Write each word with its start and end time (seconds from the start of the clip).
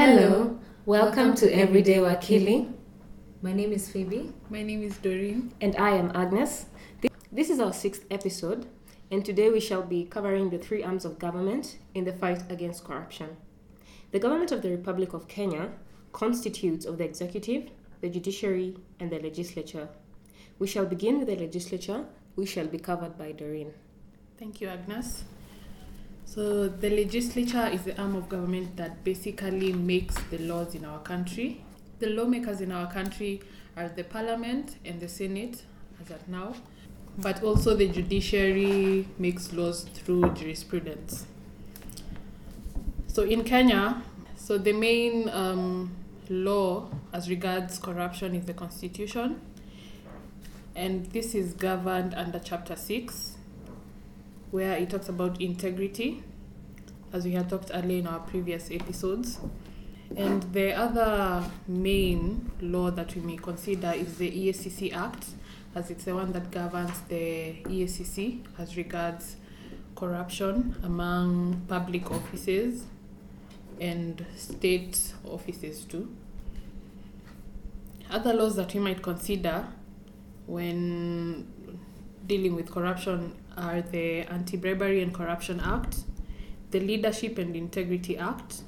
Hello, 0.00 0.56
welcome 0.86 1.34
to 1.34 1.52
Everyday 1.52 1.96
Wakili, 1.96 2.72
My 3.42 3.52
name 3.52 3.72
is 3.72 3.90
Phoebe. 3.90 4.32
My 4.48 4.62
name 4.62 4.84
is 4.84 4.96
Doreen. 4.98 5.52
and 5.60 5.74
I 5.74 5.90
am 5.90 6.12
Agnes. 6.14 6.66
This 7.32 7.50
is 7.50 7.58
our 7.58 7.72
sixth 7.72 8.04
episode, 8.08 8.68
and 9.10 9.24
today 9.24 9.50
we 9.50 9.58
shall 9.58 9.82
be 9.82 10.04
covering 10.04 10.50
the 10.50 10.58
three 10.58 10.84
arms 10.84 11.04
of 11.04 11.18
government 11.18 11.78
in 11.96 12.04
the 12.04 12.12
fight 12.12 12.44
against 12.48 12.84
corruption. 12.84 13.38
The 14.12 14.20
government 14.20 14.52
of 14.52 14.62
the 14.62 14.70
Republic 14.70 15.14
of 15.14 15.26
Kenya 15.26 15.72
constitutes 16.12 16.86
of 16.86 16.98
the 16.98 17.04
executive, 17.04 17.72
the 18.00 18.08
judiciary, 18.08 18.76
and 19.00 19.10
the 19.10 19.18
legislature. 19.18 19.88
We 20.60 20.68
shall 20.68 20.86
begin 20.86 21.18
with 21.18 21.26
the 21.26 21.34
legislature, 21.34 22.04
which 22.36 22.50
shall 22.50 22.68
be 22.68 22.78
covered 22.78 23.18
by 23.18 23.32
Doreen. 23.32 23.72
Thank 24.38 24.60
you, 24.60 24.68
Agnes. 24.68 25.24
So, 26.28 26.68
the 26.68 26.90
legislature 26.90 27.70
is 27.72 27.84
the 27.84 27.98
arm 27.98 28.14
of 28.14 28.28
government 28.28 28.76
that 28.76 29.02
basically 29.02 29.72
makes 29.72 30.14
the 30.30 30.36
laws 30.36 30.74
in 30.74 30.84
our 30.84 30.98
country. 30.98 31.64
The 32.00 32.10
lawmakers 32.10 32.60
in 32.60 32.70
our 32.70 32.92
country 32.92 33.40
are 33.78 33.88
the 33.88 34.04
parliament 34.04 34.76
and 34.84 35.00
the 35.00 35.08
senate, 35.08 35.62
as 36.02 36.10
at 36.10 36.28
now, 36.28 36.54
but 37.16 37.42
also 37.42 37.74
the 37.74 37.88
judiciary 37.88 39.08
makes 39.18 39.54
laws 39.54 39.84
through 39.84 40.34
jurisprudence. 40.34 41.24
So, 43.06 43.22
in 43.22 43.42
Kenya, 43.42 44.02
so 44.36 44.58
the 44.58 44.74
main 44.74 45.30
um, 45.30 45.96
law 46.28 46.90
as 47.10 47.30
regards 47.30 47.78
corruption 47.78 48.34
is 48.34 48.44
the 48.44 48.52
constitution, 48.52 49.40
and 50.76 51.06
this 51.06 51.34
is 51.34 51.54
governed 51.54 52.12
under 52.12 52.38
chapter 52.38 52.76
6 52.76 53.37
where 54.50 54.76
it 54.76 54.90
talks 54.90 55.08
about 55.08 55.40
integrity, 55.40 56.22
as 57.12 57.24
we 57.24 57.32
had 57.32 57.48
talked 57.48 57.70
earlier 57.72 57.98
in 57.98 58.06
our 58.06 58.20
previous 58.20 58.70
episodes. 58.70 59.38
And 60.16 60.42
the 60.54 60.72
other 60.72 61.44
main 61.66 62.50
law 62.60 62.90
that 62.90 63.14
we 63.14 63.20
may 63.20 63.36
consider 63.36 63.92
is 63.92 64.16
the 64.16 64.30
EACC 64.30 64.92
Act, 64.94 65.26
as 65.74 65.90
it's 65.90 66.04
the 66.04 66.14
one 66.14 66.32
that 66.32 66.50
governs 66.50 67.00
the 67.08 67.62
EACC 67.64 68.44
as 68.58 68.76
regards 68.76 69.36
corruption 69.94 70.76
among 70.82 71.62
public 71.68 72.10
offices 72.10 72.84
and 73.80 74.24
state 74.36 75.12
offices 75.24 75.84
too. 75.84 76.14
Other 78.10 78.32
laws 78.32 78.56
that 78.56 78.72
we 78.72 78.80
might 78.80 79.02
consider 79.02 79.66
when 80.46 81.46
dealing 82.26 82.54
with 82.54 82.70
corruption 82.70 83.34
are 83.58 83.82
the 83.82 84.20
Anti 84.22 84.56
Bribery 84.56 85.02
and 85.02 85.12
Corruption 85.12 85.60
Act, 85.60 85.98
the 86.70 86.80
Leadership 86.80 87.38
and 87.38 87.54
Integrity 87.56 88.16
Act, 88.16 88.62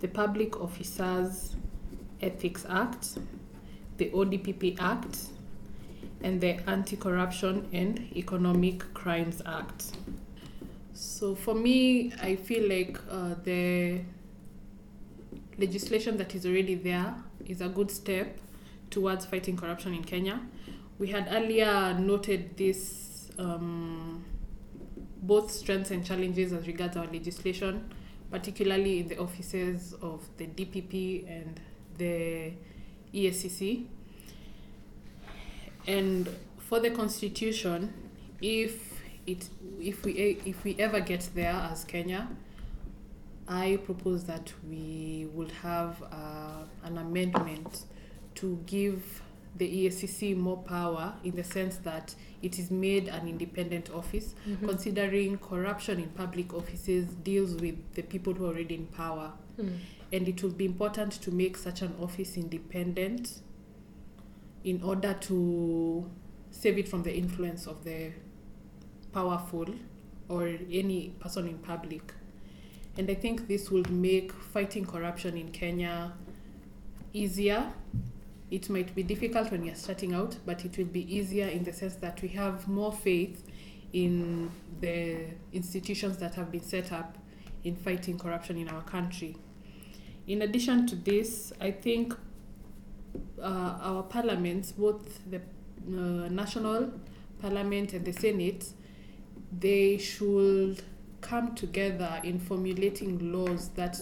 the 0.00 0.08
Public 0.08 0.60
Officers 0.60 1.54
Ethics 2.20 2.66
Act, 2.68 3.18
the 3.96 4.10
ODPP 4.10 4.76
Act, 4.80 5.28
and 6.22 6.40
the 6.40 6.58
Anti 6.68 6.96
Corruption 6.96 7.68
and 7.72 8.08
Economic 8.16 8.92
Crimes 8.92 9.40
Act. 9.46 9.92
So 10.92 11.34
for 11.34 11.54
me, 11.54 12.12
I 12.20 12.34
feel 12.36 12.68
like 12.68 12.98
uh, 13.08 13.34
the 13.44 14.00
legislation 15.56 16.16
that 16.16 16.34
is 16.34 16.44
already 16.44 16.74
there 16.74 17.14
is 17.46 17.60
a 17.60 17.68
good 17.68 17.90
step 17.90 18.38
towards 18.90 19.26
fighting 19.26 19.56
corruption 19.56 19.94
in 19.94 20.02
Kenya. 20.02 20.40
We 20.98 21.08
had 21.08 21.28
earlier 21.30 21.94
noted 21.94 22.56
this 22.56 23.07
um, 23.38 24.24
both 25.22 25.50
strengths 25.50 25.90
and 25.90 26.04
challenges 26.04 26.52
as 26.52 26.66
regards 26.66 26.96
our 26.96 27.06
legislation, 27.06 27.90
particularly 28.30 29.00
in 29.00 29.08
the 29.08 29.18
offices 29.18 29.94
of 30.02 30.28
the 30.36 30.46
DPP 30.46 31.28
and 31.28 31.60
the 31.96 32.52
EACC. 33.14 33.86
And 35.86 36.28
for 36.58 36.80
the 36.80 36.90
constitution, 36.90 37.92
if 38.42 39.00
it 39.26 39.48
if 39.80 40.04
we 40.04 40.12
if 40.44 40.64
we 40.64 40.76
ever 40.78 41.00
get 41.00 41.28
there 41.34 41.54
as 41.54 41.84
Kenya, 41.84 42.28
I 43.46 43.78
propose 43.84 44.24
that 44.24 44.52
we 44.68 45.28
would 45.32 45.50
have 45.62 46.02
uh, 46.02 46.64
an 46.84 46.98
amendment 46.98 47.84
to 48.36 48.62
give 48.66 49.22
the 49.56 49.86
EACC 49.86 50.36
more 50.36 50.58
power 50.58 51.14
in 51.24 51.34
the 51.34 51.44
sense 51.44 51.76
that 51.78 52.14
it 52.42 52.58
is 52.58 52.70
made 52.70 53.08
an 53.08 53.28
independent 53.28 53.90
office, 53.90 54.34
mm-hmm. 54.48 54.66
considering 54.66 55.38
corruption 55.38 55.98
in 55.98 56.08
public 56.10 56.54
offices 56.54 57.06
deals 57.24 57.54
with 57.54 57.76
the 57.94 58.02
people 58.02 58.32
who 58.32 58.46
are 58.46 58.48
already 58.48 58.76
in 58.76 58.86
power. 58.86 59.32
Hmm. 59.56 59.68
And 60.12 60.28
it 60.28 60.42
will 60.42 60.50
be 60.50 60.64
important 60.64 61.12
to 61.12 61.30
make 61.30 61.56
such 61.56 61.82
an 61.82 61.94
office 62.00 62.36
independent 62.36 63.40
in 64.64 64.82
order 64.82 65.14
to 65.14 66.08
save 66.50 66.78
it 66.78 66.88
from 66.88 67.02
the 67.02 67.14
influence 67.14 67.66
of 67.66 67.84
the 67.84 68.12
powerful 69.12 69.66
or 70.28 70.48
any 70.70 71.14
person 71.20 71.48
in 71.48 71.58
public. 71.58 72.12
And 72.96 73.10
I 73.10 73.14
think 73.14 73.48
this 73.48 73.70
will 73.70 73.84
make 73.90 74.32
fighting 74.32 74.84
corruption 74.84 75.36
in 75.36 75.50
Kenya 75.50 76.12
easier. 77.12 77.72
It 78.50 78.70
might 78.70 78.94
be 78.94 79.02
difficult 79.02 79.50
when 79.50 79.64
you're 79.64 79.74
starting 79.74 80.14
out, 80.14 80.36
but 80.46 80.64
it 80.64 80.78
will 80.78 80.86
be 80.86 81.14
easier 81.14 81.46
in 81.48 81.64
the 81.64 81.72
sense 81.72 81.96
that 81.96 82.22
we 82.22 82.28
have 82.28 82.66
more 82.66 82.92
faith 82.92 83.44
in 83.92 84.50
the 84.80 85.26
institutions 85.52 86.18
that 86.18 86.34
have 86.34 86.50
been 86.50 86.62
set 86.62 86.92
up 86.92 87.18
in 87.64 87.76
fighting 87.76 88.18
corruption 88.18 88.56
in 88.56 88.68
our 88.68 88.82
country. 88.82 89.36
In 90.26 90.42
addition 90.42 90.86
to 90.86 90.96
this, 90.96 91.52
I 91.60 91.70
think 91.70 92.14
uh, 93.40 93.78
our 93.80 94.02
parliaments, 94.02 94.72
both 94.72 95.20
the 95.30 95.38
uh, 95.38 96.28
national 96.28 96.92
parliament 97.40 97.92
and 97.92 98.04
the 98.04 98.12
senate, 98.12 98.72
they 99.58 99.98
should 99.98 100.82
come 101.20 101.54
together 101.54 102.20
in 102.22 102.38
formulating 102.38 103.32
laws 103.32 103.70
that 103.70 103.98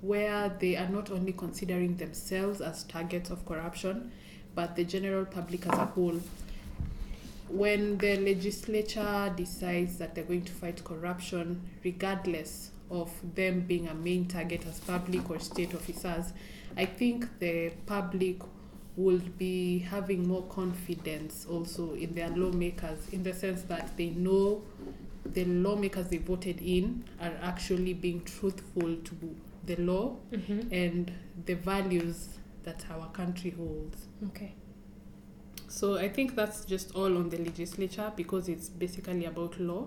where 0.00 0.48
they 0.60 0.76
are 0.76 0.88
not 0.88 1.10
only 1.10 1.32
considering 1.32 1.96
themselves 1.96 2.60
as 2.60 2.84
targets 2.84 3.30
of 3.30 3.44
corruption, 3.46 4.12
but 4.54 4.76
the 4.76 4.84
general 4.84 5.24
public 5.24 5.66
as 5.66 5.78
a 5.78 5.86
whole. 5.86 6.20
When 7.48 7.98
the 7.98 8.16
legislature 8.16 9.32
decides 9.36 9.98
that 9.98 10.14
they're 10.14 10.24
going 10.24 10.44
to 10.44 10.52
fight 10.52 10.82
corruption, 10.84 11.60
regardless 11.84 12.70
of 12.90 13.10
them 13.34 13.60
being 13.60 13.88
a 13.88 13.94
main 13.94 14.26
target 14.26 14.66
as 14.66 14.80
public 14.80 15.28
or 15.30 15.38
state 15.38 15.74
officers, 15.74 16.32
I 16.76 16.86
think 16.86 17.38
the 17.38 17.72
public 17.86 18.40
will 18.96 19.20
be 19.38 19.78
having 19.78 20.26
more 20.26 20.42
confidence 20.42 21.46
also 21.48 21.94
in 21.94 22.14
their 22.14 22.28
lawmakers 22.30 23.08
in 23.12 23.22
the 23.22 23.32
sense 23.32 23.62
that 23.62 23.96
they 23.96 24.10
know 24.10 24.62
the 25.24 25.44
lawmakers 25.44 26.08
they 26.08 26.18
voted 26.18 26.60
in 26.60 27.04
are 27.20 27.32
actually 27.42 27.94
being 27.94 28.22
truthful 28.24 28.96
to 28.96 29.14
the 29.70 29.76
law 29.82 30.16
and 30.70 31.12
the 31.46 31.54
values 31.54 32.38
that 32.64 32.84
our 32.90 33.08
country 33.20 33.50
holds. 33.50 33.98
Okay. 34.28 34.52
So 35.68 35.96
I 35.96 36.08
think 36.08 36.34
that's 36.34 36.64
just 36.64 36.94
all 36.94 37.16
on 37.16 37.30
the 37.30 37.38
legislature 37.38 38.12
because 38.16 38.48
it's 38.48 38.68
basically 38.68 39.24
about 39.26 39.58
law 39.60 39.86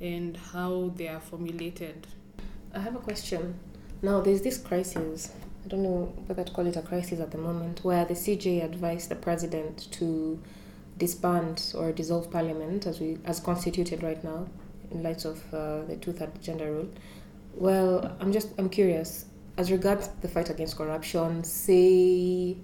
and 0.00 0.36
how 0.52 0.92
they 0.96 1.08
are 1.08 1.20
formulated. 1.20 2.06
I 2.74 2.80
have 2.80 2.96
a 2.96 2.98
question. 2.98 3.58
Now, 4.02 4.20
there's 4.20 4.42
this 4.42 4.58
crisis. 4.58 5.32
I 5.64 5.68
don't 5.68 5.82
know 5.82 6.12
whether 6.26 6.44
to 6.44 6.52
call 6.52 6.66
it 6.66 6.76
a 6.76 6.82
crisis 6.82 7.20
at 7.20 7.30
the 7.30 7.38
moment, 7.38 7.84
where 7.84 8.04
the 8.04 8.14
CJ 8.14 8.64
advised 8.64 9.08
the 9.08 9.14
president 9.16 9.88
to 9.92 10.40
disband 10.98 11.74
or 11.76 11.92
dissolve 11.92 12.30
parliament 12.30 12.86
as 12.86 13.00
we 13.00 13.18
as 13.24 13.40
constituted 13.40 14.02
right 14.02 14.22
now, 14.24 14.46
in 14.90 15.02
light 15.02 15.24
of 15.24 15.42
uh, 15.54 15.82
the 15.84 15.96
two-third 15.96 16.40
gender 16.42 16.72
rule. 16.72 16.88
Well, 17.56 18.16
I'm 18.20 18.32
just 18.32 18.48
I'm 18.58 18.68
curious 18.68 19.24
as 19.56 19.70
regards 19.70 20.08
the 20.20 20.28
fight 20.28 20.50
against 20.50 20.76
corruption. 20.76 21.42
Say, 21.44 22.56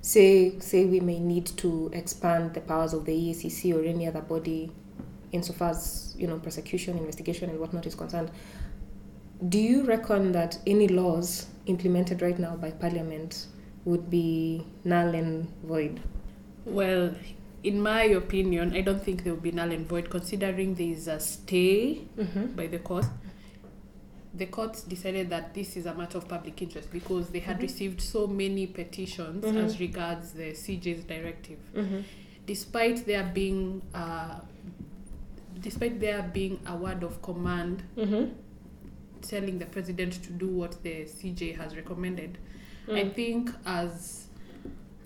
say, 0.00 0.58
say 0.58 0.84
we 0.86 1.00
may 1.00 1.20
need 1.20 1.46
to 1.58 1.90
expand 1.92 2.54
the 2.54 2.60
powers 2.60 2.92
of 2.92 3.04
the 3.04 3.12
EACC 3.12 3.74
or 3.74 3.84
any 3.84 4.06
other 4.08 4.20
body, 4.20 4.72
insofar 5.32 5.70
as 5.70 6.14
you 6.18 6.26
know 6.26 6.38
prosecution, 6.38 6.98
investigation, 6.98 7.48
and 7.50 7.60
whatnot 7.60 7.86
is 7.86 7.94
concerned. 7.94 8.30
Do 9.48 9.58
you 9.60 9.84
reckon 9.84 10.32
that 10.32 10.58
any 10.66 10.88
laws 10.88 11.46
implemented 11.66 12.20
right 12.22 12.38
now 12.38 12.56
by 12.56 12.72
Parliament 12.72 13.46
would 13.84 14.10
be 14.10 14.66
null 14.84 15.14
and 15.14 15.48
void? 15.62 16.00
Well, 16.64 17.14
in 17.62 17.80
my 17.80 18.02
opinion, 18.02 18.74
I 18.74 18.80
don't 18.80 19.00
think 19.00 19.22
they 19.22 19.30
will 19.30 19.38
be 19.38 19.52
null 19.52 19.70
and 19.70 19.86
void 19.88 20.10
considering 20.10 20.74
there 20.74 20.88
is 20.88 21.06
a 21.06 21.20
stay 21.20 22.02
Mm-hmm. 22.18 22.46
by 22.56 22.66
the 22.66 22.80
court. 22.80 23.06
The 24.34 24.46
courts 24.46 24.82
decided 24.82 25.30
that 25.30 25.54
this 25.54 25.76
is 25.76 25.86
a 25.86 25.94
matter 25.94 26.18
of 26.18 26.28
public 26.28 26.60
interest 26.62 26.92
because 26.92 27.30
they 27.30 27.38
had 27.40 27.58
Mhm. 27.58 27.62
received 27.62 28.00
so 28.00 28.26
many 28.26 28.66
petitions 28.66 29.44
Mhm. 29.44 29.56
as 29.64 29.80
regards 29.80 30.32
the 30.32 30.54
CJ's 30.54 31.04
directive. 31.04 31.58
Mm-hmm. 31.74 32.00
Despite 32.46 33.04
there 33.06 33.30
being 33.34 33.82
uh, 33.94 34.40
despite 35.60 35.98
there 35.98 36.22
being 36.32 36.60
a 36.66 36.76
word 36.76 37.02
of 37.02 37.20
command 37.22 37.82
Mm-hmm. 37.96 38.32
telling 39.22 39.58
the 39.58 39.66
president 39.66 40.12
to 40.22 40.32
do 40.32 40.46
what 40.48 40.80
the 40.84 41.04
CJ 41.04 41.56
has 41.56 41.74
recommended. 41.74 42.38
I 42.86 43.04
Mm. 43.04 43.14
think 43.14 43.50
as 43.64 44.24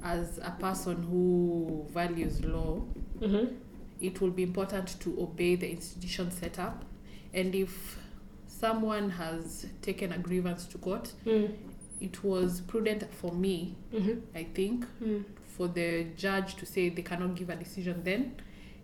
as 0.04 0.38
a 0.38 0.50
person 0.58 1.02
who 1.04 1.86
values 1.94 2.44
law, 2.44 2.82
Mm-hmm. 3.20 3.54
it 4.00 4.20
will 4.20 4.30
be 4.32 4.42
important 4.42 4.98
to 5.00 5.16
obey 5.22 5.54
the 5.54 5.70
institution 5.70 6.30
set 6.32 6.58
up. 6.58 6.84
And 7.32 7.54
if 7.54 7.98
someone 8.66 9.10
has 9.10 9.66
taken 9.82 10.12
a 10.12 10.18
grievance 10.18 10.64
to 10.66 10.78
court, 10.78 11.12
Mm. 11.26 11.50
it 12.00 12.22
was 12.24 12.60
prudent 12.60 13.02
for 13.20 13.32
me, 13.32 13.74
Mm-hmm. 13.92 14.20
I 14.36 14.44
think, 14.54 14.84
Mm. 15.02 15.24
for 15.56 15.66
the 15.68 16.04
judge 16.16 16.54
to 16.60 16.64
say 16.66 16.88
they 16.88 17.02
cannot 17.02 17.34
give 17.34 17.50
a 17.50 17.56
decision 17.56 18.02
then 18.04 18.22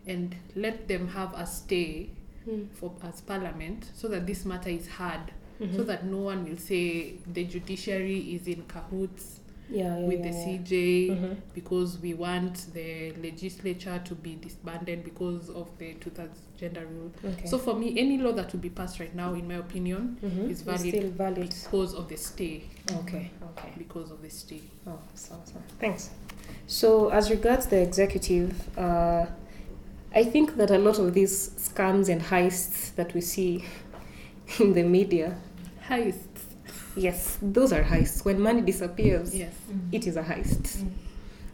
and 0.07 0.35
let 0.57 0.89
them 0.89 1.09
have 1.09 1.33
a 1.35 1.47
stay 1.47 2.11
Mm. 2.47 2.67
for 2.75 2.93
as 3.03 3.21
parliament 3.21 3.91
so 3.95 4.09
that 4.09 4.27
this 4.27 4.45
matter 4.45 4.71
is 4.71 4.89
heard 4.89 5.33
Mhm. 5.61 5.77
so 5.77 5.83
that 5.85 6.05
no 6.07 6.19
one 6.19 6.45
will 6.45 6.57
say 6.57 7.15
the 7.33 7.45
judiciary 7.45 8.35
is 8.35 8.47
in 8.49 8.63
cahoots 8.69 9.38
yeah, 9.71 9.99
yeah, 9.99 10.07
with 10.07 10.25
yeah, 10.25 10.31
the. 10.31 10.37
CJ 10.37 11.09
Mhm. 11.11 11.37
because 11.55 11.99
we 12.01 12.15
want 12.15 12.73
the 12.75 13.13
legislature 13.23 14.01
to 14.05 14.15
be 14.15 14.37
disbanded 14.37 15.05
because 15.05 15.51
of 15.51 15.67
the 15.79 15.95
two-thirds 15.95 16.39
gender 16.59 16.87
rule. 16.87 17.11
Okay. 17.25 17.47
So 17.47 17.59
for 17.59 17.75
me, 17.75 17.99
any 17.99 18.19
law 18.19 18.33
that 18.33 18.53
will 18.53 18.61
be 18.61 18.71
passed 18.71 18.99
right 19.01 19.15
now, 19.15 19.35
in 19.35 19.47
my 19.47 19.55
opinion, 19.55 20.17
Mhm. 20.23 20.51
is 20.51 20.63
valid 20.63 20.81
still 20.95 21.11
valid. 21.11 21.49
because 21.65 21.95
of 21.95 22.09
the 22.09 22.17
stay. 22.17 22.63
Okay. 23.03 23.31
Okay. 23.51 23.71
Because 23.79 24.11
of 24.11 24.23
the 24.23 24.31
stay. 24.31 24.63
Oh, 24.87 24.99
so, 25.15 25.35
so. 25.45 25.55
Thanks. 25.79 26.11
So, 26.67 27.11
as 27.11 27.31
regards 27.31 27.67
the 27.67 27.81
executive, 27.81 28.53
uh, 28.79 29.27
I 30.15 30.25
think 30.25 30.57
that 30.57 30.71
a 30.71 30.79
lot 30.79 30.99
of 30.99 31.13
these 31.15 31.51
scams 31.51 32.09
and 32.09 32.23
heists 32.23 32.95
that 32.97 33.13
we 33.15 33.21
see 33.21 33.65
in 34.61 34.73
the 34.73 34.83
media, 34.83 35.37
Heists. 35.89 36.28
Yes, 36.97 37.39
those 37.41 37.73
are 37.73 37.83
heists. 37.83 38.25
When 38.25 38.41
money 38.41 38.61
disappears, 38.61 39.35
Yes. 39.35 39.53
it 39.93 40.07
is 40.07 40.17
a 40.17 40.23
heist. 40.23 40.79
Mm. 40.79 40.91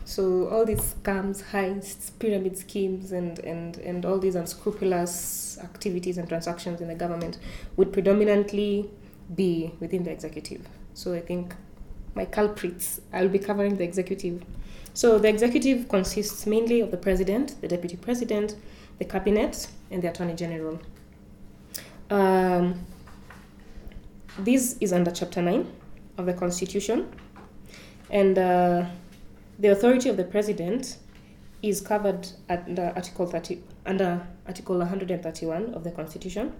So 0.06 0.48
all 0.48 0.66
these 0.66 0.94
scams, 0.94 1.42
heists, 1.44 2.10
pyramid 2.18 2.58
schemes, 2.58 3.12
and, 3.12 3.38
and, 3.38 3.78
and 3.78 4.04
all 4.04 4.18
these 4.18 4.34
unscrupulous 4.34 5.58
activities 5.62 6.18
and 6.18 6.28
transactions 6.28 6.80
in 6.82 6.88
the 6.88 6.94
government 6.94 7.38
would 7.76 7.92
predominantly 7.92 8.90
be 9.34 9.72
within 9.80 10.04
the 10.04 10.10
executive. 10.10 10.68
So 10.92 11.14
I 11.14 11.20
think 11.20 11.54
my 12.14 12.26
culprits, 12.26 13.00
I'll 13.12 13.28
be 13.30 13.38
covering 13.38 13.76
the 13.76 13.84
executive. 13.84 14.42
So 14.92 15.18
the 15.18 15.28
executive 15.28 15.88
consists 15.88 16.46
mainly 16.46 16.80
of 16.80 16.90
the 16.90 16.98
president, 16.98 17.60
the 17.62 17.68
deputy 17.68 17.96
president, 17.96 18.56
the 18.98 19.04
cabinet, 19.06 19.68
and 19.90 20.02
the 20.02 20.08
attorney 20.10 20.34
general. 20.34 20.80
Um, 22.10 22.84
this 24.38 24.76
is 24.80 24.92
under 24.92 25.10
Chapter 25.10 25.42
9 25.42 25.70
of 26.18 26.26
the 26.26 26.34
Constitution. 26.34 27.12
And 28.10 28.38
uh, 28.38 28.86
the 29.58 29.68
authority 29.68 30.08
of 30.08 30.16
the 30.16 30.24
president 30.24 30.98
is 31.62 31.80
covered 31.80 32.28
under 32.48 32.92
Article 32.94 33.26
30, 33.26 33.62
under 33.86 34.26
Article 34.46 34.78
131 34.78 35.74
of 35.74 35.84
the 35.84 35.90
Constitution. 35.90 36.52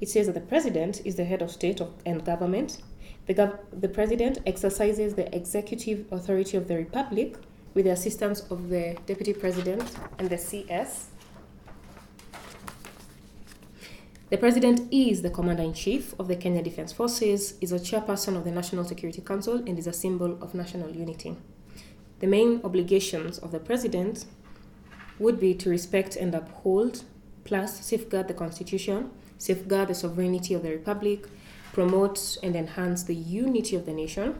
It 0.00 0.08
says 0.08 0.26
that 0.26 0.34
the 0.34 0.40
president 0.40 1.00
is 1.04 1.16
the 1.16 1.24
head 1.24 1.40
of 1.40 1.50
state 1.50 1.80
of, 1.80 1.92
and 2.04 2.24
government. 2.24 2.82
The, 3.26 3.34
gov- 3.34 3.58
the 3.72 3.88
president 3.88 4.38
exercises 4.46 5.14
the 5.14 5.34
executive 5.34 6.06
authority 6.12 6.56
of 6.56 6.68
the 6.68 6.76
republic 6.76 7.36
with 7.74 7.84
the 7.84 7.92
assistance 7.92 8.40
of 8.50 8.68
the 8.68 8.96
deputy 9.06 9.32
president 9.32 9.84
and 10.18 10.28
the 10.28 10.36
CS. 10.36 11.09
The 14.30 14.38
president 14.38 14.82
is 14.92 15.22
the 15.22 15.30
commander 15.30 15.64
in 15.64 15.72
chief 15.72 16.14
of 16.20 16.28
the 16.28 16.36
Kenya 16.36 16.62
Defense 16.62 16.92
Forces, 16.92 17.54
is 17.60 17.72
a 17.72 17.80
chairperson 17.80 18.36
of 18.36 18.44
the 18.44 18.52
National 18.52 18.84
Security 18.84 19.20
Council, 19.20 19.56
and 19.56 19.76
is 19.76 19.88
a 19.88 19.92
symbol 19.92 20.38
of 20.40 20.54
national 20.54 20.90
unity. 20.90 21.36
The 22.20 22.28
main 22.28 22.60
obligations 22.62 23.38
of 23.38 23.50
the 23.50 23.58
president 23.58 24.26
would 25.18 25.40
be 25.40 25.52
to 25.54 25.68
respect 25.68 26.14
and 26.14 26.32
uphold, 26.32 27.02
plus 27.42 27.84
safeguard 27.84 28.28
the 28.28 28.34
constitution, 28.34 29.10
safeguard 29.36 29.88
the 29.88 29.96
sovereignty 29.96 30.54
of 30.54 30.62
the 30.62 30.70
republic, 30.70 31.26
promote 31.72 32.38
and 32.40 32.54
enhance 32.54 33.02
the 33.02 33.16
unity 33.16 33.74
of 33.74 33.84
the 33.84 33.92
nation, 33.92 34.38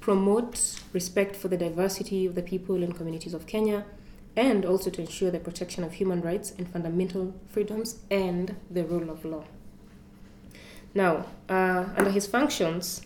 promote 0.00 0.80
respect 0.92 1.36
for 1.36 1.46
the 1.46 1.56
diversity 1.56 2.26
of 2.26 2.34
the 2.34 2.42
people 2.42 2.82
and 2.82 2.96
communities 2.96 3.34
of 3.34 3.46
Kenya, 3.46 3.84
and 4.36 4.64
also 4.64 4.90
to 4.90 5.00
ensure 5.00 5.30
the 5.30 5.40
protection 5.40 5.84
of 5.84 5.92
human 5.92 6.20
rights 6.20 6.52
and 6.58 6.68
fundamental 6.68 7.34
freedoms 7.48 7.98
and 8.10 8.54
the 8.70 8.84
rule 8.84 9.10
of 9.10 9.24
law. 9.24 9.44
Now, 10.94 11.26
uh, 11.48 11.86
under 11.96 12.10
his 12.10 12.26
functions, 12.26 13.02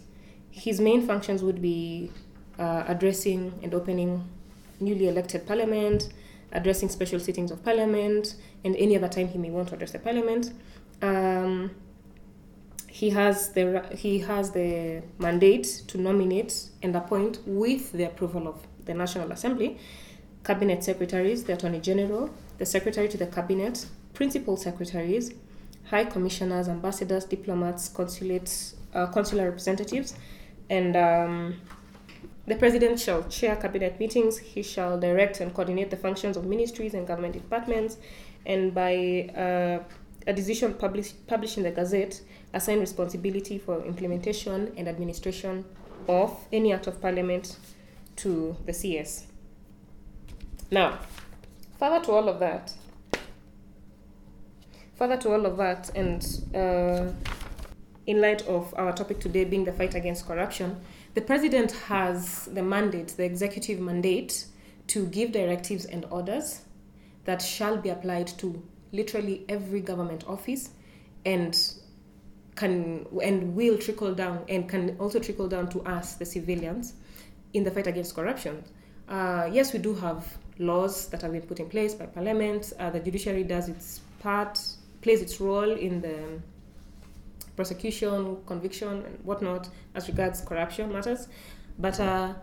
his 0.51 0.81
main 0.81 1.07
functions 1.07 1.43
would 1.43 1.61
be 1.61 2.11
uh, 2.59 2.85
addressing 2.87 3.59
and 3.63 3.75
opening 3.75 4.29
newly 4.81 5.09
elected 5.09 5.47
parliament, 5.47 6.13
addressing 6.53 6.89
special 6.89 7.19
sittings 7.19 7.51
of 7.51 7.65
parliament, 7.65 8.35
and 8.65 8.77
any 8.77 8.97
other 8.97 9.09
time 9.09 9.29
he 9.29 9.39
may 9.39 9.51
want 9.51 9.69
to 9.69 9.75
address 9.75 9.93
the 9.93 9.99
parliament. 9.99 10.53
Um, 11.01 11.71
he 12.89 13.11
has 13.11 13.49
the 13.51 13.83
he 13.97 14.19
has 14.19 14.51
the 14.51 15.03
mandate 15.19 15.83
to 15.89 15.99
nominate 15.99 16.69
and 16.83 16.95
appoint 16.95 17.39
with 17.47 17.91
the 17.93 18.05
approval 18.05 18.47
of 18.47 18.67
the 18.85 18.93
National 18.93 19.33
Assembly 19.33 19.79
cabinet 20.45 20.83
secretaries, 20.83 21.45
the 21.45 21.55
attorney 21.55 21.81
general, 21.81 22.31
the 22.59 22.67
secretary 22.67 23.09
to 23.09 23.17
the 23.17 23.27
cabinet, 23.27 23.87
principal 24.15 24.57
secretaries, 24.57 25.33
high 25.85 26.05
commissioners, 26.05 26.69
ambassadors, 26.69 27.25
diplomats, 27.25 27.89
consulates, 27.89 28.77
uh, 28.95 29.07
consular 29.07 29.45
representatives, 29.45 30.15
and 30.71 30.97
um, 30.97 31.61
the 32.47 32.57
president 32.57 32.99
shall 32.99 33.23
chair 33.25 33.57
cabinet 33.57 33.99
meetings. 34.01 34.39
He 34.39 34.63
shall 34.63 34.99
direct 34.99 35.41
and 35.41 35.55
coordinate 35.55 35.91
the 35.91 35.97
functions 35.97 36.37
of 36.37 36.45
ministries 36.47 36.95
and 36.95 37.07
government 37.07 37.35
departments, 37.35 37.99
and 38.47 38.75
by 38.75 39.31
uh, 39.37 39.83
a 40.27 40.33
decision 40.33 40.75
published 40.75 41.27
published 41.27 41.57
in 41.57 41.65
the 41.65 41.71
Gazette, 41.71 42.21
assign 42.53 42.81
responsibility 42.81 43.59
for 43.59 43.85
implementation 43.85 44.73
and 44.77 44.89
administration 44.89 45.65
of 46.09 46.37
any 46.53 46.73
act 46.73 46.87
of 46.87 47.01
parliament 47.01 47.57
to 48.17 48.57
the 48.67 48.73
CS. 48.73 49.27
Now, 50.73 51.01
further 51.79 52.03
to 52.07 52.13
all 52.13 52.31
of 52.31 52.41
that, 52.41 52.73
further 54.95 55.19
to 55.19 55.33
all 55.33 55.45
of 55.45 55.59
that, 55.59 55.91
and 55.95 56.25
uh, 56.55 57.13
in 58.07 58.23
light 58.23 58.41
of 58.49 58.73
our 58.79 58.95
topic 58.95 59.21
today 59.21 59.45
being 59.45 59.67
the 59.67 59.73
fight 59.75 59.95
against 59.95 60.27
corruption, 60.27 60.81
the 61.13 61.21
president 61.21 61.73
has 61.73 62.47
the 62.47 62.63
mandate, 62.63 63.09
the 63.09 63.25
executive 63.25 63.81
mandate, 63.81 64.47
to 64.87 65.05
give 65.09 65.33
directives 65.33 65.85
and 65.85 66.07
orders 66.07 66.63
that 67.27 67.43
shall 67.43 67.77
be 67.77 67.91
applied 67.91 68.29
to 68.39 68.67
literally 68.93 69.45
every 69.51 69.83
government 69.83 70.25
office 70.27 70.71
and 71.27 71.75
can 72.57 73.05
and 73.23 73.55
will 73.55 73.77
trickle 73.77 74.15
down 74.15 74.43
and 74.49 74.71
can 74.71 74.97
also 74.99 75.19
trickle 75.19 75.49
down 75.49 75.69
to 75.69 75.83
us 75.83 76.15
the 76.15 76.25
civilians 76.25 76.95
in 77.53 77.63
the 77.63 77.71
fight 77.71 77.87
against 77.87 78.15
corruption. 78.15 78.65
Uh, 79.07 79.51
yes 79.53 79.75
we 79.75 79.79
do 79.79 79.95
have 79.95 80.39
laws 80.63 81.09
that 81.09 81.23
have 81.23 81.33
been 81.33 81.43
put 81.43 81.61
in 81.61 81.69
place 81.69 81.95
by 81.95 82.07
parliament 82.07 82.73
uh, 82.79 82.91
the 82.91 83.01
judiciary 83.01 83.45
does 83.45 83.69
its 83.69 84.01
part 84.21 84.59
plays 85.01 85.21
its 85.21 85.41
role 85.41 85.71
in 85.71 86.01
the 86.01 86.41
prosecution 87.57 88.39
conviction 88.47 89.05
and 89.05 89.19
whatnot 89.25 89.69
as 89.95 90.09
regards 90.09 90.41
corruption 90.41 90.93
matters. 90.93 91.29
But 91.79 92.01
uh, 92.01 92.35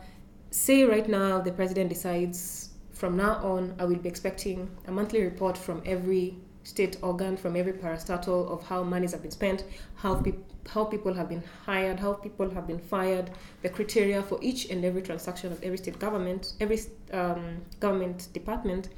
say 0.51 0.83
right 0.83 1.07
now 1.07 1.39
the 1.39 1.51
president 1.51 1.89
decides 1.89 2.69
from 2.91 3.15
now 3.15 3.35
on 3.35 3.75
i 3.79 3.85
will 3.85 3.95
be 3.95 4.09
expecting 4.09 4.69
a 4.87 4.91
monthly 4.91 5.23
report 5.23 5.55
from 5.57 5.81
every 5.85 6.35
state 6.63 6.97
organ 7.01 7.37
from 7.37 7.55
every 7.55 7.73
parastatal 7.73 8.49
of 8.49 8.63
how 8.63 8.83
monies 8.83 9.11
have 9.11 9.21
been 9.21 9.31
spent 9.31 9.63
how, 9.95 10.15
peop 10.15 10.43
how 10.69 10.83
people 10.83 11.13
have 11.13 11.29
been 11.29 11.43
hired 11.65 11.99
how 11.99 12.13
people 12.13 12.49
have 12.49 12.67
been 12.67 12.79
fired 12.79 13.29
the 13.61 13.69
criteria 13.69 14.21
for 14.21 14.39
each 14.41 14.69
and 14.69 14.85
every 14.85 15.01
transaction 15.01 15.51
of 15.51 15.61
every 15.63 15.77
state 15.77 15.99
government 15.99 16.53
every 16.59 16.79
um, 17.13 17.61
government 17.79 18.27
department 18.33 18.89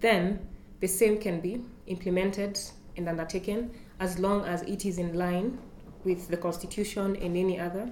then 0.00 0.38
the 0.80 0.86
same 0.86 1.18
can 1.18 1.40
be 1.40 1.62
implemented 1.86 2.58
and 2.96 3.08
undertaken 3.08 3.70
as 4.00 4.18
long 4.18 4.44
as 4.44 4.62
it 4.62 4.84
is 4.84 4.98
in 4.98 5.14
line 5.14 5.58
with 6.04 6.28
the 6.28 6.36
constitution 6.36 7.16
and 7.16 7.36
any 7.36 7.58
other 7.58 7.90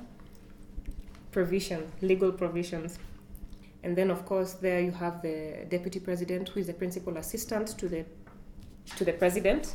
provision 1.32 1.90
legal 2.00 2.30
provisions. 2.30 2.98
And 3.82 3.96
then 3.96 4.10
of 4.10 4.24
course 4.24 4.52
there 4.54 4.80
you 4.80 4.92
have 4.92 5.20
the 5.22 5.66
deputy 5.68 6.00
president 6.00 6.48
who 6.50 6.60
is 6.60 6.66
the 6.66 6.74
principal 6.74 7.16
assistant 7.16 7.68
to 7.78 7.88
the 7.88 8.04
to 8.96 9.04
the 9.04 9.12
president 9.12 9.74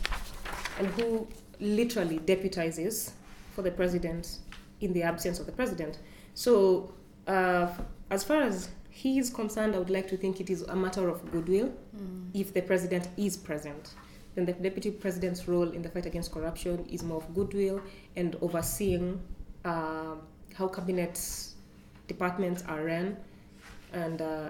and 0.77 0.87
who 0.87 1.27
literally 1.59 2.19
deputizes 2.19 3.11
for 3.59 3.63
the 3.63 3.71
president 3.71 4.39
in 4.79 4.93
the 4.93 5.03
absence 5.03 5.39
of 5.39 5.45
the 5.45 5.51
president 5.51 5.99
so 6.33 6.93
uh, 7.27 7.67
as 8.09 8.23
far 8.23 8.41
as 8.41 8.69
he 8.89 9.19
is 9.19 9.29
concerned 9.29 9.75
i 9.75 9.79
would 9.79 9.89
like 9.89 10.07
to 10.07 10.17
think 10.17 10.39
it 10.39 10.49
is 10.49 10.61
a 10.61 10.75
matter 10.75 11.09
of 11.09 11.17
goodwill 11.31 11.69
if 12.33 12.53
the 12.53 12.61
president 12.61 13.09
is 13.17 13.35
present 13.35 13.95
then 14.35 14.45
the 14.45 14.53
deputy 14.53 14.91
president's 14.91 15.47
role 15.47 15.69
in 15.71 15.81
the 15.81 15.89
fight 15.89 16.05
against 16.05 16.31
corruption 16.31 16.85
is 16.89 17.03
more 17.03 17.17
of 17.17 17.35
goodwill 17.35 17.81
and 18.15 18.37
overseeing 18.41 19.19
uh, 19.65 20.15
how 20.53 20.67
cabinet 20.67 21.19
departments 22.07 22.63
are 22.67 22.83
run. 22.83 23.17
And 23.93 24.21
uh, 24.21 24.49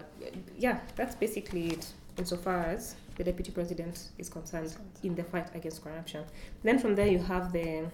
yeah, 0.58 0.80
that's 0.96 1.16
basically 1.16 1.70
it 1.70 1.88
insofar 2.18 2.60
as 2.66 2.96
the 3.16 3.24
deputy 3.24 3.52
president 3.52 4.10
is 4.18 4.30
concerned 4.30 4.76
in 5.04 5.16
the 5.16 5.24
fight 5.24 5.56
against 5.56 5.84
corruption. 5.84 6.24
Then 6.64 6.80
from 6.80 6.96
there, 6.96 7.08
you 7.08 7.20
have 7.20 7.52
the 7.52 7.86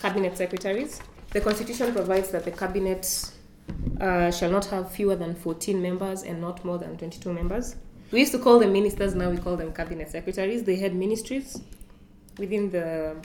cabinet 0.00 0.36
secretaries. 0.36 1.00
The 1.30 1.40
constitution 1.40 1.92
provides 1.92 2.30
that 2.30 2.44
the 2.44 2.50
cabinet 2.50 3.32
uh, 4.00 4.30
shall 4.30 4.50
not 4.50 4.66
have 4.66 4.90
fewer 4.90 5.16
than 5.16 5.34
14 5.34 5.80
members 5.80 6.22
and 6.22 6.40
not 6.40 6.64
more 6.64 6.78
than 6.78 6.96
22 6.96 7.32
members. 7.32 7.76
We 8.10 8.20
used 8.20 8.32
to 8.32 8.38
call 8.38 8.58
them 8.58 8.72
ministers, 8.72 9.14
now 9.14 9.30
we 9.30 9.38
call 9.38 9.56
them 9.56 9.72
cabinet 9.72 10.10
secretaries. 10.10 10.62
They 10.62 10.76
head 10.76 10.94
ministries 10.94 11.60
within 12.38 12.70
the 12.70 13.16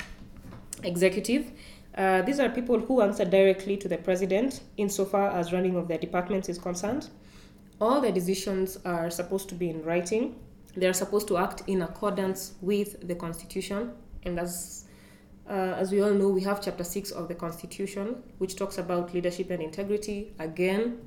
executive. 0.84 1.52
Uh, 1.96 2.22
these 2.22 2.40
are 2.40 2.50
people 2.50 2.80
who 2.80 3.02
answer 3.02 3.26
directly 3.26 3.76
to 3.78 3.88
the 3.88 3.98
president 3.98 4.62
insofar 4.78 5.32
as 5.32 5.52
running 5.52 5.76
of 5.76 5.88
their 5.88 5.98
departments 5.98 6.48
is 6.48 6.58
concerned. 6.58 7.10
All 7.82 8.02
their 8.02 8.12
decisions 8.12 8.78
are 8.86 9.10
supposed 9.10 9.50
to 9.50 9.56
be 9.56 9.70
in 9.70 9.84
writing. 9.84 10.36
They 10.76 10.88
are 10.88 10.94
supposed 10.94 11.28
to 11.30 11.38
act 11.38 11.64
in 11.68 11.82
accordance 11.82 12.54
with 12.62 13.08
the 13.08 13.16
constitution. 13.16 13.92
And 14.24 14.40
as 14.40 14.86
uh, 15.50 15.74
as 15.78 15.92
we 15.92 16.02
all 16.02 16.12
know, 16.12 16.30
we 16.30 16.42
have 16.42 16.62
chapter 16.62 16.84
6 16.84 17.12
of 17.12 17.28
the 17.28 17.34
Constitution, 17.34 18.22
which 18.38 18.56
talks 18.56 18.78
about 18.78 19.14
leadership 19.14 19.50
and 19.50 19.64
integrity. 19.64 20.32
Again, 20.38 21.00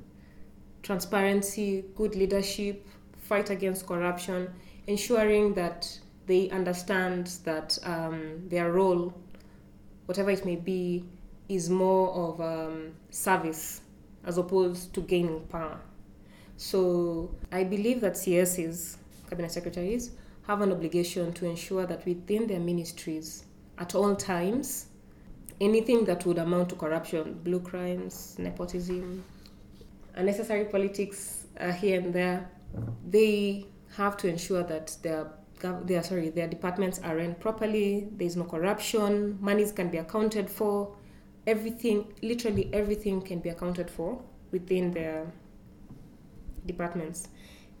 transparency, 0.81 1.85
good 1.95 2.15
leadership, 2.15 2.85
fight 3.17 3.49
against 3.49 3.87
corruption, 3.87 4.49
ensuring 4.87 5.53
that 5.53 5.97
they 6.27 6.49
understand 6.49 7.27
that 7.45 7.77
um, 7.83 8.43
their 8.49 8.73
role, 8.73 9.13
whatever 10.07 10.29
it 10.29 10.45
may 10.45 10.57
be, 10.57 11.05
is 11.47 11.69
more 11.69 12.11
of 12.13 12.41
um, 12.41 12.91
service 13.11 13.81
as 14.25 14.37
opposed 14.37 14.93
to 14.93 15.01
gaining 15.01 15.39
power. 15.47 15.79
So 16.57 17.33
I 17.51 17.63
believe 17.63 18.01
that 18.01 18.13
CSs, 18.13 18.97
cabinet 19.29 19.51
secretaries, 19.51 20.11
have 20.47 20.61
an 20.61 20.71
obligation 20.71 21.31
to 21.33 21.45
ensure 21.45 21.85
that 21.85 22.05
within 22.05 22.47
their 22.47 22.59
ministries, 22.59 23.45
at 23.77 23.95
all 23.95 24.15
times, 24.15 24.87
anything 25.59 26.05
that 26.05 26.25
would 26.25 26.37
amount 26.37 26.69
to 26.69 26.75
corruption, 26.75 27.39
blue 27.43 27.59
crimes, 27.59 28.35
nepotism, 28.37 29.23
unnecessary 30.15 30.65
politics 30.65 31.47
uh, 31.59 31.71
here 31.71 31.99
and 31.99 32.13
there, 32.13 32.49
they 33.07 33.65
have 33.95 34.17
to 34.17 34.27
ensure 34.27 34.63
that 34.63 34.95
their 35.01 35.27
their 35.85 36.03
sorry 36.03 36.29
their 36.29 36.47
departments 36.47 36.99
are 37.03 37.15
run 37.15 37.35
properly. 37.35 38.09
There's 38.17 38.35
no 38.35 38.43
corruption. 38.43 39.37
Monies 39.39 39.71
can 39.71 39.89
be 39.89 39.97
accounted 39.97 40.49
for. 40.49 40.95
Everything, 41.47 42.13
literally 42.21 42.69
everything, 42.73 43.21
can 43.21 43.39
be 43.39 43.49
accounted 43.49 43.89
for 43.89 44.21
within 44.51 44.91
their 44.91 45.31
departments. 46.65 47.27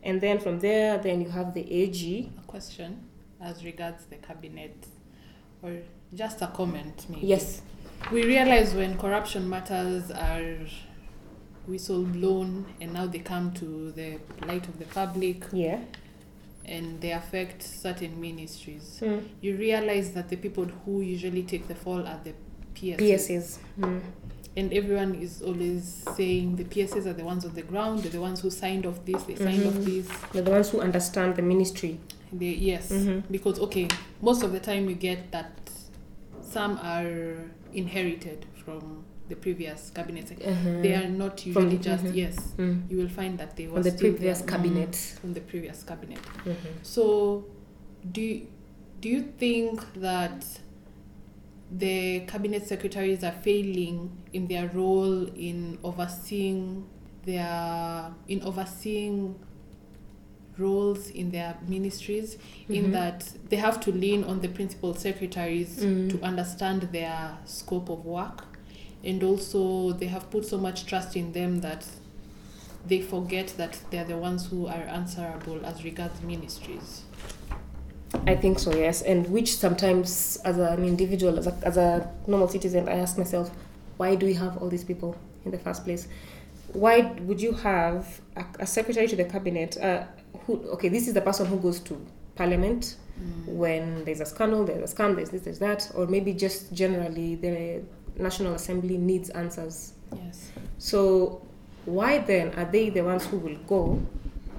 And 0.01 0.19
then 0.19 0.39
from 0.39 0.59
there, 0.59 0.97
then 0.97 1.21
you 1.21 1.29
have 1.29 1.53
the 1.53 1.69
AG. 1.71 2.31
A 2.37 2.41
question 2.47 3.09
as 3.41 3.63
regards 3.65 4.05
the 4.05 4.15
cabinet, 4.15 4.87
or 5.63 5.71
just 6.13 6.41
a 6.41 6.47
comment, 6.47 7.05
maybe. 7.09 7.25
Yes. 7.25 7.61
We 8.11 8.23
realize 8.25 8.73
when 8.75 8.97
corruption 8.97 9.49
matters 9.49 10.11
are 10.11 10.57
whistle 11.65 12.03
blown 12.03 12.65
and 12.81 12.93
now 12.93 13.05
they 13.07 13.19
come 13.19 13.53
to 13.53 13.91
the 13.93 14.19
light 14.45 14.67
of 14.67 14.77
the 14.77 14.85
public 14.85 15.45
Yeah. 15.53 15.79
and 16.65 16.99
they 16.99 17.11
affect 17.11 17.63
certain 17.63 18.19
ministries. 18.19 18.99
Mm. 19.01 19.23
You 19.41 19.55
realize 19.55 20.11
that 20.11 20.27
the 20.27 20.35
people 20.35 20.65
who 20.65 21.01
usually 21.01 21.43
take 21.43 21.67
the 21.69 21.75
fall 21.75 22.05
are 22.05 22.19
the 22.23 22.33
PSs. 22.75 22.99
PSs. 22.99 23.59
Mm. 23.79 24.01
And 24.55 24.71
everyone 24.73 25.15
is 25.15 25.41
always 25.41 26.03
saying 26.15 26.57
the 26.57 26.65
PSs 26.65 27.07
are 27.07 27.13
the 27.13 27.23
ones 27.23 27.45
on 27.45 27.53
the 27.55 27.63
ground, 27.63 28.03
they're 28.03 28.11
the 28.11 28.21
ones 28.21 28.41
who 28.41 28.49
signed 28.51 28.85
off 28.85 29.03
this, 29.05 29.23
they 29.23 29.35
signed 29.35 29.65
off 29.65 29.73
Mhm. 29.73 29.85
this. 29.85 30.07
They're 30.33 30.43
the 30.43 30.51
ones 30.51 30.69
who 30.69 30.81
understand 30.81 31.37
the 31.37 31.41
ministry. 31.41 31.99
They, 32.33 32.53
yes, 32.53 32.91
Mhm. 32.91 33.23
because 33.31 33.59
okay, 33.59 33.87
most 34.21 34.43
of 34.43 34.51
the 34.51 34.59
time 34.59 34.89
you 34.89 34.95
get 34.95 35.31
that 35.31 35.51
some 36.41 36.77
are 36.81 37.45
inherited 37.73 38.45
from 38.65 39.03
the 39.29 39.35
previous 39.35 39.89
cabinet. 39.91 40.25
Mhm. 40.39 40.81
They 40.81 40.93
are 40.95 41.07
not 41.09 41.45
usually 41.45 41.77
just 41.77 42.03
mhm. 42.05 42.15
yes. 42.15 42.35
Mm. 42.57 42.89
You 42.89 42.97
will 42.97 43.09
find 43.09 43.37
that 43.39 43.55
they 43.55 43.67
were 43.67 43.75
From 43.81 43.83
the 43.83 43.91
still 43.91 44.11
previous 44.13 44.39
there, 44.39 44.47
cabinet. 44.47 44.91
mm, 44.91 45.19
from 45.19 45.33
the 45.33 45.41
previous 45.41 45.83
cabinet. 45.83 46.19
Mhm. 46.45 46.55
So, 46.83 47.45
do 48.11 48.21
you, 48.21 48.47
do 48.99 49.09
you 49.09 49.21
think 49.37 49.81
that 49.95 50.45
the 51.71 52.19
cabinet 52.27 52.67
secretaries 52.67 53.23
are 53.23 53.31
failing 53.31 54.11
in 54.33 54.47
their 54.47 54.69
role 54.73 55.25
in 55.35 55.79
overseeing 55.83 56.85
their 57.25 58.13
in 58.27 58.43
overseeing 58.43 59.35
roles 60.57 61.09
in 61.09 61.31
their 61.31 61.55
ministries 61.67 62.37
in 62.69 62.85
Mhm. 62.85 62.91
that 62.91 63.29
they 63.49 63.55
have 63.57 63.79
to 63.81 63.91
lean 63.91 64.23
on 64.23 64.41
the 64.41 64.47
principal 64.47 64.93
secretaries 64.93 65.79
Mm. 65.83 66.09
to 66.11 66.21
understand 66.23 66.81
their 66.91 67.37
scope 67.45 67.89
of 67.89 68.05
work 68.05 68.45
and 69.03 69.23
also 69.23 69.91
they 69.93 70.07
have 70.07 70.29
put 70.29 70.45
so 70.45 70.57
much 70.57 70.85
trust 70.85 71.15
in 71.15 71.31
them 71.33 71.61
that 71.61 71.85
they 72.87 73.01
forget 73.01 73.53
that 73.57 73.79
they're 73.89 74.05
the 74.05 74.17
ones 74.17 74.45
who 74.47 74.67
are 74.67 74.83
answerable 74.89 75.65
as 75.65 75.83
regards 75.83 76.21
ministries 76.21 77.01
I 78.27 78.35
think 78.35 78.59
so, 78.59 78.71
yes. 78.75 79.01
And 79.01 79.27
which 79.31 79.55
sometimes, 79.55 80.37
as 80.45 80.57
an 80.59 80.83
individual, 80.85 81.39
as 81.39 81.47
a, 81.47 81.55
as 81.63 81.77
a 81.77 82.07
normal 82.27 82.47
citizen, 82.47 82.87
I 82.87 82.93
ask 82.93 83.17
myself, 83.17 83.49
why 83.97 84.13
do 84.15 84.27
we 84.27 84.35
have 84.35 84.57
all 84.61 84.69
these 84.69 84.83
people 84.83 85.15
in 85.45 85.51
the 85.51 85.57
first 85.57 85.83
place? 85.83 86.07
Why 86.73 87.11
would 87.21 87.41
you 87.41 87.53
have 87.53 88.21
a, 88.35 88.45
a 88.59 88.67
secretary 88.67 89.07
to 89.07 89.15
the 89.15 89.25
cabinet? 89.25 89.77
Uh, 89.77 90.03
who, 90.45 90.61
okay, 90.69 90.89
this 90.89 91.07
is 91.07 91.13
the 91.13 91.21
person 91.21 91.45
who 91.45 91.57
goes 91.57 91.79
to 91.81 92.05
parliament 92.35 92.95
mm. 93.19 93.45
when 93.47 94.03
there's 94.05 94.19
a 94.21 94.25
scandal, 94.25 94.65
there's 94.65 94.83
a 94.83 94.87
scandal, 94.87 95.17
there's 95.17 95.29
this, 95.29 95.41
there's 95.41 95.59
that, 95.59 95.89
or 95.95 96.07
maybe 96.07 96.33
just 96.33 96.73
generally 96.73 97.35
the 97.35 97.81
National 98.17 98.53
Assembly 98.53 98.97
needs 98.97 99.29
answers. 99.31 99.93
yes 100.15 100.51
So, 100.77 101.41
why 101.85 102.19
then 102.19 102.53
are 102.55 102.65
they 102.65 102.89
the 102.89 103.01
ones 103.01 103.25
who 103.25 103.37
will 103.37 103.57
go 103.67 104.01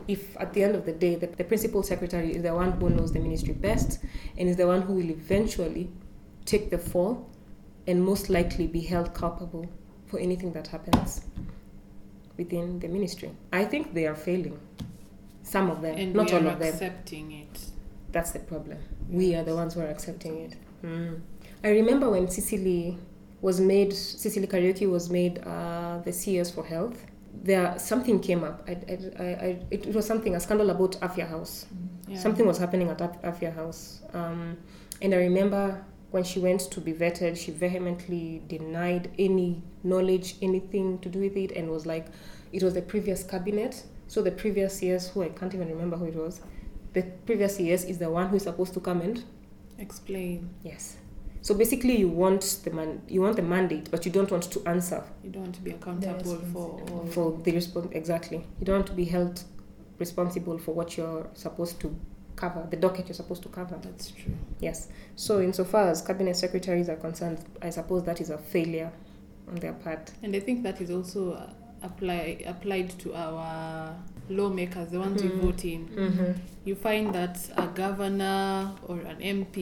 if 0.07 0.37
at 0.39 0.53
the 0.53 0.63
end 0.63 0.75
of 0.75 0.85
the 0.85 0.93
day 0.93 1.15
the, 1.15 1.27
the 1.27 1.45
principal 1.45 1.83
secretary 1.83 2.35
is 2.35 2.43
the 2.43 2.55
one 2.55 2.73
who 2.73 2.91
knows 2.91 3.13
the 3.13 3.19
ministry 3.19 3.55
best 3.55 4.01
and 4.37 4.49
is 4.49 4.57
the 4.57 4.67
one 4.67 4.83
who 4.83 4.95
will 4.95 5.11
eventually 5.11 5.89
take 6.45 6.71
the 6.71 6.77
fall 6.77 7.27
and 7.87 8.05
most 8.05 8.29
likely 8.29 8.67
be 8.67 8.81
held 8.81 9.15
culpable 9.15 9.67
for 10.07 10.19
anything 10.19 10.53
that 10.53 10.67
happens 10.67 11.23
within 12.37 12.79
the 12.81 12.89
ministry? 12.89 13.31
I 13.53 13.65
think 13.65 13.95
they 13.95 14.07
are 14.07 14.15
failing. 14.15 14.59
Some 15.45 15.71
of 15.71 15.83
them, 15.83 15.97
and 15.97 16.15
not 16.15 16.33
all 16.33 16.47
of 16.47 16.59
them. 16.59 16.69
accepting 16.69 17.31
it 17.33 17.59
That's 18.11 18.31
the 18.33 18.41
problem. 18.41 18.79
We 19.09 19.35
are 19.35 19.45
the 19.45 19.55
ones 19.55 19.75
who 19.75 19.81
are 19.81 19.89
accepting 19.89 20.39
it. 20.41 20.57
Mm. 20.85 21.21
I 21.63 21.69
remember 21.71 22.11
when 22.11 22.29
Sicily 22.29 22.99
was 23.41 23.61
made, 23.61 23.93
Sicily 23.93 24.47
Kariuki 24.47 24.89
was 24.91 25.11
made 25.11 25.39
uh, 25.47 25.99
the 26.05 26.13
CS 26.13 26.51
for 26.51 26.65
health. 26.65 27.05
There, 27.43 27.75
something 27.79 28.21
came 28.21 28.45
up. 28.45 28.65
I, 28.69 28.73
I, 28.73 29.25
I, 29.25 29.59
it, 29.71 29.87
was 29.95 30.07
something, 30.07 30.35
a 30.35 30.41
scandal 30.41 30.71
about 30.71 30.93
Afya 31.01 31.29
House. 31.29 31.67
yeah. 32.09 32.19
Something 32.19 32.47
was 32.47 32.59
happening 32.59 32.89
at 32.89 33.01
Af- 33.01 33.21
Afya 33.23 33.55
House. 33.55 34.01
Um, 34.15 34.57
and 35.03 35.13
I 35.13 35.19
remember 35.19 35.85
when 36.13 36.23
she 36.23 36.39
went 36.39 36.61
to 36.71 36.81
be 36.81 36.93
vetted, 36.93 37.37
she 37.37 37.51
vehemently 37.51 38.43
denied 38.47 39.11
any 39.19 39.63
knowledge, 39.83 40.37
anything 40.41 41.01
to 41.01 41.09
do 41.09 41.19
with 41.19 41.37
it, 41.37 41.51
and 41.53 41.69
was 41.69 41.85
like, 41.85 42.07
it 42.53 42.63
was 42.63 42.75
the 42.75 42.83
previous 42.83 43.25
cabinet. 43.25 43.83
So 44.09 44.23
the 44.23 44.31
previous 44.31 44.79
CS, 44.79 45.09
who 45.11 45.23
I 45.23 45.29
can't 45.31 45.55
even 45.55 45.69
remember 45.69 45.97
who 45.97 46.07
it 46.07 46.15
was, 46.15 46.41
the 46.93 47.03
previous 47.27 47.57
CS 47.57 47.85
is 47.85 47.99
the 47.99 48.11
one 48.11 48.29
who 48.29 48.37
is 48.37 48.43
supposed 48.45 48.75
to 48.75 48.81
come 48.81 49.01
and 49.01 49.23
explain 49.79 50.51
yes. 50.63 50.97
So 51.43 51.55
basically, 51.55 51.97
you 51.99 52.09
want 52.09 52.61
the 52.65 52.71
man, 52.71 53.03
you 53.07 53.21
want 53.21 53.37
the 53.37 53.43
mandate, 53.43 53.91
but 53.91 54.07
you 54.07 54.13
don't 54.13 54.31
want 54.31 54.45
to 54.51 54.63
answer 54.67 55.05
you 55.23 55.31
don't 55.31 55.43
want 55.43 55.55
to 55.57 55.61
be 55.61 55.73
accountable 55.73 56.37
for 56.53 56.81
all 56.91 57.07
for 57.11 57.39
the 57.43 57.53
response. 57.53 57.89
Exactly, 57.93 58.39
you 58.59 58.65
don't 58.65 58.77
want 58.77 58.87
to 58.87 58.95
be 58.95 59.05
held 59.05 59.43
responsible 59.99 60.59
for 60.59 60.73
what 60.75 60.97
you're 60.97 61.27
supposed 61.35 61.81
to 61.81 61.95
cover, 62.37 62.67
the 62.71 62.77
docket 62.77 63.07
you're 63.09 63.15
supposed 63.15 63.43
to 63.43 63.49
cover. 63.49 63.77
that's 63.83 64.11
true 64.11 64.35
Yes. 64.59 64.89
So 65.17 65.41
insofar 65.41 65.89
as 65.91 66.03
cabinet 66.03 66.37
secretaries 66.37 66.89
are 66.89 66.97
concerned, 66.97 67.39
I 67.63 67.71
suppose 67.71 68.03
that 68.05 68.21
is 68.21 68.31
a 68.31 68.39
failure 68.39 68.91
on 69.47 69.57
their 69.57 69.75
part. 69.75 70.11
and 70.23 70.35
i 70.35 70.41
think 70.41 70.63
that 70.63 70.81
is 70.81 70.91
also 70.91 71.49
apply 71.85 72.43
applied 72.47 72.91
to 72.99 73.15
our 73.15 73.95
lawmakers 74.31 74.89
the 74.91 74.99
ones 74.99 75.23
Mhm. 75.23 75.31
we 75.35 75.41
vote 75.47 75.65
in 75.65 75.87
Mm-hmm. 75.89 76.33
you 76.65 76.75
find 76.75 77.15
that 77.15 77.37
a 77.57 77.67
governor 77.67 78.73
or 78.89 79.01
an 79.01 79.19
mp 79.21 79.57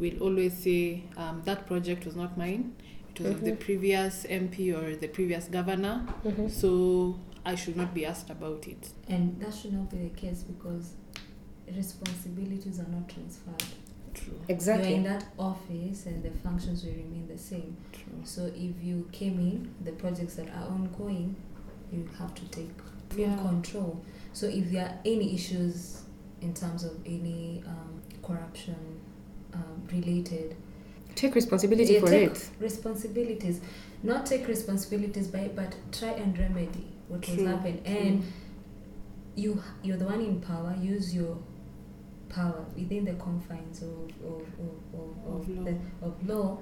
will 0.00 0.16
always 0.22 0.54
say 0.54 1.02
um, 1.16 1.42
that 1.44 1.66
project 1.66 2.04
was 2.06 2.16
not 2.16 2.36
mine 2.38 2.72
it 3.14 3.20
was 3.20 3.30
of 3.34 3.40
the 3.44 3.52
Mhm. 3.52 3.60
previous 3.60 4.24
mp 4.42 4.72
or 4.72 4.96
the 4.96 5.08
previous 5.08 5.44
governor 5.48 5.96
Mm-hmm. 6.24 6.48
so 6.48 7.18
i 7.44 7.54
should 7.54 7.76
not 7.76 7.92
be 7.94 8.04
asked 8.06 8.30
about 8.30 8.66
it 8.66 8.82
And 9.08 9.38
that 9.40 9.52
should 9.54 9.72
not 9.74 9.90
be 9.90 9.98
the 10.08 10.10
case 10.22 10.42
because 10.52 10.94
responsibilities 11.76 12.78
are 12.80 12.88
not 12.88 13.08
transferred. 13.08 13.62
True. 14.18 14.40
Exactly. 14.48 14.88
You're 14.88 14.96
in 14.98 15.04
that 15.04 15.24
office 15.38 16.06
and 16.06 16.22
the 16.22 16.30
functions 16.30 16.84
will 16.84 16.92
remain 16.92 17.28
the 17.28 17.38
same. 17.38 17.76
True. 17.92 18.20
So 18.24 18.46
if 18.46 18.82
you 18.82 19.08
came 19.12 19.38
in, 19.38 19.74
the 19.84 19.92
projects 19.92 20.34
that 20.36 20.48
are 20.48 20.68
ongoing, 20.68 21.36
you 21.92 22.08
have 22.18 22.34
to 22.34 22.44
take 22.46 22.70
full 23.10 23.20
Yeah. 23.20 23.36
control. 23.36 24.02
So 24.32 24.46
if 24.46 24.70
there 24.70 24.86
are 24.86 24.98
any 25.04 25.34
issues 25.34 26.02
in 26.40 26.54
terms 26.54 26.84
of 26.84 26.92
any 27.06 27.62
um, 27.66 28.00
corruption 28.22 28.76
um, 29.54 29.82
related 29.92 30.54
Take 31.14 31.34
responsibility 31.34 31.94
Yeah, 31.94 32.00
for 32.00 32.06
take 32.06 32.30
it. 32.30 32.48
responsibilities, 32.60 33.60
not 34.04 34.24
take 34.24 34.46
responsibilities 34.46 35.26
by 35.26 35.48
but 35.52 35.74
try 35.90 36.10
and 36.10 36.38
remedy 36.38 36.86
what 37.08 37.22
True, 37.22 37.34
was 37.38 37.46
happened 37.46 37.80
and 37.84 38.22
you 39.34 39.60
you're 39.82 39.96
the 39.96 40.04
one 40.04 40.20
in 40.20 40.40
power 40.40 40.76
use 40.80 41.12
your 41.12 41.36
power 42.28 42.64
within 42.76 43.04
the 43.04 43.14
confines 43.14 43.82
of 43.82 44.10
of, 44.24 44.42
of, 44.60 45.00
of, 45.00 45.40
Of 45.42 45.48
law. 45.48 45.64
The, 45.64 45.76
of 46.06 46.28
law 46.28 46.58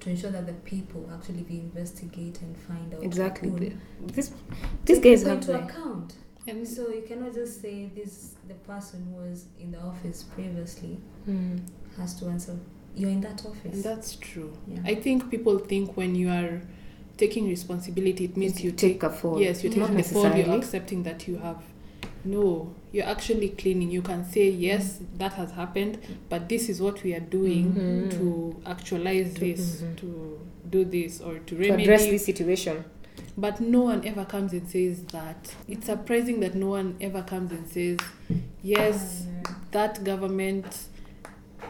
to 0.00 0.10
ensure 0.10 0.30
that 0.30 0.46
the 0.46 0.52
people 0.64 1.08
actually 1.14 1.42
be 1.42 1.58
investigate 1.58 2.40
and 2.42 2.56
find 2.56 2.92
out 2.94 3.02
Exactly. 3.02 3.50
who- 3.50 3.58
The- 3.58 3.72
This 4.12 4.32
these 4.84 4.98
take 5.00 5.04
guys 5.04 5.20
people 5.24 5.30
have 5.30 5.38
into 5.42 5.52
the, 5.52 5.58
account 5.64 6.14
And 6.46 6.66
so 6.68 6.88
you 6.90 7.02
cannot 7.08 7.32
just 7.34 7.62
say 7.62 7.90
this 7.94 8.34
the 8.48 8.54
person 8.54 9.06
who 9.08 9.22
was 9.28 9.46
in 9.58 9.72
the 9.72 9.80
office 9.80 10.24
previously 10.34 10.98
Mm. 11.28 11.60
has 11.96 12.14
to 12.20 12.26
answer 12.28 12.56
you're 12.96 13.10
in 13.10 13.20
that 13.22 13.44
office 13.46 13.74
and 13.74 13.82
that's 13.82 14.16
true. 14.16 14.52
yeah. 14.68 14.78
I 14.84 14.94
think 14.94 15.30
people 15.30 15.58
think 15.58 15.96
when 15.96 16.14
you 16.14 16.28
are 16.30 16.60
taking 17.16 17.48
responsibility, 17.48 18.24
it 18.24 18.36
means 18.36 18.62
you 18.62 18.72
take 18.72 19.02
a 19.02 19.10
fall. 19.10 19.40
Yes, 19.40 19.62
you're 19.64 19.74
Not 19.76 19.88
taking 19.90 19.96
the 20.02 20.08
fall, 20.14 20.36
you're 20.36 20.56
accepting 20.56 21.02
that 21.04 21.26
you 21.28 21.36
have. 21.38 21.62
No, 22.24 22.74
you're 22.92 23.04
actually 23.06 23.50
cleaning. 23.50 23.90
You 23.90 24.00
can 24.02 24.24
say, 24.24 24.48
yes, 24.48 25.00
that 25.18 25.34
has 25.34 25.50
happened, 25.52 25.98
but 26.28 26.48
this 26.48 26.68
is 26.68 26.80
what 26.80 27.02
we 27.02 27.12
are 27.14 27.20
doing 27.20 27.74
Mhm. 27.74 28.10
to 28.12 28.56
actualize 28.66 29.34
To- 29.34 29.40
this, 29.40 29.82
mhm. 29.82 29.96
to 29.96 30.40
do 30.70 30.84
this, 30.84 31.20
or 31.20 31.34
to 31.34 31.40
to 31.44 31.56
remedy. 31.56 31.82
address 31.84 32.06
this 32.06 32.24
situation. 32.24 32.84
But 33.36 33.60
no 33.60 33.82
one 33.82 34.06
ever 34.06 34.24
comes 34.24 34.52
and 34.52 34.66
says 34.68 35.02
that. 35.12 35.54
It's 35.68 35.86
surprising 35.86 36.40
that 36.40 36.54
no 36.54 36.68
one 36.68 36.96
ever 37.00 37.22
comes 37.22 37.52
and 37.52 37.66
says, 37.68 37.98
yes, 38.62 39.26
that 39.72 40.02
government 40.04 40.66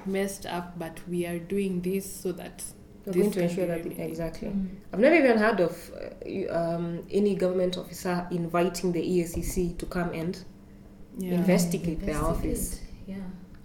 messed 0.06 0.46
up, 0.46 0.78
but 0.78 1.00
we 1.08 1.26
are 1.26 1.38
doing 1.38 1.80
this 1.82 2.04
so 2.10 2.32
that. 2.32 2.62
We're 3.06 3.12
going 3.12 3.30
to 3.32 3.42
ensure 3.42 3.66
that 3.66 3.78
remedied. 3.84 4.00
exactly. 4.00 4.48
mm. 4.48 4.68
I've 4.92 5.00
never 5.00 5.14
even 5.16 5.36
heard 5.38 5.60
of 5.60 5.90
uh, 5.92 6.52
um, 6.58 7.02
any 7.10 7.34
government 7.34 7.76
officer 7.76 8.26
inviting 8.30 8.92
the 8.92 9.02
EACC 9.02 9.76
to 9.78 9.86
come 9.86 10.10
and. 10.12 10.42
Yeah. 11.16 11.34
Investigate 11.34 12.04
their 12.04 12.20
office. 12.24 12.80
Yeah, 13.06 13.18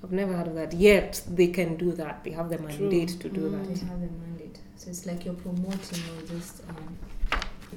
I've 0.03 0.11
never 0.11 0.33
heard 0.33 0.45
of 0.49 0.53
that. 0.53 0.71
Yet 0.71 1.23
they 1.27 1.47
can 1.47 1.77
do 1.77 1.91
that. 1.93 2.23
They 2.23 2.29
have 2.29 2.47
the 2.49 2.59
mandate 2.59 3.19
to 3.21 3.27
do 3.27 3.41
Mm. 3.49 3.65
they 3.67 3.73
that. 3.73 3.79
have 3.87 4.01
the 4.01 4.07
mandate. 4.07 4.59
So 4.75 4.91
it's 4.91 5.07
like 5.07 5.25
you're 5.25 5.33
promoting 5.33 6.03
or 6.15 6.21
just 6.27 6.61
um, 6.69 6.95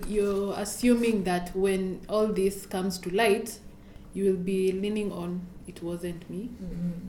you're 0.07 0.53
assuming 0.59 1.25
that 1.25 1.57
when 1.57 2.01
all 2.09 2.27
this 2.27 2.67
comes 2.67 2.99
to 2.99 3.11
light, 3.15 3.59
you 4.13 4.25
will 4.27 4.37
be 4.45 4.73
leaning 4.73 5.11
on 5.11 5.41
it 5.67 5.83
wasn't 5.83 6.29
me. 6.29 6.51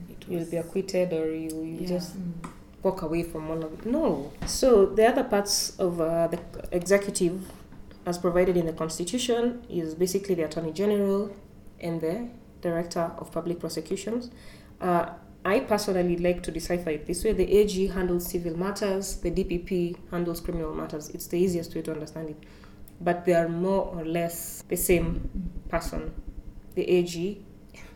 It 0.08 0.24
You'll 0.28 0.46
be 0.46 0.56
acquitted 0.56 1.12
or 1.12 1.26
you, 1.34 1.50
you 1.62 1.78
Yeah. 1.82 1.86
just 1.88 2.16
mm. 2.16 2.48
Walk 2.84 3.02
away 3.02 3.22
from 3.22 3.50
all 3.50 3.64
of 3.64 3.72
it. 3.72 3.86
No. 3.86 4.30
So 4.46 4.86
the 4.86 5.08
other 5.08 5.24
parts 5.24 5.76
of 5.78 6.00
uh, 6.00 6.28
the 6.28 6.38
executive, 6.70 7.50
as 8.06 8.18
provided 8.18 8.56
in 8.56 8.66
the 8.66 8.72
constitution, 8.72 9.64
is 9.68 9.94
basically 9.94 10.34
the 10.34 10.44
attorney 10.44 10.72
general 10.72 11.34
and 11.80 12.00
the 12.00 12.28
director 12.60 13.10
of 13.18 13.32
public 13.32 13.58
prosecutions. 13.58 14.30
Uh, 14.80 15.06
I 15.44 15.60
personally 15.60 16.16
like 16.16 16.42
to 16.44 16.50
decipher 16.50 16.90
it 16.90 17.06
this 17.06 17.24
way: 17.24 17.32
the 17.32 17.50
AG 17.58 17.86
handles 17.88 18.26
civil 18.26 18.56
matters, 18.56 19.16
the 19.16 19.30
DPP 19.30 19.96
handles 20.10 20.40
criminal 20.40 20.74
matters. 20.74 21.08
It's 21.10 21.26
the 21.26 21.38
easiest 21.38 21.74
way 21.74 21.82
to 21.82 21.92
understand 21.92 22.30
it. 22.30 22.36
But 23.00 23.24
they 23.24 23.34
are 23.34 23.48
more 23.48 23.86
or 23.86 24.04
less 24.04 24.62
the 24.68 24.76
same 24.76 25.28
person, 25.68 26.14
the 26.74 26.88
AG 26.88 27.44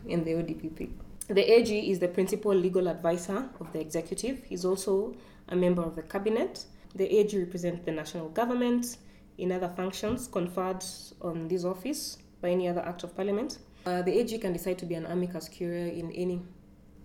and 0.09 0.25
the 0.25 0.31
ODPP. 0.31 0.89
The 1.29 1.47
AG 1.47 1.91
is 1.91 1.99
the 1.99 2.07
principal 2.07 2.55
legal 2.55 2.87
advisor 2.87 3.49
of 3.59 3.71
the 3.71 3.79
executive. 3.79 4.43
He's 4.45 4.65
also 4.65 5.15
a 5.47 5.55
member 5.55 5.83
of 5.83 5.95
the 5.95 6.01
cabinet. 6.01 6.65
The 6.95 7.05
AG 7.19 7.37
represents 7.37 7.85
the 7.85 7.91
national 7.91 8.29
government 8.29 8.97
in 9.37 9.51
other 9.51 9.69
functions 9.69 10.27
conferred 10.27 10.83
on 11.21 11.47
this 11.47 11.63
office 11.65 12.17
by 12.41 12.49
any 12.49 12.67
other 12.67 12.81
act 12.81 13.03
of 13.03 13.15
parliament. 13.15 13.59
Uh, 13.85 14.01
the 14.01 14.19
AG 14.19 14.35
can 14.39 14.53
decide 14.53 14.79
to 14.79 14.87
be 14.87 14.95
an 14.95 15.05
amicus 15.05 15.47
curiae 15.47 15.99
in 15.99 16.11
any 16.13 16.41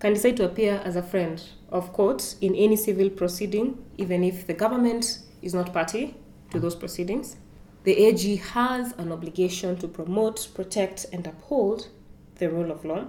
can 0.00 0.12
decide 0.12 0.36
to 0.36 0.44
appear 0.44 0.82
as 0.84 0.96
a 0.96 1.02
friend 1.02 1.42
of 1.70 1.92
court 1.92 2.34
in 2.40 2.54
any 2.54 2.76
civil 2.76 3.08
proceeding, 3.08 3.82
even 3.96 4.24
if 4.24 4.46
the 4.46 4.52
government 4.52 5.20
is 5.40 5.54
not 5.54 5.72
party 5.72 6.14
to 6.50 6.58
those 6.58 6.74
proceedings. 6.74 7.36
The 7.84 7.92
AG 7.92 8.36
has 8.36 8.92
an 8.98 9.12
obligation 9.12 9.76
to 9.78 9.88
promote, 9.88 10.48
protect, 10.54 11.06
and 11.12 11.26
uphold 11.26 11.88
the 12.36 12.50
rule 12.50 12.70
of 12.70 12.84
law. 12.84 13.06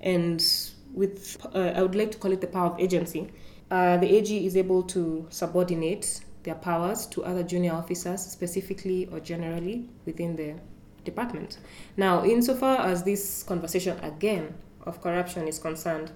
And 0.00 0.44
with, 0.92 1.36
uh, 1.54 1.72
I 1.76 1.82
would 1.82 1.94
like 1.94 2.10
to 2.12 2.18
call 2.18 2.32
it 2.32 2.40
the 2.40 2.46
power 2.46 2.70
of 2.70 2.80
agency, 2.80 3.30
uh, 3.70 3.96
the 3.98 4.16
AG 4.16 4.46
is 4.46 4.56
able 4.56 4.82
to 4.84 5.26
subordinate 5.30 6.20
their 6.42 6.54
powers 6.54 7.06
to 7.06 7.24
other 7.24 7.42
junior 7.42 7.72
officers, 7.72 8.22
specifically 8.22 9.06
or 9.12 9.20
generally 9.20 9.88
within 10.06 10.36
the 10.36 10.54
department. 11.04 11.58
Now, 11.96 12.24
insofar 12.24 12.78
as 12.80 13.02
this 13.02 13.42
conversation 13.42 13.98
again 14.02 14.54
of 14.84 15.00
corruption 15.00 15.46
is 15.46 15.58
concerned, 15.58 16.12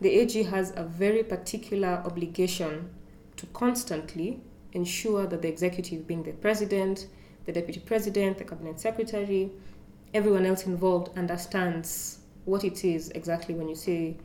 the 0.00 0.10
AG 0.10 0.42
has 0.44 0.72
a 0.76 0.82
very 0.82 1.22
particular 1.22 2.02
obligation 2.04 2.90
to 3.36 3.46
constantly 3.46 4.40
ensure 4.72 5.26
that 5.26 5.42
the 5.42 5.48
executive, 5.48 6.06
being 6.06 6.22
the 6.22 6.32
president, 6.32 7.06
the 7.46 7.52
deputy 7.52 7.80
president, 7.80 8.38
the 8.38 8.44
cabinet 8.44 8.78
secretary, 8.80 9.50
everyone 10.12 10.44
else 10.44 10.66
involved 10.66 11.16
understands 11.16 12.17
what 12.48 12.64
it 12.64 12.82
is 12.82 13.10
exactly 13.10 13.54
when 13.54 13.68
you 13.68 13.74
say 13.74 14.16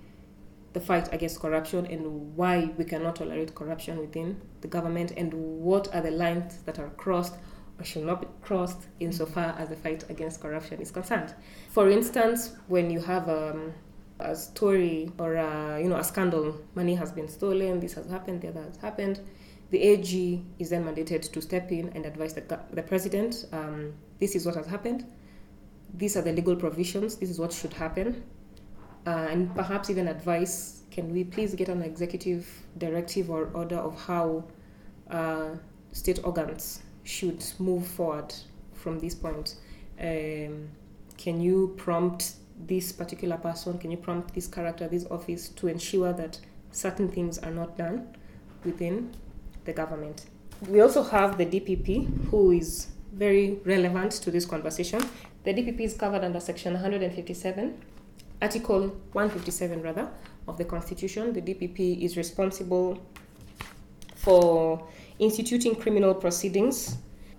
the 0.72 0.80
fight 0.80 1.14
against 1.14 1.40
corruption 1.40 1.86
and 1.86 2.36
why 2.36 2.72
we 2.78 2.86
cannot 2.86 3.18
tolerate 3.18 3.54
corruption 3.54 4.00
within 4.00 4.42
the 4.62 4.68
government 4.68 5.12
and 5.18 5.34
what 5.34 5.94
are 5.94 6.02
the 6.02 6.10
lines 6.10 6.58
that 6.66 6.80
are 6.80 6.90
crossed 6.92 7.36
or 7.78 7.84
should 7.84 8.06
not 8.06 8.22
be 8.22 8.28
crossed 8.42 8.88
insofar 9.00 9.56
as 9.60 9.70
the 9.70 9.76
fight 9.76 10.10
against 10.10 10.42
corruption 10.42 10.82
is 10.82 10.90
concerned. 10.90 11.34
For 11.70 11.90
instance, 11.90 12.56
when 12.68 12.90
you 12.90 13.02
have 13.02 13.28
um, 13.30 13.74
a 14.20 14.36
story 14.36 15.12
or 15.20 15.36
a, 15.36 15.82
you 15.82 15.90
know 15.90 15.98
a 15.98 16.04
scandal, 16.04 16.58
money 16.76 16.96
has 16.96 17.12
been 17.12 17.28
stolen, 17.28 17.80
this 17.82 17.94
has 17.94 18.10
happened, 18.10 18.42
the 18.42 18.50
other 18.50 18.64
has 18.64 18.78
happened. 18.78 19.20
The 19.72 19.82
AG 19.82 20.46
is 20.60 20.70
then 20.70 20.86
mandated 20.86 21.32
to 21.32 21.42
step 21.42 21.72
in 21.72 21.90
and 21.90 22.06
advise 22.06 22.36
the, 22.36 22.60
the 22.72 22.84
president. 22.84 23.46
Um, 23.52 23.94
this 24.20 24.36
is 24.36 24.46
what 24.46 24.56
has 24.56 24.68
happened. 24.68 25.06
These 25.94 26.18
are 26.18 26.22
the 26.22 26.32
legal 26.32 26.56
provisions. 26.56 27.16
This 27.16 27.30
is 27.30 27.40
what 27.40 27.54
should 27.54 27.74
happen. 27.74 28.24
Uh, 29.06 29.28
and 29.30 29.54
perhaps 29.54 29.90
even 29.90 30.08
advice 30.08 30.82
can 30.92 31.12
we 31.12 31.24
please 31.24 31.56
get 31.56 31.70
an 31.70 31.82
executive 31.82 32.48
directive 32.78 33.30
or 33.30 33.50
order 33.54 33.78
of 33.78 34.00
how 34.00 34.46
uh, 35.10 35.50
state 35.92 36.20
organs 36.24 36.84
should 37.04 37.44
move 37.60 37.86
forward 37.86 38.34
from 38.74 39.00
this 39.00 39.14
point? 39.16 39.56
Um, 40.00 40.70
can 41.18 41.42
you 41.42 41.74
prompt 41.78 42.34
this 42.68 42.92
particular 42.92 43.38
person 43.38 43.78
can 43.78 43.92
you 43.92 43.98
prompt 43.98 44.34
this 44.34 44.48
character 44.48 44.88
this 44.88 45.06
office 45.10 45.50
to 45.50 45.68
ensure 45.68 46.14
that 46.14 46.40
certain 46.72 47.10
things 47.10 47.38
are 47.40 47.52
not 47.52 47.78
done 47.78 48.16
within 48.64 49.14
the 49.66 49.74
government? 49.74 50.26
We 50.68 50.82
also 50.82 51.04
have 51.04 51.38
the 51.38 51.46
dpp 51.46 52.30
who 52.30 52.52
is 52.52 52.88
very 53.14 53.60
relevant 53.66 54.12
to 54.14 54.32
this 54.32 54.46
conversation 54.46 55.02
the 55.44 55.54
dpp 55.54 55.82
is 55.82 55.94
covered 55.94 56.24
under 56.24 56.40
section 56.40 56.74
157 56.74 57.78
Article 58.44 58.90
157, 59.14 59.82
rather, 59.82 60.10
of 60.50 60.58
the 60.58 60.66
Constitution, 60.66 61.32
the 61.32 61.42
DPP 61.42 62.02
is 62.04 62.18
responsible 62.18 63.02
for 64.16 64.86
instituting 65.18 65.76
criminal 65.76 66.14
proceedings. 66.14 66.98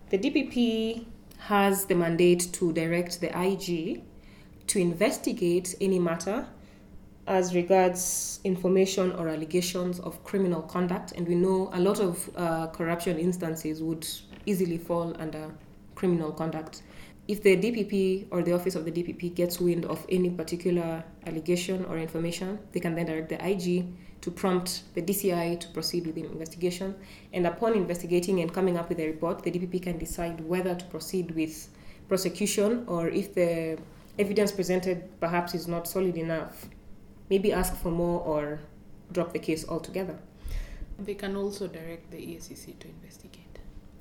The 0.09 0.17
DPP 0.17 1.05
has 1.41 1.85
the 1.85 1.95
mandate 1.95 2.49
to 2.55 2.73
direct 2.73 3.21
the 3.21 3.39
IG 3.39 4.03
to 4.69 4.79
investigate 4.79 5.75
any 5.79 5.99
matter 5.99 6.47
as 7.27 7.55
regards 7.55 8.41
information 8.45 9.13
or 9.13 9.29
allegations 9.29 10.01
of 10.01 10.25
criminal 10.25 10.63
conduct, 10.63 11.13
and 11.13 11.29
we 11.29 11.35
know 11.35 11.69
a 11.75 11.81
lot 11.81 12.01
of 12.01 12.31
uh, 12.35 12.69
corruption 12.69 13.19
instances 13.19 13.83
would 13.83 14.09
easily 14.47 14.79
fall 14.79 15.15
under 15.19 15.51
criminal 16.05 16.33
conduct 16.33 16.83
if 17.27 17.43
the 17.43 17.57
DPP 17.57 18.27
or 18.31 18.43
the 18.43 18.53
office 18.53 18.75
of 18.75 18.85
the 18.85 18.93
DPP 18.93 19.35
gets 19.35 19.59
wind 19.59 19.87
of 19.87 20.05
any 20.11 20.29
particular 20.29 21.03
allegation 21.27 21.83
or 21.87 21.97
information, 21.97 22.59
they 22.73 22.81
can 22.81 22.95
then 22.95 23.07
direct 23.07 23.31
the 23.31 23.43
IG 23.43 23.87
to 24.21 24.31
prompt 24.31 24.83
the 24.93 25.01
DCI 25.01 25.59
to 25.61 25.69
proceed 25.69 26.05
with 26.05 26.17
the 26.17 26.25
investigation. 26.25 26.95
And 27.33 27.47
upon 27.47 27.73
investigating 27.73 28.41
and 28.41 28.53
coming 28.53 28.77
up 28.77 28.91
with 28.91 29.01
a 29.01 29.07
report, 29.07 29.43
the 29.43 29.51
DPP 29.51 29.83
can 29.83 29.97
decide 29.97 30.39
whether 30.41 30.75
to 30.75 30.85
proceed 30.85 31.31
with 31.31 31.71
prosecution 32.09 32.85
or 32.87 33.09
if 33.09 33.35
the 33.35 33.79
evidence 34.19 34.53
presented 34.53 35.19
perhaps 35.19 35.55
is 35.55 35.67
not 35.67 35.89
solid 35.89 36.19
enough 36.19 36.69
maybe 37.31 37.53
ask 37.53 37.75
for 37.75 37.91
more 37.91 38.21
or 38.21 38.61
drop 39.13 39.33
the 39.33 39.39
case 39.39 39.67
altogether. 39.67 40.19
They 40.99 41.15
can 41.15 41.37
also 41.37 41.67
direct 41.67 42.11
the 42.11 42.19
E 42.19 42.37
EACC 42.37 42.79
to 42.81 42.89
investigate. 42.89 43.44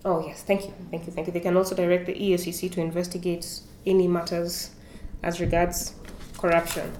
Oh, 0.05 0.25
yes, 0.25 0.43
thank 0.43 0.65
you. 0.65 0.73
Thank 0.91 1.05
you, 1.05 1.13
thank 1.13 1.27
you. 1.27 1.33
They 1.33 1.39
can 1.39 1.55
also 1.55 1.75
direct 1.75 2.07
the 2.07 2.13
EACC 2.13 2.71
to 2.73 2.81
investigate 2.81 3.61
any 3.85 4.07
matters 4.07 4.71
as 5.21 5.39
regards 5.39 5.95
corruption. 6.37 6.91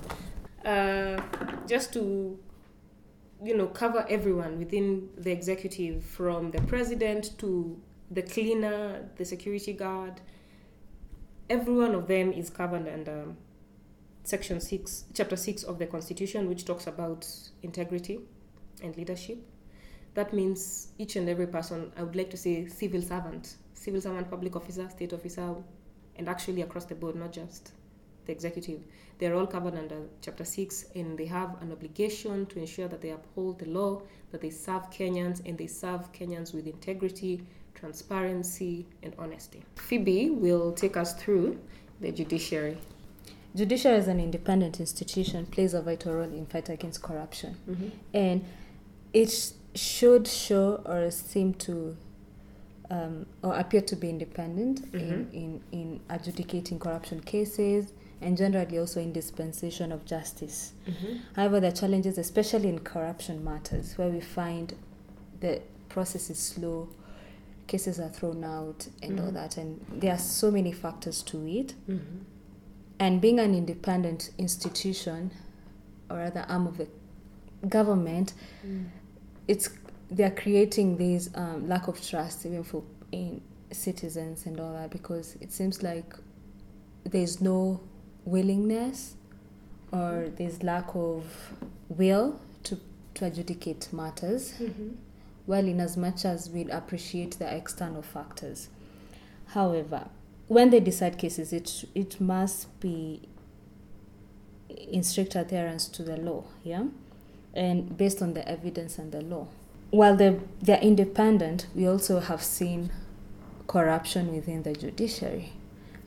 Uh, 0.64 1.22
just 1.68 1.92
to, 1.94 2.40
you 3.44 3.58
know, 3.58 3.68
cover 3.68 4.06
everyone 4.10 4.58
within 4.58 5.10
the 5.18 5.32
executive 5.32 6.04
from 6.04 6.52
the 6.52 6.62
president 6.62 7.38
to 7.40 7.78
the 8.10 8.22
cleaner, 8.22 9.10
the 9.18 9.26
security 9.26 9.74
guard, 9.74 10.22
every 11.50 11.74
one 11.74 11.94
of 11.94 12.08
them 12.08 12.32
is 12.32 12.50
covered 12.50 12.88
under 12.88 13.26
section 14.24 14.62
6 14.62 15.06
chapter 15.14 15.36
6 15.36 15.64
of 15.64 15.80
the 15.80 15.86
constitution 15.86 16.48
which 16.48 16.64
talks 16.64 16.88
about 16.88 17.28
integrity 17.62 18.22
and 18.82 18.96
leadership 18.96 19.38
that 20.14 20.34
means 20.34 20.90
each 20.98 21.16
and 21.16 21.28
every 21.30 21.48
person 21.48 21.92
i 21.98 22.04
would 22.04 22.16
like 22.16 22.30
to 22.30 22.38
say 22.38 22.68
civil 22.68 23.02
servant 23.02 23.56
civil 23.74 24.02
servant 24.02 24.30
public 24.30 24.56
officer 24.56 24.88
state 24.90 25.14
officer 25.14 25.56
and 26.18 26.30
actually 26.30 26.62
across 26.62 26.86
the 26.86 26.96
board 26.96 27.16
not 27.16 27.32
just 27.32 27.72
the 28.26 28.32
executive 28.32 28.82
they're 29.20 29.36
all 29.36 29.48
covered 29.48 29.76
under 29.76 29.98
chapter 30.22 30.44
6 30.44 30.86
and 30.96 31.18
they 31.18 31.26
have 31.26 31.62
an 31.62 31.72
obligation 31.72 32.46
to 32.48 32.60
ensure 32.60 32.88
that 32.88 33.02
they 33.02 33.10
uphold 33.10 33.60
the 33.60 33.66
law 33.66 34.02
that 34.32 34.42
they 34.42 34.50
serve 34.50 34.90
kenyans 34.92 35.42
and 35.46 35.58
they 35.58 35.68
serve 35.68 36.12
kenyans 36.14 36.54
with 36.54 36.68
integrity 36.68 37.42
transparency 37.76 38.86
and 39.02 39.14
honesty 39.20 39.64
phoebe 39.76 40.30
will 40.30 40.72
take 40.72 40.96
us 40.96 41.14
through 41.14 41.60
the 42.00 42.12
judiciary 42.12 42.78
Judiciary 43.56 43.98
as 43.98 44.08
an 44.08 44.20
independent 44.20 44.80
institution 44.80 45.46
plays 45.46 45.76
a 45.76 45.82
vital 45.82 46.16
role 46.16 46.24
in 46.24 46.48
fight 46.48 46.70
against 46.70 47.04
corruption. 47.04 47.56
mm-hmm. 47.70 47.90
and 48.14 48.44
it 49.14 49.30
sh- 49.30 49.52
should 49.76 50.28
show 50.28 50.82
or 50.86 51.10
seem 51.12 51.54
to 51.56 51.98
um, 52.92 53.26
or 53.42 53.56
appear 53.56 53.82
to 53.82 53.96
be 53.96 54.10
independent 54.10 54.82
in, 54.94 55.00
Mhm. 55.00 55.34
in, 55.34 55.62
in 55.72 56.00
adjudicating 56.10 56.78
corruption 56.78 57.22
cases 57.22 57.92
and 58.22 58.38
generally 58.38 58.78
also 58.78 59.00
in 59.02 59.12
dispensation 59.12 59.92
of 59.92 60.06
justice. 60.06 60.74
Mm-hmm. 60.88 61.18
However, 61.36 61.60
there 61.60 61.72
are 61.72 61.76
challenges, 61.76 62.18
especially 62.20 62.70
in 62.70 62.80
corruption 62.80 63.44
matters, 63.44 63.98
where 63.98 64.10
we 64.10 64.20
find 64.20 64.76
the 65.40 65.62
process 65.90 66.30
is 66.30 66.38
slow, 66.38 66.90
cases 67.66 68.00
are 68.00 68.10
thrown 68.10 68.44
out, 68.44 68.88
and 69.02 69.20
all 69.20 69.28
Mhm. 69.32 69.34
that, 69.34 69.58
and 69.58 69.80
there 70.00 70.12
are 70.14 70.20
so 70.20 70.52
many 70.52 70.72
factors 70.72 71.24
to 71.24 71.48
it. 71.48 71.74
Mm-hmm. 71.90 72.20
And 73.00 73.22
being 73.22 73.40
an 73.40 73.56
independent 73.56 74.30
institution, 74.38 75.32
or 76.12 76.18
rather 76.18 76.46
arm 76.48 76.68
of 76.68 76.78
the 76.78 76.88
government, 77.68 78.34
it's 79.48 79.70
they're 80.10 80.32
creating 80.32 80.98
this 80.98 81.30
um, 81.36 81.68
lack 81.68 81.88
of 81.88 82.02
trust 82.06 82.46
even 82.46 82.64
for 82.64 82.84
in 83.12 83.42
citizens 83.72 84.46
and 84.46 84.60
all 84.60 84.74
that 84.74 84.92
because 84.92 85.36
it 85.42 85.52
seems 85.52 85.82
like 85.82 86.16
there's 87.04 87.42
no 87.42 87.80
willingness 88.26 89.16
or 89.92 90.30
there's 90.38 90.64
lack 90.64 90.90
of 90.96 91.26
will 91.90 92.40
to, 92.64 92.80
to 93.14 93.26
adjudicate 93.26 93.92
matters. 93.92 94.54
Mm-hmm. 94.54 94.90
well 95.46 95.68
in 95.68 95.80
as 95.80 95.98
much 95.98 96.26
as 96.26 96.50
we'd 96.50 96.70
appreciate 96.70 97.38
the 97.40 97.56
external 97.56 98.02
factors. 98.02 98.70
However 99.48 100.10
when 100.48 100.70
they 100.70 100.80
decide 100.80 101.18
cases 101.18 101.54
it 101.54 101.86
it 101.96 102.20
must 102.20 102.80
be 102.80 103.22
in 104.70 105.04
strict 105.04 105.36
adherence 105.36 105.88
to 105.88 106.04
the 106.04 106.18
law 106.18 106.44
yeah 106.64 106.84
and 107.54 107.98
based 107.98 108.22
on 108.22 108.34
the 108.34 108.48
evidence 108.48 108.98
and 108.98 109.12
the 109.12 109.22
law. 109.22 109.48
While 109.92 110.16
they 110.16 110.40
they're 110.62 110.82
independent 110.82 111.68
we 111.76 111.88
also 111.88 112.20
have 112.20 112.42
seen 112.44 112.92
corruption 113.68 114.34
within 114.34 114.64
the 114.64 114.74
judiciary. 114.74 115.54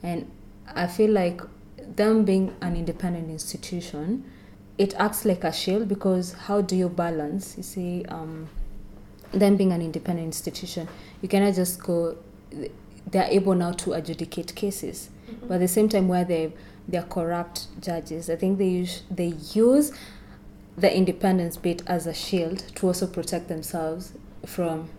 And 0.03 0.31
i 0.75 0.85
feel 0.85 1.11
like 1.11 1.41
them 1.95 2.25
being 2.25 2.53
an 2.61 2.75
independent 2.75 3.29
institution 3.29 4.29
it 4.77 4.93
acts 4.95 5.23
like 5.25 5.43
a 5.43 5.51
shield 5.51 5.87
because 5.87 6.33
how 6.33 6.61
do 6.61 6.75
you 6.75 6.89
balance 6.89 7.55
you 7.57 7.63
see 7.63 8.05
um, 8.09 8.47
them 9.31 9.57
being 9.57 9.71
an 9.71 9.81
independent 9.81 10.25
institution? 10.25 10.87
You 11.21 11.27
cannot 11.27 11.55
just 11.55 11.81
go 11.81 12.17
they're 13.09 13.27
able 13.29 13.55
now 13.55 13.71
to 13.71 13.93
adjudicate 13.93 14.53
cases. 14.53 15.09
But 15.43 15.55
at 15.55 15.59
the 15.61 15.67
same 15.67 15.87
time 15.89 16.07
where 16.07 16.25
they 16.25 16.53
they're 16.87 17.03
corrupt 17.03 17.67
judges 17.81 18.29
i 18.29 18.35
think 18.37 18.57
they 18.57 18.67
use 18.67 19.03
they 19.11 19.33
use 19.53 19.91
the 20.77 20.95
independence 20.95 21.57
bit 21.57 21.81
as 21.87 22.05
a 22.07 22.13
shield 22.13 22.59
to 22.75 22.87
also 22.87 23.07
protect 23.07 23.47
themselves 23.47 24.13
from 24.45 24.89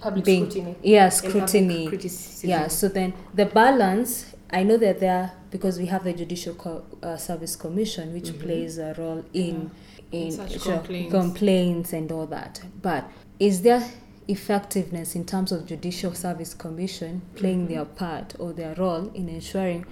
Public 0.00 0.24
being 0.24 0.50
scrutiny. 0.50 0.76
yeah 0.82 1.08
scrutiny 1.08 1.86
criticism. 1.88 2.50
yeah 2.50 2.68
so 2.68 2.88
then 2.88 3.12
the 3.34 3.46
balance 3.46 4.34
i 4.50 4.62
know 4.62 4.76
that 4.76 5.00
there 5.00 5.32
because 5.50 5.78
we 5.78 5.86
have 5.86 6.04
the 6.04 6.12
judicial 6.12 6.54
Co- 6.54 6.84
uh, 7.02 7.16
service 7.16 7.56
commission 7.56 8.12
which 8.12 8.28
Mhm. 8.30 8.40
plays 8.40 8.78
a 8.78 8.94
role 8.98 9.24
in 9.32 9.70
in, 10.12 10.26
In 10.28 10.32
such 10.32 10.60
sure, 10.62 10.74
complaints. 10.78 11.10
complaints 11.12 11.92
and 11.92 12.12
all 12.12 12.26
that 12.26 12.60
but 12.80 13.04
is 13.40 13.62
there 13.62 13.82
effectiveness 14.28 15.14
in 15.16 15.24
terms 15.24 15.50
of 15.52 15.66
judicial 15.66 16.12
service 16.14 16.54
commission 16.54 17.22
playing 17.34 17.66
Mhm. 17.66 17.68
their 17.68 17.84
part 17.84 18.34
or 18.38 18.52
their 18.52 18.74
role 18.76 19.10
in 19.14 19.28
ensuring 19.28 19.84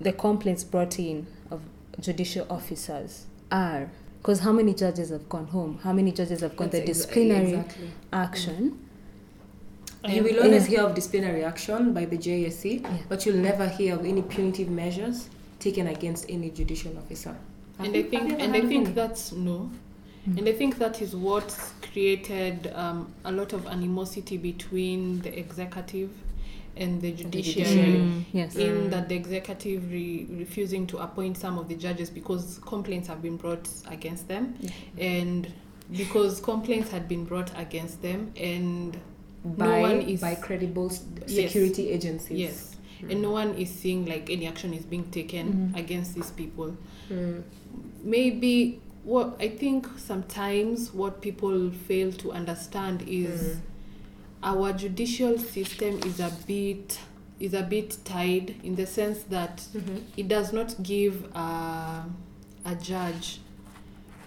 the 0.00 0.12
complaints 0.12 0.64
brought 0.64 0.98
in 0.98 1.26
of 1.50 1.60
judicial 2.00 2.46
officers 2.48 3.26
are 3.50 3.90
because 4.20 4.40
how 4.40 4.52
many 4.52 4.74
judges 4.74 5.10
have 5.10 5.26
gone 5.28 5.46
home 5.46 5.78
how 5.82 5.92
many 5.92 6.12
judges 6.12 6.40
have 6.40 6.54
gone 6.56 6.68
the 6.70 6.78
That's 6.78 6.90
exa- 6.90 6.94
disciplinary 6.94 7.52
exactly. 7.54 7.90
action 8.12 8.78
You 10.08 10.22
will 10.24 10.42
always 10.42 10.64
yeah. 10.64 10.70
hear 10.78 10.82
of 10.88 10.94
disciplinary 10.94 11.44
action 11.44 11.92
by 11.92 12.04
the 12.06 12.16
JSC, 12.16 12.80
Yeah. 12.82 12.96
but 13.10 13.26
you'll 13.26 13.36
never 13.50 13.66
hear 13.68 13.94
of 13.96 14.04
any 14.12 14.22
punitive 14.22 14.70
measures 14.70 15.28
taken 15.58 15.86
against 15.88 16.24
any 16.30 16.48
judicial 16.50 16.96
officer. 16.96 17.34
Have 17.76 17.86
and 17.86 17.94
you- 17.94 18.04
I 18.04 18.08
think 18.12 18.32
and 18.44 18.52
I 18.56 18.60
think 18.72 18.86
any? 18.86 18.94
that's 19.00 19.32
no. 19.32 19.70
Mm. 20.28 20.38
And 20.38 20.48
I 20.48 20.52
think 20.60 20.78
that 20.78 21.02
is 21.02 21.14
what's 21.14 21.72
created 21.92 22.72
um, 22.74 22.98
a 23.26 23.32
lot 23.40 23.52
of 23.52 23.66
animosity 23.66 24.36
between 24.38 25.20
the 25.20 25.38
executive 25.38 26.10
and 26.80 27.00
the 27.00 27.12
judiciary. 27.12 27.42
judiciary. 27.42 27.98
Mm, 28.00 28.24
yes 28.32 28.56
In 28.56 28.70
Mm. 28.86 28.90
that 28.90 29.08
the 29.08 29.14
executive 29.14 29.90
re- 29.90 30.26
refusing 30.30 30.86
to 30.88 30.98
appoint 30.98 31.36
some 31.36 31.58
of 31.58 31.68
the 31.68 31.74
judges 31.76 32.10
because 32.10 32.58
complaints 32.66 33.06
have 33.08 33.20
been 33.22 33.36
brought 33.36 33.68
against 33.88 34.26
them, 34.28 34.54
and 34.98 35.46
because 35.96 36.40
complaints 36.40 36.90
had 36.90 37.08
been 37.08 37.24
brought 37.24 37.50
against 37.58 38.00
them, 38.02 38.32
and 38.36 38.96
by, 39.44 39.66
no 39.66 39.80
one 39.80 40.00
is 40.00 40.20
by 40.20 40.34
credible 40.34 40.86
s- 40.90 41.04
Yes. 41.26 41.52
security 41.52 41.90
agencies. 41.90 42.38
yes, 42.38 42.76
Mm. 43.02 43.10
and 43.12 43.22
no 43.22 43.30
one 43.30 43.54
is 43.54 43.70
seeing 43.70 44.06
like 44.06 44.28
any 44.30 44.46
action 44.46 44.72
is 44.74 44.84
being 44.84 45.04
taken 45.10 45.46
Mhm. 45.72 45.78
against 45.78 46.14
these 46.14 46.30
people. 46.30 46.76
Mm. 47.10 47.42
maybe 48.02 48.80
what 49.04 49.36
I 49.40 49.48
think 49.48 49.86
sometimes 49.98 50.92
what 50.92 51.20
people 51.20 51.70
fail 51.88 52.12
to 52.12 52.32
understand 52.32 53.02
is 53.06 53.40
Mm. 53.40 53.60
Our 54.42 54.72
judicial 54.72 55.38
system 55.38 55.98
is 56.04 56.20
a 56.20 56.32
bit 56.46 56.98
is 57.38 57.54
a 57.54 57.62
bit 57.62 57.96
tied 58.04 58.54
in 58.62 58.74
the 58.76 58.86
sense 58.86 59.22
that 59.30 59.62
Mhm. 59.74 60.02
it 60.16 60.28
does 60.28 60.52
not 60.52 60.82
give 60.82 61.24
a, 61.34 62.04
a 62.66 62.74
judge 62.82 63.40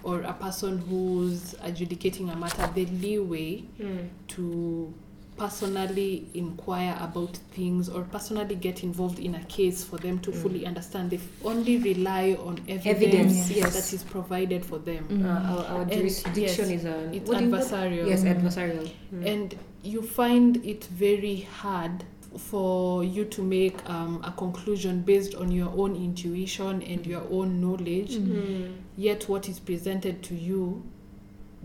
or 0.03 0.21
a 0.21 0.33
person 0.33 0.79
who's 0.79 1.53
adjudicating 1.61 2.29
a 2.31 2.35
matter 2.35 2.67
the 2.73 2.85
leeway 2.87 3.63
Mm. 3.79 4.09
to 4.29 4.93
personally 5.37 6.27
inquire 6.33 6.97
about 7.01 7.35
things 7.51 7.89
or 7.89 8.03
personally 8.03 8.55
get 8.55 8.83
involved 8.83 9.19
in 9.19 9.35
a 9.35 9.43
case 9.45 9.83
for 9.83 9.97
them 9.97 10.19
to 10.19 10.31
Mm. 10.31 10.35
fully 10.41 10.65
understand. 10.65 11.09
They 11.11 11.19
only 11.43 11.77
rely 11.77 12.33
on 12.33 12.59
evidence, 12.67 12.85
Evidence, 12.85 13.51
yes. 13.51 13.73
that 13.73 13.93
is 13.95 14.03
provided 14.03 14.65
for 14.65 14.77
them. 14.79 15.05
Mm. 15.09 15.25
Uh, 15.25 15.53
our, 15.53 15.65
our 15.79 15.85
jurisdiction 15.85 16.69
yes, 16.69 16.79
is 16.81 16.85
a 16.85 17.13
It's 17.13 17.27
what 17.29 17.39
do 17.39 17.45
you 17.45 17.51
call 17.51 17.59
it? 17.59 17.65
adversarial. 17.65 18.07
Yes, 18.07 18.23
adversarial. 18.23 18.89
Mm. 19.13 19.25
And 19.27 19.55
you 19.83 20.01
find 20.01 20.57
it 20.65 20.85
very 20.85 21.41
hard 21.61 22.03
for 22.37 23.03
you 23.03 23.25
to 23.25 23.43
make 23.43 23.77
um, 23.87 24.19
a 24.23 24.31
conclusion 24.31 25.01
based 25.01 25.35
on 25.35 25.51
your 25.51 25.69
own 25.77 25.95
intuition 25.95 26.81
and 26.81 27.05
your 27.05 27.21
own 27.29 27.61
knowledge. 27.61 28.15
Mm. 28.17 28.71
yet 28.97 29.27
what 29.27 29.49
is 29.49 29.59
presented 29.59 30.21
to 30.23 30.35
you 30.35 30.83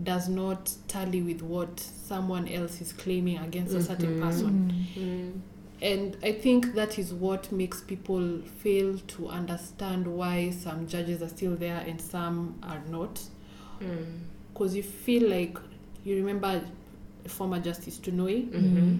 does 0.03 0.29
not 0.29 0.71
tally 0.87 1.21
with 1.21 1.41
what 1.41 1.79
someone 1.79 2.47
else 2.47 2.79
is 2.81 2.93
claiming 2.93 3.37
against 3.37 3.73
a 3.73 3.83
certain 3.83 4.17
Mhm. 4.17 4.21
person. 4.21 4.73
Mm. 4.95 5.01
Mm. 5.03 5.31
And 5.81 6.17
I 6.23 6.33
think 6.33 6.73
that 6.75 6.97
is 6.99 7.13
what 7.13 7.51
makes 7.51 7.81
people 7.81 8.41
fail 8.59 8.97
to 8.97 9.27
understand 9.27 10.07
why 10.07 10.51
some 10.51 10.87
judges 10.87 11.21
are 11.21 11.29
still 11.29 11.55
there 11.55 11.83
and 11.87 11.99
some 12.01 12.55
are 12.63 12.81
not. 12.89 13.21
Mm. 13.81 14.05
Because 14.53 14.75
you 14.75 14.83
feel 14.83 15.29
like 15.29 15.57
you 16.03 16.15
remember 16.17 16.61
former 17.27 17.59
Justice 17.59 17.97
Tunoi, 17.99 18.49
Mhm. 18.49 18.99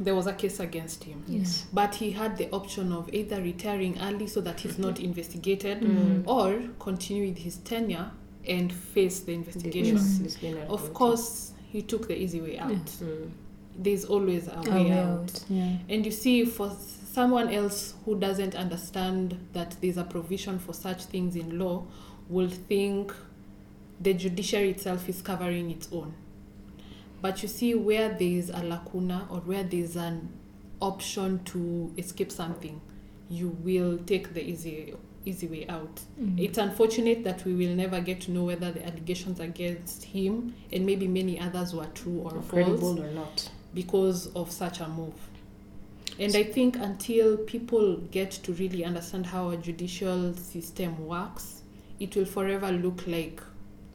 there 0.00 0.14
was 0.14 0.26
a 0.26 0.32
case 0.32 0.58
against 0.60 1.04
him. 1.04 1.22
Yes. 1.28 1.66
But 1.72 1.94
he 1.94 2.10
had 2.10 2.36
the 2.36 2.50
option 2.50 2.92
of 2.92 3.08
either 3.14 3.40
retiring 3.40 3.96
early 4.00 4.26
so 4.26 4.40
that 4.40 4.60
he's 4.60 4.78
not 4.78 4.98
investigated 5.00 5.80
Mm. 5.80 6.24
or 6.26 6.62
continue 6.78 7.28
with 7.28 7.38
his 7.38 7.56
tenure 7.58 8.10
and 8.46 8.72
face 8.72 9.20
the 9.20 9.32
investigation. 9.32 9.96
Dis- 9.96 10.18
disciplinary 10.18 10.66
Of 10.68 10.92
course, 10.94 11.52
he 11.70 11.82
took 11.82 12.08
the 12.08 12.16
easy 12.20 12.40
way 12.40 12.58
out. 12.58 12.70
Mm. 12.72 13.30
There's 13.76 14.04
always 14.04 14.46
a 14.48 14.52
A 14.58 14.60
way 14.62 14.84
way 14.84 14.92
out. 14.92 15.18
out, 15.18 15.44
Yeah. 15.48 15.76
And 15.88 16.04
you 16.06 16.12
see, 16.12 16.44
for 16.44 16.70
someone 17.12 17.48
else 17.52 17.94
who 18.04 18.16
doesn't 18.18 18.54
understand 18.54 19.36
that 19.52 19.76
there's 19.80 19.96
a 19.96 20.04
provision 20.04 20.58
for 20.58 20.72
such 20.72 21.04
things 21.04 21.34
in 21.36 21.58
law, 21.58 21.84
will 22.28 22.48
think 22.48 23.12
the 24.00 24.14
judiciary 24.14 24.70
itself 24.70 25.08
is 25.08 25.22
covering 25.22 25.70
its 25.70 25.88
own. 25.92 26.14
But 27.20 27.42
you 27.42 27.48
see, 27.48 27.74
where 27.74 28.10
there 28.10 28.28
is 28.28 28.50
a 28.50 28.62
lacuna 28.62 29.26
or 29.30 29.38
where 29.38 29.62
there's 29.64 29.96
an 29.96 30.28
option 30.80 31.42
to 31.44 31.92
escape 31.96 32.30
something, 32.30 32.80
you 33.30 33.48
will 33.48 33.98
take 33.98 34.34
the 34.34 34.44
easy 34.44 34.94
easy 35.24 35.46
way 35.46 35.66
out. 35.68 36.00
Mm. 36.20 36.38
It's 36.38 36.58
unfortunate 36.58 37.24
that 37.24 37.44
we 37.44 37.54
will 37.54 37.74
never 37.74 38.00
get 38.00 38.20
to 38.22 38.30
know 38.30 38.44
whether 38.44 38.70
the 38.72 38.84
allegations 38.86 39.40
against 39.40 40.04
him 40.04 40.54
and 40.72 40.84
maybe 40.86 41.06
many 41.08 41.38
others 41.40 41.74
were 41.74 41.86
true 41.94 42.20
or 42.20 42.32
Or 42.36 42.42
false 42.42 42.48
credible 42.50 43.00
or 43.02 43.10
not. 43.10 43.50
because 43.74 44.26
of 44.34 44.50
such 44.50 44.80
a 44.80 44.88
move. 44.88 45.14
And 46.18 46.36
I 46.36 46.44
think 46.44 46.76
until 46.76 47.36
people 47.38 47.96
get 48.12 48.30
to 48.44 48.52
really 48.52 48.84
understand 48.84 49.26
how 49.26 49.50
a 49.50 49.56
judicial 49.56 50.32
system 50.34 51.06
works, 51.06 51.62
it 51.98 52.14
will 52.14 52.24
forever 52.26 52.70
look 52.70 53.06
like 53.06 53.40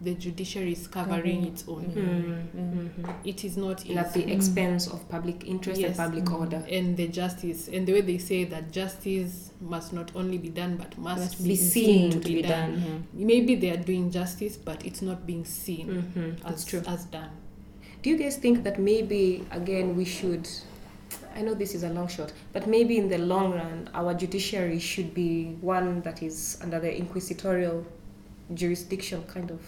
the 0.02 0.14
judiciary 0.16 0.72
is 0.72 0.88
covering 0.88 1.16
Covering. 1.18 1.46
its 1.46 1.66
own. 1.68 1.86
Mm. 1.86 3.04
Mhm. 3.04 3.16
It 3.26 3.44
is 3.44 3.58
not 3.58 3.86
easy. 3.86 3.98
At 3.98 4.14
the 4.14 4.32
expense 4.32 4.88
of 4.88 5.08
public 5.10 5.46
interest 5.46 5.82
Yes. 5.82 5.98
and 6.00 6.14
public 6.14 6.32
order. 6.32 6.64
and 6.72 6.96
the 6.96 7.08
justice 7.10 7.68
and 7.68 7.86
the 7.86 7.94
way 7.94 8.02
they 8.02 8.18
say 8.18 8.46
that 8.46 8.72
justice 8.72 9.52
must 9.60 9.92
not 9.92 10.12
only 10.16 10.38
be 10.38 10.50
done 10.50 10.78
but 10.78 10.98
must, 10.98 11.20
Must 11.22 11.38
be, 11.44 11.50
be 11.50 11.56
seen, 11.56 12.12
seen 12.12 12.22
to 12.22 12.28
be 12.30 12.42
done. 12.42 12.74
Yeah. 13.16 13.26
Maybe 13.26 13.56
they 13.56 13.72
are 13.72 13.84
doing 13.92 14.10
justice, 14.10 14.56
but 14.56 14.86
it's 14.86 15.02
not 15.02 15.26
being 15.28 15.44
seen 15.44 16.14
as, 16.16 16.44
That's 16.44 16.66
true. 16.66 16.82
as 16.88 17.04
done. 17.06 17.32
Do 18.02 18.10
you 18.10 18.18
guys 18.18 18.38
think 18.38 18.64
that 18.64 18.80
maybe 18.80 19.44
again 19.52 19.98
we 19.98 20.06
should? 20.06 20.48
I 21.36 21.42
know 21.42 21.54
this 21.54 21.76
is 21.76 21.84
a 21.84 21.90
long 21.90 22.08
shot, 22.08 22.32
but 22.54 22.68
maybe 22.68 22.98
in 22.98 23.10
the 23.10 23.18
long 23.18 23.52
run, 23.54 23.90
our 23.94 24.14
judiciary 24.14 24.80
should 24.80 25.14
be 25.14 25.58
one 25.62 26.02
that 26.04 26.24
is 26.24 26.58
under 26.62 26.80
the 26.80 26.96
inquisitorial 26.98 27.86
jurisdiction, 28.54 29.24
kind 29.24 29.52
of. 29.52 29.60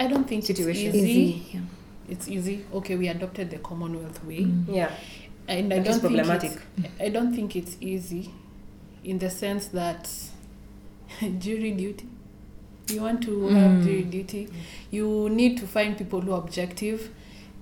I 0.00 0.06
don't 0.06 0.26
think 0.26 0.44
Situation. 0.44 0.86
it's 0.88 0.96
easy. 0.96 1.10
Easy. 1.10 1.46
Yeah. 1.54 1.60
It's 2.08 2.26
easy. 2.28 2.64
Okay, 2.74 2.96
we 2.96 3.08
adopted 3.08 3.50
the 3.50 3.58
Commonwealth 3.58 4.24
way. 4.24 4.40
Mm. 4.40 4.64
Yeah, 4.74 4.90
and 5.46 5.72
I 5.72 5.78
That 5.78 5.86
is 5.88 5.98
don't 6.00 6.10
think 6.10 6.24
problematic. 6.24 6.52
it's, 6.78 6.88
I 7.00 7.08
don't 7.10 7.34
think 7.34 7.54
it's 7.54 7.76
easy, 7.80 8.30
in 9.04 9.18
the 9.18 9.30
sense 9.30 9.66
that 9.68 10.10
jury 11.38 11.72
duty. 11.72 12.06
You 12.88 13.02
want 13.02 13.22
to 13.22 13.46
have 13.48 13.70
Mm. 13.70 13.84
jury 13.84 14.02
duty, 14.02 14.48
you 14.90 15.28
need 15.30 15.58
to 15.58 15.66
find 15.66 15.96
people 15.96 16.20
who 16.20 16.32
are 16.32 16.38
objective. 16.40 17.10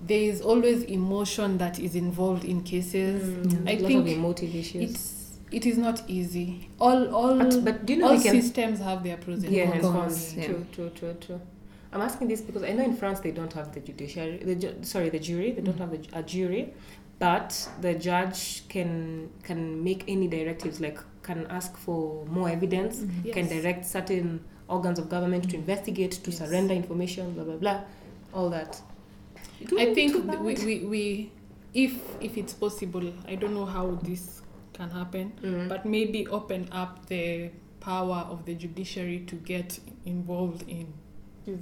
There 0.06 0.22
is 0.22 0.40
always 0.40 0.84
emotion 0.84 1.58
that 1.58 1.78
is 1.78 1.94
involved 1.94 2.44
in 2.44 2.62
cases. 2.62 3.22
Mm, 3.22 3.68
I 3.68 3.72
a 3.72 3.78
lot 3.80 3.88
think 3.88 4.00
of 4.00 4.06
emotive 4.06 4.54
issues. 4.54 4.90
It's 4.90 5.14
it 5.50 5.66
is 5.66 5.76
not 5.76 6.02
easy. 6.08 6.70
All 6.80 7.14
all 7.14 7.36
But, 7.36 7.64
but 7.64 7.84
do 7.86 7.92
you 7.94 7.98
know 7.98 8.10
all 8.10 8.20
can 8.20 8.40
systems 8.40 8.78
have 8.80 9.02
their 9.02 9.16
pros 9.18 9.42
and 9.44 9.52
Yeah, 9.52 9.66
cons. 9.70 9.74
and 9.74 9.82
cons, 9.82 10.14
cons. 10.14 10.34
yeah. 10.36 10.46
True, 10.46 10.66
true, 10.72 10.90
true, 10.94 11.16
true. 11.20 11.40
I'm 11.92 12.00
asking 12.02 12.28
this 12.28 12.40
because 12.40 12.62
I 12.62 12.72
know 12.72 12.84
in 12.84 12.96
France 12.96 13.20
they 13.20 13.30
don't 13.30 13.52
have 13.54 13.72
the 13.72 13.80
judiciary. 13.80 14.38
The 14.38 14.54
ju- 14.54 14.76
sorry, 14.82 15.08
the 15.10 15.18
jury. 15.18 15.52
They 15.52 15.62
don't 15.62 15.76
Mm. 15.76 15.80
have 15.80 15.90
the, 15.90 16.18
a 16.18 16.22
jury, 16.22 16.74
but 17.18 17.68
the 17.80 17.94
judge 17.94 18.68
can 18.68 19.30
can 19.42 19.82
make 19.82 20.04
any 20.08 20.28
directives, 20.28 20.80
like 20.80 20.98
can 21.22 21.46
ask 21.48 21.76
for 21.76 22.24
more 22.26 22.48
evidence, 22.50 23.00
Mm. 23.00 23.10
Yes. 23.24 23.34
can 23.34 23.48
direct 23.48 23.84
certain 23.86 24.40
organs 24.68 24.98
of 24.98 25.08
government 25.08 25.48
to 25.50 25.56
investigate, 25.56 26.12
to 26.24 26.30
Yes. 26.30 26.38
surrender 26.40 26.74
information, 26.74 27.32
blah 27.34 27.44
blah 27.44 27.56
blah, 27.56 27.80
all 28.34 28.50
that. 28.50 28.80
I 29.78 29.94
think 29.94 30.14
we, 30.44 30.54
we, 30.54 30.74
we 30.84 31.32
if 31.74 31.92
if 32.20 32.36
it's 32.36 32.52
possible, 32.52 33.12
I 33.26 33.34
don't 33.36 33.54
know 33.54 33.64
how 33.66 33.98
this 34.02 34.42
can 34.74 34.90
happen. 34.90 35.32
Mm. 35.42 35.68
but 35.68 35.84
maybe 35.86 36.26
open 36.28 36.68
up 36.70 37.06
the 37.06 37.50
power 37.80 38.26
of 38.30 38.44
the 38.44 38.54
judiciary 38.54 39.20
to 39.26 39.34
get 39.36 39.78
involved 40.04 40.62
in 40.68 40.86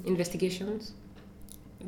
investigations. 0.04 0.92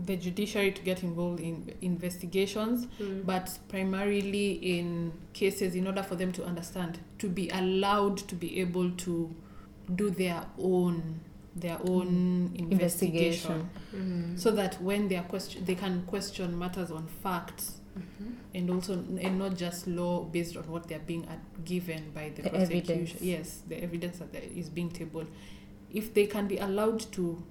the 0.07 0.17
judiciary 0.17 0.71
to 0.71 0.83
get 0.83 1.03
involved 1.03 1.41
in 1.41 1.75
investigations 1.81 2.87
Mm. 3.01 3.25
but 3.27 3.59
primarily 3.69 4.53
in 4.79 5.13
cases 5.33 5.75
in 5.75 5.87
order 5.87 6.03
for 6.03 6.15
them 6.15 6.31
to 6.33 6.45
understand 6.45 6.99
to 7.19 7.29
be 7.29 7.49
allowed 7.49 8.19
to 8.29 8.35
be 8.37 8.61
able 8.61 8.91
to 8.93 9.35
do 9.97 10.11
their 10.11 10.45
own 10.59 11.21
their 11.57 11.79
own 11.89 12.53
investigation, 12.55 12.71
Investigation. 12.71 13.69
Mm. 13.95 14.39
so 14.39 14.51
that 14.53 14.81
when 14.83 15.09
they 15.09 15.17
are 15.17 15.25
question 15.25 15.65
they 15.65 15.75
can 15.75 16.03
question 16.07 16.57
matters 16.57 16.91
on 16.93 17.07
facts 17.23 17.81
Mhm. 17.97 18.35
and 18.55 18.71
also 18.71 18.93
and 18.95 19.39
not 19.39 19.57
just 19.57 19.87
law 19.89 20.23
based 20.23 20.57
on 20.57 20.65
what 20.71 20.87
they're 20.87 21.07
being 21.07 21.25
ad- 21.27 21.41
given 21.65 22.03
by 22.15 22.29
the, 22.37 22.43
The 22.43 22.51
prosecution. 22.51 22.91
evidence. 22.99 23.23
Yes, 23.23 23.63
the 23.69 23.83
evidence 23.83 24.19
that 24.19 24.45
is 24.45 24.69
being 24.71 24.91
tabled. 24.91 25.27
If 25.93 26.13
they 26.15 26.27
can 26.27 26.47
be 26.47 26.59
allowed 26.59 27.01
to, 27.13 27.43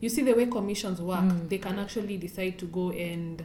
you 0.00 0.08
see 0.08 0.22
the 0.22 0.32
way 0.34 0.46
commissions 0.46 1.00
work, 1.00 1.20
Mm. 1.20 1.48
they 1.48 1.58
can 1.58 1.78
actually 1.78 2.16
decide 2.18 2.58
to 2.58 2.66
go 2.66 2.90
and 2.90 3.42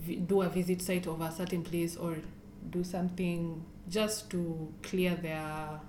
vi- 0.00 0.16
do 0.16 0.42
a 0.42 0.48
visit 0.48 0.80
site 0.82 1.06
of 1.06 1.20
a 1.20 1.30
certain 1.30 1.62
place 1.62 1.96
or 1.96 2.16
do 2.70 2.82
something 2.84 3.62
just 3.88 4.30
to 4.30 4.72
clear 4.82 5.14
their 5.16 5.80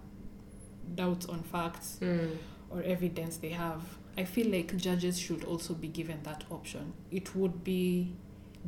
doubts 0.96 1.26
on 1.28 1.44
facts 1.44 1.98
Mm. 2.02 2.38
or 2.70 2.82
evidence 2.84 3.38
they 3.38 3.50
have. 3.50 3.82
I 4.18 4.26
feel 4.26 4.48
like 4.52 4.76
judges 4.78 5.20
should 5.20 5.44
also 5.44 5.74
be 5.74 5.88
given 5.88 6.20
that 6.24 6.44
option. 6.50 6.94
It 7.12 7.36
would 7.36 7.64
be 7.64 8.16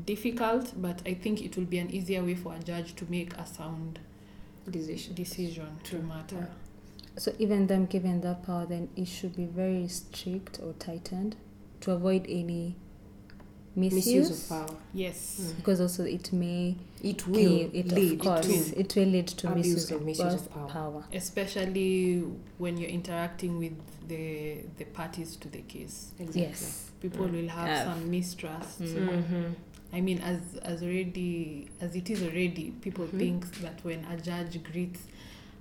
difficult, 0.06 0.74
but 0.82 1.02
I 1.06 1.13
think 1.15 1.42
it 1.42 1.58
will 1.58 1.65
be 1.65 1.80
an 1.80 1.89
easier 1.92 2.24
way 2.24 2.36
for 2.36 2.54
a 2.56 2.60
judge 2.60 2.96
to 2.96 3.06
make 3.10 3.34
a 3.38 3.46
sound 3.46 4.00
Decision. 4.70 5.15
decision 5.15 5.68
to 5.86 5.98
matter. 6.04 6.50
So 7.19 7.34
even 7.38 7.67
them 7.67 7.86
given 7.86 8.21
that 8.21 8.43
power, 8.43 8.65
then 8.65 8.89
it 8.95 9.05
should 9.08 9.36
be 9.36 9.45
very 9.45 9.88
strict 9.89 10.60
or 10.63 10.73
tightened 10.79 11.36
to 11.82 11.91
avoid 11.91 12.25
any 12.29 12.75
misuse. 13.75 14.05
Misuse 14.29 14.43
of 14.43 14.49
power. 14.67 14.77
Yes. 14.93 15.39
Mm. 15.41 15.55
Because 15.58 15.82
also 15.82 16.03
it 16.05 16.32
may 16.34 16.75
It 17.03 17.27
will 17.27 17.36
kill 17.36 17.69
it, 17.73 17.88
lead 17.91 18.13
of 18.13 18.19
course. 18.19 18.47
to 18.71 18.79
It 18.79 18.95
will 18.95 19.05
lead 19.05 19.27
to 19.27 19.51
abuse 19.51 19.65
misuse 19.67 19.91
and 19.91 19.99
of, 19.99 20.05
misuse 20.05 20.34
of 20.34 20.49
power. 20.53 20.67
power. 20.69 21.03
Especially 21.13 22.23
when 22.58 22.77
you're 22.77 22.89
interacting 22.89 23.58
with 23.60 23.77
the 24.08 24.62
the 24.77 24.86
parties 24.86 25.36
to 25.38 25.49
the 25.49 25.62
case. 25.62 26.12
Exactly. 26.19 26.41
Yes. 26.43 26.91
People 27.01 27.27
Mm. 27.27 27.32
will 27.34 27.49
have 27.49 27.67
Yeah. 27.67 27.84
some 27.93 28.10
mistrust. 28.10 28.82
Mm. 28.82 29.10
Mm-hmm. 29.10 29.43
I 29.91 30.01
mean, 30.01 30.19
as 30.19 30.39
as 30.62 30.84
already 30.84 31.67
as 31.82 31.95
it 31.95 32.10
is 32.10 32.21
already, 32.23 32.71
people 32.82 33.05
Mhm. 33.08 33.19
think 33.19 33.62
that 33.62 33.84
when 33.84 34.05
a 34.05 34.15
judge 34.17 34.62
greets 34.63 35.01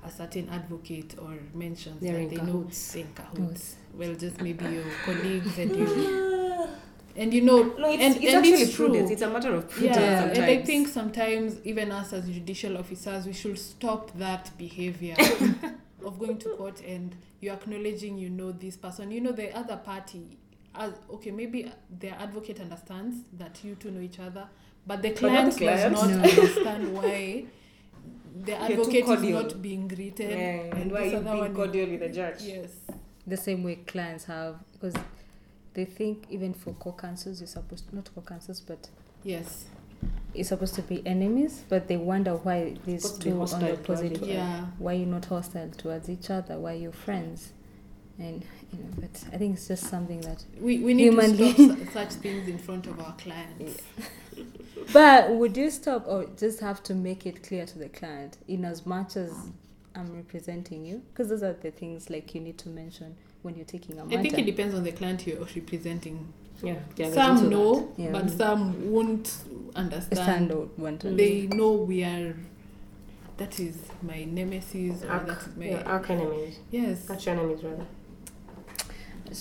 a 0.05 0.11
certain 0.11 0.49
advocate 0.49 1.15
or 1.21 1.35
mentions 1.55 2.01
They're 2.01 2.13
that 2.15 2.19
in 2.21 2.29
they 2.31 2.37
know 2.37 2.45
cahoots. 2.45 2.93
they're 2.93 3.03
in 3.05 3.13
cahoots. 3.15 3.77
Well, 3.95 4.15
just 4.15 4.41
maybe 4.41 4.65
your 4.67 4.85
colleagues 5.05 5.59
and 5.59 5.75
you 5.77 6.69
and 7.17 7.35
you 7.35 7.43
know 7.43 7.63
No, 7.63 7.91
it's, 7.91 8.03
and, 8.03 8.17
it's 8.17 8.27
and 8.27 8.37
actually 8.37 8.63
it's 8.63 8.75
true. 8.75 8.87
prudence. 8.89 9.11
It's 9.11 9.23
a 9.23 9.29
matter 9.31 9.55
of 9.55 9.69
prudence. 9.69 9.97
yeah, 9.97 10.21
sometimes. 10.21 10.39
and 10.39 10.47
I 10.47 10.63
think 10.63 10.89
sometimes 10.89 11.57
even 11.65 11.91
us 11.93 12.13
as 12.13 12.29
judicial 12.29 12.77
officers, 12.79 13.27
we 13.27 13.33
should 13.33 13.59
stop 13.59 14.17
that 14.19 14.51
behavior 14.57 15.17
of 16.05 16.19
going 16.19 16.39
to 16.39 16.51
court 16.51 16.81
and 16.87 17.15
you're 17.41 17.55
acknowledging 17.55 18.19
you 18.19 18.31
know 18.31 18.53
this 18.53 18.77
person, 18.77 19.11
you 19.11 19.21
know 19.21 19.33
the 19.33 19.57
other 19.57 19.77
party. 19.77 20.39
As, 20.75 20.93
okay, 21.11 21.33
maybe 21.33 21.73
their 21.99 22.15
advocate 22.21 22.61
understands 22.61 23.17
that 23.37 23.59
you 23.65 23.75
two 23.75 23.91
know 23.91 24.01
each 24.01 24.21
other, 24.21 24.47
but 24.87 25.03
the 25.03 25.09
not 25.09 25.15
the 25.17 25.21
client 25.21 25.59
does 25.59 25.91
not 25.93 26.11
No. 26.11 26.23
understand 26.23 26.95
why 26.95 27.47
the 28.45 28.53
too 28.53 28.59
advocate 28.59 29.09
is 29.09 29.23
not 29.23 29.63
being 29.63 29.89
greeted. 29.89 30.31
Yeah, 30.31 30.77
and 30.81 30.93
why 30.93 31.05
this 31.05 31.13
you 31.13 31.19
other 31.19 31.31
being 31.33 31.39
one 31.39 31.55
cordial 31.55 31.91
with 31.91 32.01
the 32.01 32.09
judge? 32.09 32.43
Yes. 32.43 32.71
The 33.27 33.37
same 33.37 33.63
way 33.65 33.77
clients 33.87 34.25
have 34.25 34.57
because 34.73 34.95
they 35.75 35.85
think 35.85 36.27
even 36.31 36.55
for 36.55 36.73
co-counsels 36.75 37.41
you're 37.41 37.47
supposed 37.49 37.89
to, 37.91 37.97
not 37.97 38.09
co-counsels 38.15 38.61
but 38.61 38.89
Yes. 39.23 39.67
you're 40.35 40.45
supposed 40.45 40.75
to 40.77 40.83
be 40.83 41.07
enemies, 41.07 41.63
but 41.69 41.89
they 41.89 41.97
wonder 41.97 42.35
why 42.37 42.77
these 42.87 43.03
Supposed 43.03 43.23
to 43.23 43.31
two 43.31 43.41
on 43.43 43.61
the 43.61 43.73
opposite. 43.75 44.23
Yeah. 44.23 44.67
why 44.79 44.95
you're 44.95 45.07
not 45.07 45.25
hostile 45.27 45.69
towards 45.77 46.09
each 46.09 46.31
other, 46.31 46.59
why 46.59 46.73
you're 46.75 46.93
friends. 46.93 47.53
And 48.19 48.45
you 48.73 48.79
know, 48.81 48.89
but 49.01 49.25
I 49.33 49.37
think 49.39 49.55
it's 49.57 49.69
just 49.69 49.85
something 49.85 50.21
that 50.23 50.43
We, 50.61 50.79
we 50.81 50.93
need 50.95 51.05
Humanly. 51.13 51.55
to 51.55 51.75
stop 51.77 51.89
such 51.93 52.13
things 52.15 52.49
in 52.49 52.59
front 52.59 52.87
of 52.87 52.99
our 52.99 53.15
clients. 53.17 53.81
But 54.93 55.31
would 55.31 55.57
you 55.57 55.71
stop 55.71 56.07
or 56.07 56.27
just 56.37 56.61
have 56.61 56.83
to 56.85 56.95
make 56.95 57.27
it 57.27 57.43
clear 57.43 57.67
to 57.67 57.79
the 57.79 57.89
client 57.89 58.39
in 58.47 58.65
as 58.65 58.87
much 58.87 59.17
as 59.17 59.33
I'm 59.95 60.15
representing 60.15 60.85
you? 60.85 61.03
Because 61.13 61.29
those 61.29 61.43
are 61.43 61.53
the 61.53 61.71
things 61.71 62.11
like 62.11 62.35
you 62.35 62.41
need 62.41 62.59
to 62.59 62.69
mention 62.69 63.17
when 63.43 63.55
you're 63.57 63.65
taking 63.65 63.99
a 63.99 64.05
matter. 64.05 64.19
I 64.19 64.23
think 64.23 64.39
it 64.39 64.47
depends 64.47 64.75
on 64.75 64.85
the 64.85 64.93
client 64.93 65.27
you're 65.27 65.41
representing. 65.41 66.33
Yeah, 66.63 66.75
yeah. 66.97 67.13
some 67.13 67.49
know, 67.51 67.93
Yeah. 67.97 68.11
but 68.11 68.29
some 68.31 68.91
won't 68.91 69.29
stand 69.29 69.77
understand. 69.77 70.51
out 70.51 70.77
one 70.77 70.99
to 70.99 71.11
They 71.11 71.47
know 71.47 71.73
we 71.73 72.03
are. 72.03 72.35
That 73.37 73.61
is 73.61 73.77
my 74.03 74.25
nemesis, 74.25 75.05
or 75.05 75.11
Arch, 75.13 75.27
that 75.29 75.41
is 75.47 75.57
my 75.57 75.67
yeah, 75.67 75.83
arch 75.83 76.11
enemies. 76.11 76.59
yes. 76.73 77.09
Arch 77.09 77.29
enemies, 77.29 77.63
rather. 77.63 77.87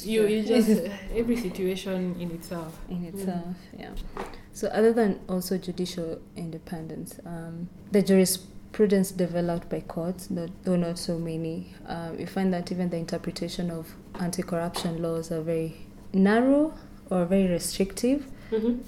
You, 0.03 0.27
you 0.27 0.43
just 0.43 0.69
every 1.15 1.37
situation 1.37 2.15
in 2.19 2.29
itself. 2.31 2.77
in 2.89 3.05
itself, 3.05 3.55
yeah. 3.75 3.89
So 4.57 4.69
other 4.69 4.91
than 4.91 5.19
also 5.29 5.59
judicial 5.59 6.19
independence, 6.35 7.19
um, 7.27 7.69
the 7.91 8.01
jurisprudence 8.01 9.11
developed 9.11 9.69
by 9.69 9.81
courts, 9.81 10.29
though, 10.31 10.75
not 10.75 10.97
so 10.97 11.19
many, 11.19 11.75
uh, 11.87 12.09
we 12.17 12.25
find 12.25 12.51
that 12.55 12.71
even 12.71 12.89
the 12.89 12.97
interpretation 12.97 13.69
of 13.69 13.93
anti-corruption 14.19 14.99
laws 14.99 15.31
are 15.31 15.41
very 15.41 15.85
narrow 16.11 16.73
or 17.11 17.25
very 17.25 17.45
restrictive. 17.45 18.25
Mm-hmm. 18.49 18.81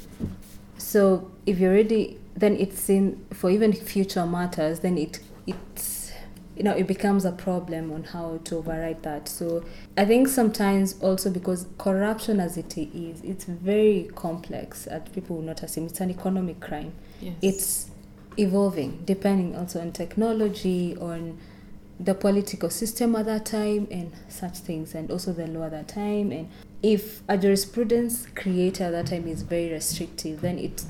So 0.79 1.29
if 1.45 1.59
you're 1.59 1.73
already, 1.73 2.17
then 2.35 2.55
it's 2.55 2.89
in 2.89 3.23
for 3.31 3.51
even 3.51 3.71
future 3.71 4.25
matters, 4.25 4.79
then 4.79 4.97
it 4.97 5.19
it's 5.45 5.98
you 6.59 6.65
know 6.65 6.73
it 6.73 6.87
becomes 6.87 7.23
a 7.23 7.31
problem 7.31 7.89
on 7.91 8.03
how 8.03 8.39
to 8.43 8.57
override 8.57 9.01
that. 9.03 9.29
So 9.29 9.63
I 9.97 10.03
think 10.03 10.27
sometimes 10.27 11.01
also 11.01 11.31
because 11.31 11.65
corruption 11.77 12.41
as 12.41 12.57
it 12.57 12.77
is, 12.77 13.21
it's 13.21 13.45
very 13.45 14.11
complex. 14.13 14.83
That 14.83 15.11
people 15.13 15.37
will 15.37 15.43
not 15.43 15.63
assume 15.63 15.85
it's 15.85 16.01
an 16.01 16.11
economic 16.11 16.59
crime. 16.59 16.91
Yes. 17.21 17.35
It's 17.41 17.91
evolving 18.37 19.03
depending 19.05 19.55
also 19.55 19.79
on 19.79 19.93
technology, 19.93 20.97
on 20.97 21.39
the 21.97 22.13
political 22.13 22.69
system 22.69 23.15
at 23.15 23.25
that 23.25 23.45
time, 23.45 23.87
and 23.89 24.11
such 24.27 24.57
things, 24.57 24.93
and 24.95 25.09
also 25.11 25.31
the 25.31 25.47
law 25.47 25.65
at 25.65 25.71
that 25.71 25.87
time. 25.87 26.33
And 26.33 26.49
if 26.83 27.21
a 27.29 27.37
jurisprudence 27.37 28.27
created 28.35 28.81
at 28.81 28.91
that 28.91 29.07
time 29.07 29.29
is 29.29 29.43
very 29.43 29.71
restrictive, 29.71 30.41
then 30.41 30.59
it 30.59 30.83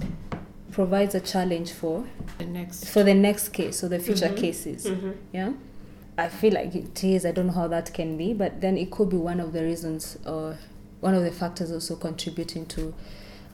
provides 0.80 1.14
a 1.14 1.20
challenge 1.20 1.74
for 1.74 2.06
the 2.38 2.46
next. 2.46 2.86
for 2.88 3.04
the 3.04 3.14
next 3.14 3.50
case 3.50 3.84
or 3.84 3.90
the 3.90 4.00
future 4.00 4.30
Mhm. 4.30 4.38
cases. 4.38 4.86
Mm-hmm. 4.86 5.12
Yeah. 5.34 5.52
I 6.18 6.30
feel 6.30 6.54
like 6.54 6.74
it 6.74 7.04
is. 7.04 7.26
I 7.26 7.32
don't 7.34 7.48
know 7.48 7.52
how 7.64 7.68
that 7.68 7.94
can 7.94 8.16
be, 8.16 8.34
but 8.34 8.62
then 8.62 8.78
it 8.78 8.90
could 8.90 9.10
be 9.10 9.18
one 9.18 9.42
of 9.42 9.52
the 9.52 9.62
reasons 9.62 10.18
or 10.26 10.58
one 11.02 11.14
of 11.16 11.24
the 11.24 11.32
factors 11.32 11.70
also 11.74 11.98
contributing 11.98 12.66
to 12.68 12.94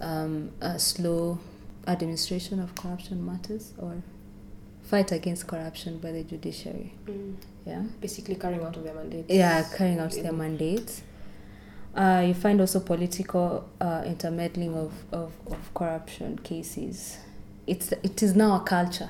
um, 0.01 0.51
a 0.61 0.77
slow 0.77 1.39
administration 1.87 2.59
of 2.59 2.75
corruption 2.75 3.25
matters 3.25 3.73
or 3.79 4.03
fight 4.83 5.11
against 5.11 5.47
corruption 5.47 5.97
by 5.97 6.11
the 6.11 6.23
judiciary. 6.23 6.93
Mm. 7.07 7.33
Yeah. 7.65 7.83
Basically 8.01 8.35
carrying 8.35 8.61
out 8.61 8.77
of 8.77 8.83
their 8.83 8.93
mandate. 8.93 9.25
Yeah, 9.29 9.63
carrying 9.75 9.97
out 9.97 10.11
their 10.11 10.31
mandates. 10.31 11.01
Uh, 11.95 12.25
you 12.27 12.33
find 12.33 12.59
also 12.59 12.79
political 12.79 13.67
uh, 13.79 14.03
intermeddling 14.05 14.75
of, 14.75 14.91
of, 15.13 15.31
of 15.47 15.73
corruption 15.73 16.37
cases. 16.39 17.17
It's 17.67 17.91
it 18.03 18.21
is 18.21 18.35
now 18.35 18.57
a 18.57 18.59
culture 18.59 19.09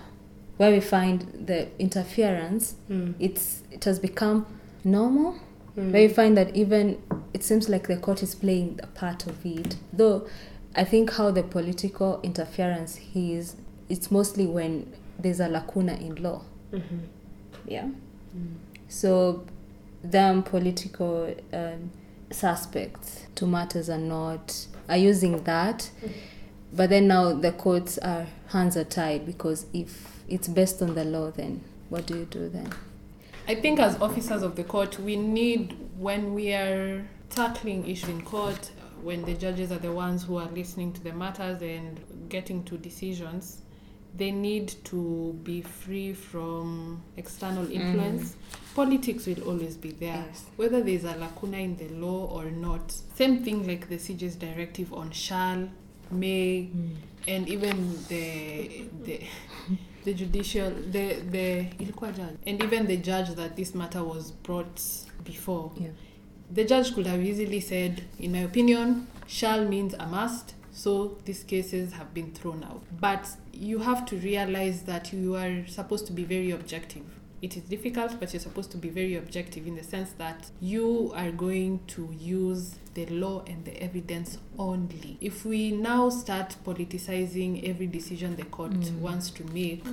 where 0.58 0.72
we 0.72 0.80
find 0.80 1.48
the 1.48 1.68
interference. 1.80 2.76
Mm. 2.90 3.16
It's 3.20 3.64
it 3.72 3.84
has 3.86 4.00
become 4.00 4.46
normal. 4.84 5.40
Mm. 5.76 5.92
Where 5.92 6.04
you 6.04 6.10
find 6.10 6.38
that 6.38 6.56
even 6.56 7.02
it 7.34 7.44
seems 7.44 7.68
like 7.68 7.88
the 7.88 7.98
court 7.98 8.24
is 8.24 8.36
playing 8.36 8.80
a 8.84 8.88
part 8.88 9.26
of 9.26 9.46
it. 9.46 9.78
Though 9.92 10.28
I 10.76 10.84
think 10.84 11.14
how 11.14 11.32
the 11.32 11.44
political 11.44 12.20
interference 12.22 13.00
is, 13.14 13.56
it's 13.90 14.12
mostly 14.12 14.46
when 14.46 14.94
there's 15.18 15.40
a 15.40 15.48
lacuna 15.48 15.94
in 15.96 16.16
law. 16.16 16.44
Mm-hmm. 16.72 17.00
Yeah. 17.68 17.90
Mm. 18.38 18.56
So, 18.88 19.46
them 20.04 20.44
political 20.44 21.34
um, 21.52 21.92
suspects 22.32 23.26
to 23.36 23.46
matters 23.46 23.90
are 23.90 23.98
not 23.98 24.68
are 24.88 24.98
using 24.98 25.44
that, 25.44 25.90
but 26.74 26.90
then 26.90 27.08
now 27.08 27.34
the 27.34 27.52
courts 27.52 27.98
are 28.00 28.28
hands 28.50 28.78
are 28.78 28.84
tied 28.84 29.26
because 29.26 29.66
if 29.74 30.22
it's 30.28 30.48
based 30.48 30.82
on 30.82 30.96
the 30.96 31.04
law, 31.04 31.32
then 31.32 31.62
what 31.90 32.06
do 32.06 32.18
you 32.18 32.26
do 32.26 32.50
then? 32.50 32.72
I 33.48 33.56
think 33.56 33.80
as 33.80 34.00
officers 34.02 34.42
of 34.42 34.56
the 34.56 34.64
court, 34.64 35.00
we 35.00 35.16
need 35.16 35.76
when 35.98 36.34
we 36.34 36.52
are 36.54 37.06
tackling 37.30 37.88
issues 37.88 38.10
in 38.10 38.22
court, 38.24 38.72
when 39.04 39.24
the 39.24 39.34
judges 39.36 39.72
are 39.72 39.78
the 39.78 39.92
ones 39.92 40.24
who 40.24 40.38
are 40.38 40.50
listening 40.50 40.94
to 40.94 41.04
the 41.04 41.14
matters 41.14 41.62
and 41.62 42.00
getting 42.30 42.64
to 42.64 42.78
decisions, 42.78 43.62
they 44.18 44.32
need 44.32 44.74
to 44.86 45.38
be 45.44 45.62
free 45.62 46.14
from 46.14 47.02
external 47.18 47.66
mm. 47.66 47.72
influence. 47.74 48.36
Politics 48.76 49.26
will 49.28 49.42
always 49.44 49.78
be 49.78 49.92
there, 49.92 50.26
Yes. 50.28 50.46
whether 50.58 50.82
there's 50.82 51.04
a 51.04 51.16
lacuna 51.16 51.58
in 51.58 51.76
the 51.78 51.88
law 51.90 52.26
or 52.28 52.52
not. 52.52 52.92
Same 53.16 53.44
thing 53.44 53.66
like 53.68 53.88
the 53.90 53.96
CJ's 53.98 54.36
directive 54.36 54.94
on 54.94 55.12
shall, 55.12 55.70
may, 56.12 56.70
mm. 56.76 56.90
and 57.28 57.48
even 57.50 57.94
the 58.08 58.84
the 59.04 59.22
the 60.06 60.14
judicial 60.14 60.70
the 60.92 61.16
the 61.32 61.66
ilikuwa 61.80 62.12
judge 62.16 62.38
and 62.46 62.64
even 62.64 62.86
the 62.88 62.98
judge 62.98 63.30
that 63.36 63.56
this 63.56 63.74
matter 63.74 64.04
was 64.04 64.32
brought 64.32 64.80
before 65.24 65.72
Yeah. 65.80 65.90
the 66.54 66.64
judge 66.64 66.94
could 66.94 67.08
have 67.08 67.24
easily 67.26 67.60
said 67.60 68.04
in 68.20 68.32
my 68.32 68.40
opinion 68.44 69.08
shall 69.28 69.66
means 69.68 69.96
a 69.96 70.06
must 70.06 70.54
so 70.76 71.18
these 71.26 71.44
cases 71.44 71.94
have 71.94 72.14
been 72.14 72.32
thrown 72.34 72.62
out 72.64 72.82
but 73.00 73.26
you 73.54 73.80
have 73.80 74.06
to 74.06 74.18
realize 74.18 74.82
that 74.84 75.14
you 75.14 75.34
are 75.36 75.66
supposed 75.68 76.06
to 76.06 76.12
be 76.14 76.24
very 76.26 76.52
objective 76.52 77.04
it 77.42 77.56
is 77.56 77.64
difficult 77.64 78.20
but 78.20 78.34
you're 78.34 78.42
supposed 78.42 78.72
to 78.72 78.78
be 78.78 78.90
very 78.90 79.16
objective 79.16 79.68
in 79.68 79.76
the 79.76 79.84
sense 79.84 80.12
that 80.18 80.50
you 80.60 81.14
are 81.16 81.32
going 81.32 81.80
to 81.88 82.10
use 82.20 82.76
the 82.94 83.06
law 83.08 83.44
and 83.48 83.64
the 83.66 83.82
evidence 83.84 84.38
only 84.58 85.18
if 85.22 85.46
we 85.46 85.72
now 85.72 86.10
start 86.10 86.56
politicizing 86.66 87.70
every 87.70 87.88
decision 87.88 88.36
the 88.36 88.44
court 88.46 88.72
Mm. 88.72 89.00
wants 89.02 89.30
to 89.32 89.44
make 89.54 89.84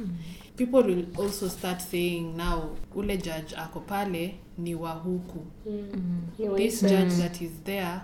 people 0.57 0.83
will 0.83 1.07
also 1.18 1.49
start 1.49 1.81
saying 1.81 2.37
now 2.37 2.71
ule 2.95 3.16
judge 3.16 3.55
ako 3.57 3.81
pale 3.81 4.35
ni 4.59 4.75
wa 4.75 4.92
huku 4.92 5.47
Mm. 5.66 6.57
this 6.57 6.83
Mm. 6.83 6.88
judge 6.88 7.14
that 7.23 7.40
is 7.42 7.51
there 7.64 8.01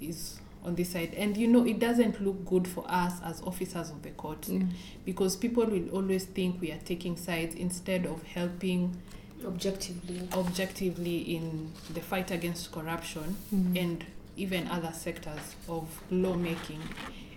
is 0.00 0.40
on 0.66 0.74
this 0.74 0.90
side 0.90 1.14
and 1.16 1.36
you 1.36 1.46
know 1.46 1.64
it 1.64 1.78
doesn't 1.78 2.20
look 2.20 2.44
good 2.44 2.66
for 2.66 2.84
us 2.88 3.14
as 3.24 3.40
officers 3.42 3.90
of 3.90 4.02
the 4.02 4.10
court 4.10 4.46
Yeah. 4.48 4.62
because 5.04 5.36
people 5.36 5.64
will 5.64 5.88
always 5.90 6.24
think 6.24 6.60
we 6.60 6.72
are 6.72 6.80
taking 6.84 7.16
sides 7.16 7.54
instead 7.54 8.04
of 8.06 8.22
helping 8.24 8.96
Objectively. 9.44 10.28
objectively 10.32 11.18
in 11.36 11.70
the 11.94 12.00
fight 12.00 12.30
against 12.30 12.72
corruption 12.72 13.36
Mm. 13.54 13.76
and 13.82 14.04
even 14.36 14.66
other 14.68 14.92
sectors 14.92 15.54
of 15.68 15.84
lawmaking 16.10 16.80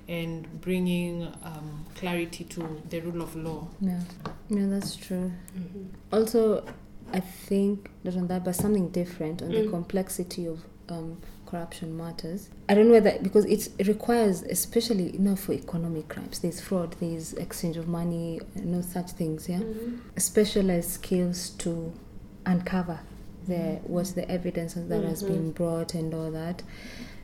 and 0.08 0.48
bringing 0.62 1.24
um, 1.44 1.86
clarity 1.96 2.44
to 2.46 2.82
the 2.89 3.00
rule 3.02 3.22
of 3.22 3.36
law 3.36 3.68
Yeah. 3.80 4.02
Yeah, 4.50 4.65
that's 4.68 4.96
true. 4.96 5.32
Mm-hmm. 5.56 5.84
Also, 6.12 6.65
I 7.13 7.20
think 7.20 7.92
not 8.04 8.15
on 8.18 8.28
that, 8.28 8.44
but 8.44 8.56
something 8.56 8.89
different 8.89 9.42
on 9.44 9.50
the 9.50 9.62
Mm. 9.65 9.70
complexity 9.70 10.48
of 10.48 10.63
um, 10.89 11.18
corruption 11.50 11.98
matters. 11.98 12.50
I 12.68 12.76
don't 12.76 12.88
know 12.88 12.94
whether 12.94 13.18
because 13.22 13.46
it 13.46 13.70
requires, 13.88 14.44
especially 14.44 15.12
you 15.12 15.20
know, 15.20 15.36
for 15.36 15.54
economic 15.54 16.08
crimes, 16.10 16.40
there's 16.40 16.62
fraud, 16.62 16.96
there's 17.00 17.34
exchange 17.34 17.78
of 17.78 17.88
money, 17.88 18.40
you 18.56 18.66
know, 18.66 18.82
such 18.82 19.12
things. 19.12 19.50
Yeah, 19.50 19.60
Mm-hmm. 19.60 19.98
specialized 20.18 20.90
skills 20.92 21.50
to 21.60 21.92
uncover 22.46 23.00
the 23.48 23.80
what's 23.84 24.12
the 24.12 24.30
evidence 24.30 24.74
that 24.76 25.04
has 25.04 25.24
Mhm. 25.24 25.28
been 25.28 25.52
brought 25.52 25.94
and 25.96 26.14
all 26.14 26.32
that. 26.32 26.62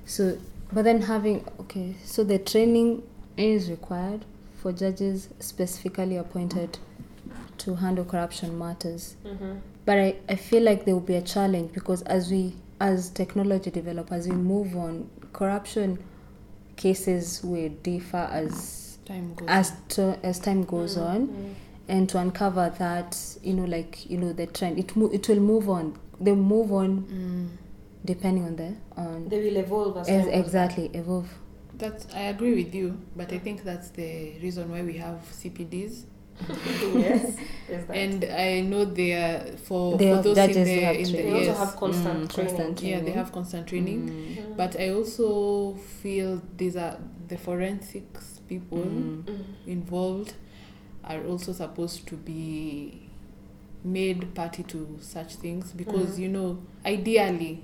So, 0.06 0.38
but 0.74 0.84
then 0.84 1.02
having 1.04 1.46
okay, 1.60 1.96
so 2.04 2.24
the 2.24 2.40
training 2.40 3.04
is 3.38 3.70
required 3.70 4.26
for 4.62 4.72
judges 4.72 5.30
specifically 5.40 6.18
appointed 6.18 6.80
to 7.60 7.76
handle 7.76 8.06
corruption 8.06 8.58
matters. 8.58 9.16
Mm-hmm. 9.26 9.54
But 9.86 9.98
I, 10.00 10.16
I 10.28 10.36
feel 10.36 10.64
like 10.64 10.86
there 10.86 10.96
will 10.96 11.02
be 11.02 11.16
a 11.16 11.22
challenge 11.22 11.72
because 11.74 12.02
as 12.04 12.32
we 12.32 12.56
as 12.80 13.10
technology 13.10 13.72
develop, 13.72 14.12
as 14.12 14.28
we 14.28 14.36
move 14.36 14.76
on, 14.76 15.10
corruption 15.34 16.04
cases 16.76 17.42
will 17.44 17.70
differ 17.84 18.28
as 18.32 18.98
time 19.06 19.34
goes 19.36 19.48
as 19.50 19.72
on. 19.72 19.78
to, 19.90 20.20
as 20.26 20.40
time 20.40 20.64
goes 20.66 20.98
on 20.98 21.28
Mm-hmm. 21.28 21.52
and 21.88 22.10
to 22.10 22.18
uncover 22.18 22.74
that 22.80 23.18
you 23.44 23.54
know 23.54 23.64
like 23.66 24.10
you 24.10 24.18
know 24.18 24.34
the 24.34 24.48
trend 24.48 24.78
it 24.80 24.96
mo- 24.96 25.10
it 25.14 25.28
will 25.30 25.40
move 25.40 25.70
on 25.70 25.98
they 26.20 26.34
move 26.34 26.72
on 26.74 27.04
Mm. 27.04 27.48
depending 28.04 28.44
on 28.46 28.56
the 28.56 28.74
on 28.98 29.30
They 29.30 29.40
will 29.44 29.58
evolve 29.58 29.98
as 29.98 30.10
Ex- 30.10 30.26
time 30.26 30.32
goes 30.34 30.40
exactly 30.46 30.86
evolve 30.94 31.30
That's 31.78 32.08
I 32.14 32.22
agree 32.34 32.56
with 32.64 32.74
you, 32.74 32.98
but 33.16 33.32
I 33.32 33.38
think 33.40 33.64
that's 33.64 33.90
the 33.90 34.34
reason 34.42 34.72
why 34.72 34.82
we 34.82 34.98
have 34.98 35.20
CPDs. 35.32 36.06
By. 36.40 36.56
yes. 37.00 37.36
There's 37.68 37.86
that. 37.88 37.96
And 37.98 38.24
I 38.26 38.62
know 38.62 38.86
they 38.86 39.14
are 39.14 39.58
for, 39.58 39.98
They 39.98 40.14
for 40.16 40.22
those 40.22 40.36
judges, 40.36 40.58
in 40.58 40.64
they 40.66 40.76
the 40.80 40.86
have 40.86 40.96
in 40.96 41.04
the 41.04 41.12
training. 41.12 41.26
they 41.26 41.38
also 41.40 41.46
yes. 41.52 41.58
have 41.58 41.76
constant 41.76 42.20
Mm, 42.30 42.34
training. 42.34 42.56
constant 42.56 42.82
yeah, 42.84 43.00
they 43.02 43.12
have 43.12 43.32
constant 43.32 43.68
training. 43.68 44.10
Mm. 44.10 44.58
But 44.58 44.80
I 44.80 44.90
also 44.90 45.74
feel 45.76 46.42
these 46.58 46.76
are 46.76 46.98
the 47.28 47.38
forensics 47.38 48.42
people 48.48 48.78
Mm. 48.80 49.24
Mm. 49.24 49.44
involved 49.66 50.34
are 51.04 51.24
also 51.26 51.52
supposed 51.54 52.08
to 52.08 52.16
be 52.16 53.08
made 53.84 54.34
party 54.34 54.64
to 54.64 54.98
such 55.02 55.36
things 55.36 55.72
because 55.72 56.18
Mhm. 56.18 56.20
you 56.20 56.28
know 56.30 56.58
ideally 56.86 57.64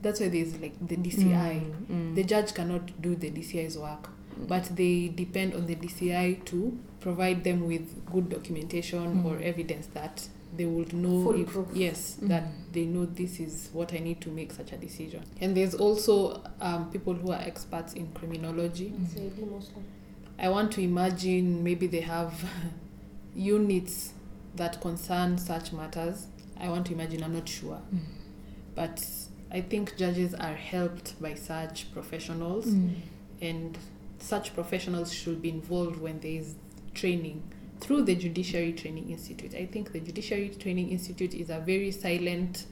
that's 0.00 0.20
why 0.20 0.28
there's 0.28 0.58
like 0.60 0.74
the 0.86 0.96
DCI. 0.96 1.60
Mm, 1.60 1.86
mm. 1.90 2.14
The 2.14 2.24
judge 2.24 2.54
cannot 2.54 3.00
do 3.02 3.14
the 3.16 3.30
DCI's 3.30 3.76
work. 3.76 4.10
But 4.46 4.64
they 4.76 5.08
depend 5.08 5.54
on 5.54 5.66
the 5.66 5.74
DCI 5.74 6.44
to 6.46 6.78
provide 7.00 7.44
them 7.44 7.66
with 7.66 8.04
good 8.12 8.28
documentation 8.28 9.22
Mm. 9.22 9.24
or 9.24 9.38
evidence 9.40 9.86
that 9.94 10.28
they 10.56 10.64
would 10.66 10.92
know 10.92 11.30
if 11.32 11.50
Foolproof. 11.50 11.76
yes 11.76 12.16
Mm. 12.22 12.28
that 12.28 12.44
they 12.72 12.84
know 12.86 13.04
this 13.06 13.38
is 13.40 13.68
what 13.72 13.92
I 13.92 13.98
need 13.98 14.20
to 14.22 14.30
make 14.30 14.52
such 14.52 14.72
a 14.72 14.76
decision. 14.76 15.22
And 15.40 15.56
there's 15.56 15.74
also 15.74 16.42
um, 16.60 16.90
people 16.90 17.14
who 17.14 17.30
are 17.32 17.40
experts 17.40 17.92
in 17.94 18.08
criminology. 18.14 18.90
Mm. 18.96 19.06
Saidi 19.06 19.50
mostly. 19.50 19.82
I 20.38 20.48
want 20.48 20.72
to 20.72 20.80
imagine 20.80 21.62
maybe 21.64 21.86
they 21.86 22.00
have 22.00 22.32
units 23.34 24.12
that 24.56 24.80
concern 24.80 25.38
such 25.38 25.72
matters. 25.72 26.26
I 26.58 26.68
want 26.68 26.86
to 26.86 26.92
imagine, 26.92 27.22
I'm 27.22 27.34
not 27.34 27.48
sure. 27.48 27.80
Mm. 27.94 27.98
But 28.74 29.04
I 29.50 29.60
think 29.60 29.96
judges 29.96 30.34
are 30.34 30.54
helped 30.54 31.20
by 31.20 31.34
such 31.34 31.92
professionals, 31.92 32.66
Mm. 32.66 32.94
and 33.40 33.78
such 34.18 34.54
professionals 34.54 35.12
should 35.12 35.40
be 35.42 35.50
involved 35.50 36.00
when 36.00 36.20
there 36.20 36.32
is 36.32 36.54
training 36.94 37.42
through 37.80 38.02
the 38.02 38.14
Judiciary 38.16 38.72
Training 38.72 39.10
Institute. 39.10 39.54
I 39.54 39.66
think 39.66 39.92
the 39.92 40.00
Judiciary 40.00 40.48
Training 40.50 40.90
Institute 40.90 41.34
is 41.34 41.48
a 41.50 41.60
very 41.60 41.90
silent 41.92 42.66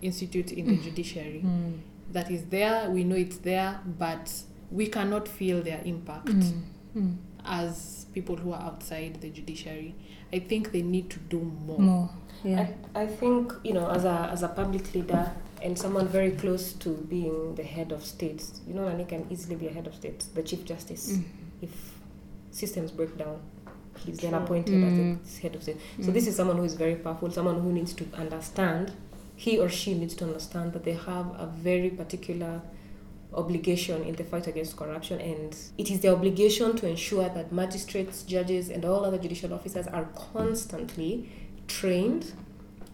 institute 0.00 0.52
in 0.52 0.66
the 0.66 0.76
Mm. 0.76 0.82
judiciary 0.82 1.42
Mm. 1.44 1.78
that 2.12 2.30
is 2.30 2.44
there, 2.46 2.90
we 2.90 3.04
know 3.04 3.16
it's 3.16 3.38
there, 3.38 3.80
but 3.98 4.42
we 4.70 4.86
cannot 4.88 5.28
feel 5.28 5.62
their 5.62 5.80
impact 5.84 6.26
Mm. 6.28 6.62
Mm. 6.96 7.16
as 7.44 8.06
people 8.12 8.36
who 8.36 8.52
are 8.52 8.62
outside 8.62 9.20
the 9.20 9.30
judiciary. 9.30 9.94
I 10.32 10.38
think 10.40 10.72
they 10.72 10.82
need 10.82 11.08
to 11.10 11.18
do 11.28 11.38
more. 11.40 11.78
More. 11.80 12.10
Yeah. 12.44 12.68
I, 12.94 13.02
I 13.02 13.06
think 13.06 13.52
you 13.64 13.72
know 13.74 13.88
as 13.90 14.04
a 14.04 14.28
as 14.32 14.42
a 14.42 14.48
public 14.48 14.92
leader 14.94 15.32
and 15.62 15.78
someone 15.78 16.08
very 16.08 16.32
close 16.32 16.72
to 16.74 16.90
being 16.90 17.54
the 17.54 17.62
head 17.62 17.92
of 17.92 18.04
state, 18.04 18.42
you 18.66 18.74
know, 18.74 18.88
Nani 18.88 19.04
can 19.04 19.26
easily 19.30 19.56
be 19.56 19.68
a 19.68 19.72
head 19.72 19.86
of 19.86 19.94
state, 19.94 20.24
the 20.34 20.42
chief 20.42 20.64
justice. 20.64 21.12
Mm. 21.12 21.24
If 21.62 21.70
systems 22.50 22.90
break 22.90 23.16
down, 23.16 23.40
he's 24.04 24.18
then 24.18 24.34
appointed 24.34 24.74
Mm. 24.74 25.18
as 25.24 25.34
the 25.34 25.40
head 25.42 25.54
of 25.54 25.62
state. 25.62 25.76
So 26.00 26.10
Mm. 26.10 26.14
this 26.14 26.26
is 26.26 26.36
someone 26.36 26.56
who 26.56 26.64
is 26.64 26.74
very 26.74 26.96
powerful, 26.96 27.30
someone 27.30 27.60
who 27.60 27.72
needs 27.72 27.92
to 27.94 28.04
understand. 28.14 28.92
He 29.36 29.58
or 29.58 29.68
she 29.68 29.94
needs 29.94 30.14
to 30.16 30.24
understand 30.24 30.72
that 30.74 30.84
they 30.84 30.92
have 30.94 31.26
a 31.38 31.46
very 31.62 31.90
particular 31.90 32.62
obligation 33.34 34.02
in 34.02 34.14
the 34.16 34.24
fight 34.24 34.46
against 34.46 34.76
corruption, 34.76 35.18
and 35.20 35.56
it 35.78 35.90
is 35.90 36.00
their 36.00 36.12
obligation 36.12 36.76
to 36.76 36.86
ensure 36.86 37.28
that 37.30 37.50
magistrates, 37.52 38.22
judges, 38.24 38.68
and 38.68 38.84
all 38.84 39.04
other 39.06 39.16
judicial 39.18 39.54
officers 39.54 39.86
are 39.86 40.06
constantly 40.14 41.30
trained, 41.66 42.32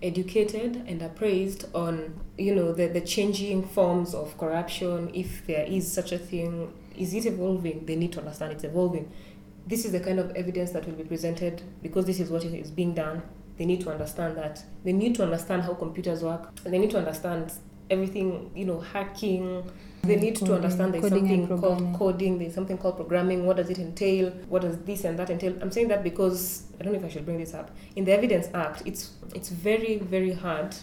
educated, 0.03 0.84
and 0.86 1.03
appraised 1.03 1.66
on 1.74 2.20
you 2.36 2.55
know 2.55 2.72
the, 2.72 2.86
the 2.86 3.01
changing 3.01 3.66
forms 3.66 4.14
of 4.14 4.36
corruption. 4.38 5.11
If 5.14 5.46
there 5.46 5.64
is 5.64 5.90
such 5.90 6.12
a 6.12 6.18
thing, 6.18 6.72
is 6.96 7.14
it 7.14 7.26
evolving? 7.26 7.86
They 7.86 7.96
need 7.96 8.12
to 8.12 8.20
understand 8.20 8.53
it's 8.53 8.64
evolving. 8.64 9.11
This 9.66 9.84
is 9.84 9.92
the 9.92 10.01
kind 10.01 10.18
of 10.18 10.30
evidence 10.34 10.70
that 10.70 10.86
will 10.86 10.94
be 10.94 11.05
presented 11.05 11.62
because 11.82 12.07
this 12.07 12.20
is 12.20 12.30
what 12.30 12.44
is 12.44 12.70
being 12.70 12.94
done. 12.94 13.22
They 13.59 13.66
need 13.66 13.80
to 13.82 13.90
understand 13.90 14.36
that. 14.36 14.62
They 14.84 14.92
need 14.92 15.16
to 15.16 15.24
understand 15.24 15.62
how 15.62 15.74
computers 15.74 16.22
work. 16.22 16.55
They 16.62 16.78
need 16.78 16.90
to 16.92 16.99
understand 16.99 17.53
everything, 17.91 18.51
you 18.55 18.64
know, 18.64 18.80
hacking. 18.80 19.70
They 20.03 20.16
need 20.16 20.36
to 20.36 20.55
understand 20.55 20.95
there's 20.95 21.09
something 21.09 21.49
called 21.49 21.95
coding, 21.99 22.39
there's 22.39 22.55
something 22.55 22.78
called 22.78 22.97
programming. 22.97 23.45
What 23.47 23.57
does 23.57 23.68
it 23.68 23.78
entail? 23.78 24.30
What 24.49 24.62
does 24.62 24.78
this 24.78 25.05
and 25.05 25.18
that 25.18 25.28
entail? 25.28 25.57
I'm 25.61 25.70
saying 25.72 25.89
that 25.89 26.03
because 26.05 26.62
I 26.80 26.84
don't 26.84 26.93
know 26.93 26.99
if 27.01 27.05
I 27.05 27.09
should 27.09 27.24
bring 27.24 27.39
this 27.39 27.53
up. 27.53 27.70
In 27.97 28.05
the 28.05 28.12
Evidence 28.12 28.49
Act, 28.55 28.82
it's 28.86 29.12
it's 29.34 29.49
very, 29.51 29.99
very 29.99 30.32
hard 30.32 30.74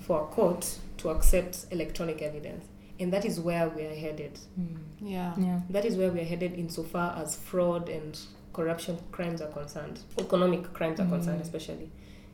for 0.00 0.22
a 0.22 0.26
court 0.26 0.78
to 0.98 1.10
accept 1.10 1.66
electronic 1.70 2.20
evidence. 2.22 2.66
And 2.98 3.12
that 3.12 3.24
is 3.24 3.38
where 3.38 3.68
we 3.68 3.84
are 3.86 3.94
headed. 3.94 4.38
Mm. 4.58 4.78
Yeah. 5.00 5.34
Yeah. 5.38 5.60
That 5.70 5.84
is 5.84 5.96
where 5.96 6.10
we 6.10 6.20
are 6.20 6.24
headed 6.24 6.54
insofar 6.54 7.14
as 7.16 7.36
fraud 7.36 7.88
and 7.88 8.18
corruption 8.52 8.98
crimes 9.12 9.40
are 9.42 9.48
concerned, 9.50 10.00
economic 10.18 10.72
crimes 10.72 10.98
are 10.98 11.06
concerned, 11.06 11.38
Mm. 11.40 11.42
especially. 11.42 11.90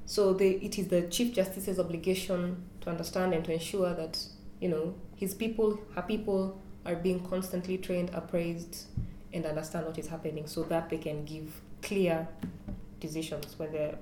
So 0.07 0.33
they, 0.33 0.51
it 0.51 0.79
is 0.79 0.89
the 0.89 1.03
Chief 1.03 1.33
Justice's 1.35 1.79
obligation 1.79 2.63
to 2.83 2.91
understand 2.91 3.33
and 3.35 3.45
to 3.45 3.53
ensure 3.53 3.95
that, 3.95 4.19
you 4.61 4.69
know, 4.69 4.95
his 5.17 5.35
people, 5.35 5.79
her 5.95 6.03
people 6.03 6.61
are 6.85 6.97
being 6.97 7.21
constantly 7.21 7.79
trained, 7.79 8.11
appraised, 8.13 8.87
and 9.33 9.47
understand 9.47 9.87
what 9.87 9.99
is 9.99 10.09
happening 10.09 10.47
so 10.47 10.63
that 10.65 10.91
they 10.91 10.99
can 10.99 11.25
give 11.25 11.61
clear 11.81 12.29
decisions 13.01 13.59
when 13.59 13.73
they're 13.73 13.99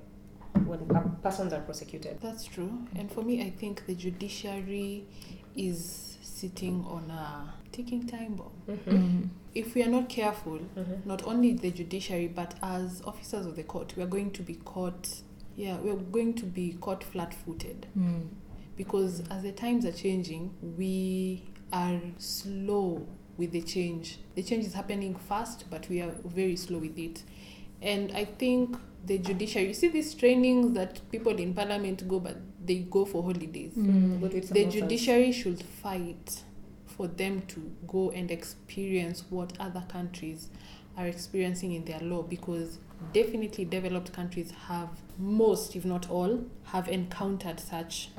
when 0.66 0.80
uh, 0.94 1.01
persons 1.22 1.53
are 1.53 1.61
prosecuted. 1.61 2.18
That's 2.20 2.44
true. 2.44 2.86
And 2.96 3.11
for 3.11 3.22
me, 3.22 3.42
I 3.42 3.51
think 3.51 3.86
the 3.86 3.94
judiciary 3.94 5.07
is 5.55 6.16
sitting 6.22 6.84
on 6.88 7.09
a 7.11 7.55
ticking 7.70 8.07
time 8.07 8.34
bomb. 8.34 8.51
Mm-hmm. 8.68 8.90
Mm. 8.90 9.28
If 9.55 9.74
we 9.74 9.82
are 9.82 9.88
not 9.88 10.09
careful, 10.09 10.59
Mm-hmm. 10.76 11.09
not 11.09 11.22
only 11.24 11.53
the 11.55 11.70
judiciary, 11.70 12.26
but 12.28 12.55
as 12.62 13.01
officers 13.07 13.46
of 13.46 13.55
the 13.57 13.62
court, 13.62 13.94
we 13.96 14.03
are 14.03 14.07
going 14.07 14.30
to 14.32 14.42
be 14.42 14.55
caught. 14.55 15.20
Yeah, 15.57 15.76
we're 15.78 15.94
going 15.96 16.34
to 16.34 16.46
be 16.46 16.76
caught 16.80 17.05
flat-footed 17.05 17.86
Mm. 17.98 18.28
because 18.76 19.22
as 19.30 19.42
the 19.42 19.53
times 19.53 19.84
are 19.84 19.92
changing, 19.92 20.55
we 20.78 21.44
are 21.72 22.01
slow 22.18 23.07
with 23.36 23.53
the 23.53 23.62
change. 23.62 24.18
The 24.34 24.42
change 24.42 24.64
is 24.66 24.74
happening 24.74 25.14
fast, 25.16 25.64
but 25.70 25.88
we 25.88 26.01
are 26.01 26.12
very 26.24 26.57
slow 26.57 26.78
with 26.78 26.98
it. 26.98 27.22
And 27.82 28.12
I 28.12 28.24
think 28.26 28.76
the 29.07 29.18
judiciary, 29.18 29.68
you 29.68 29.74
see 29.74 29.88
these 29.88 30.14
trainings 30.14 30.72
that 30.74 31.01
people 31.11 31.36
in 31.38 31.55
parliament 31.55 32.07
go, 32.09 32.20
but 32.20 32.36
they 32.64 32.80
go 32.80 33.05
for 33.05 33.22
holidays. 33.22 33.72
Mm. 33.76 34.20
But 34.20 34.32
The 34.32 34.38
nonsense. 34.40 34.74
judiciary 34.74 35.32
should 35.32 35.62
fight 35.62 36.42
for 36.86 37.07
them 37.09 37.42
to 37.48 37.70
go 37.86 38.11
and 38.11 38.30
experience 38.30 39.24
what 39.30 39.53
other 39.59 39.84
countries 39.88 40.51
are 41.01 41.07
experiencing 41.07 41.72
in 41.72 41.84
their 41.84 42.01
law 42.01 42.22
because 42.22 42.78
definitely 43.14 43.64
developed 43.64 44.12
countries 44.12 44.53
have 44.68 44.88
most 45.18 45.74
if 45.74 45.84
not 45.84 46.11
all 46.11 46.44
have 46.64 46.88
encountered 46.88 47.59
such 47.59 48.11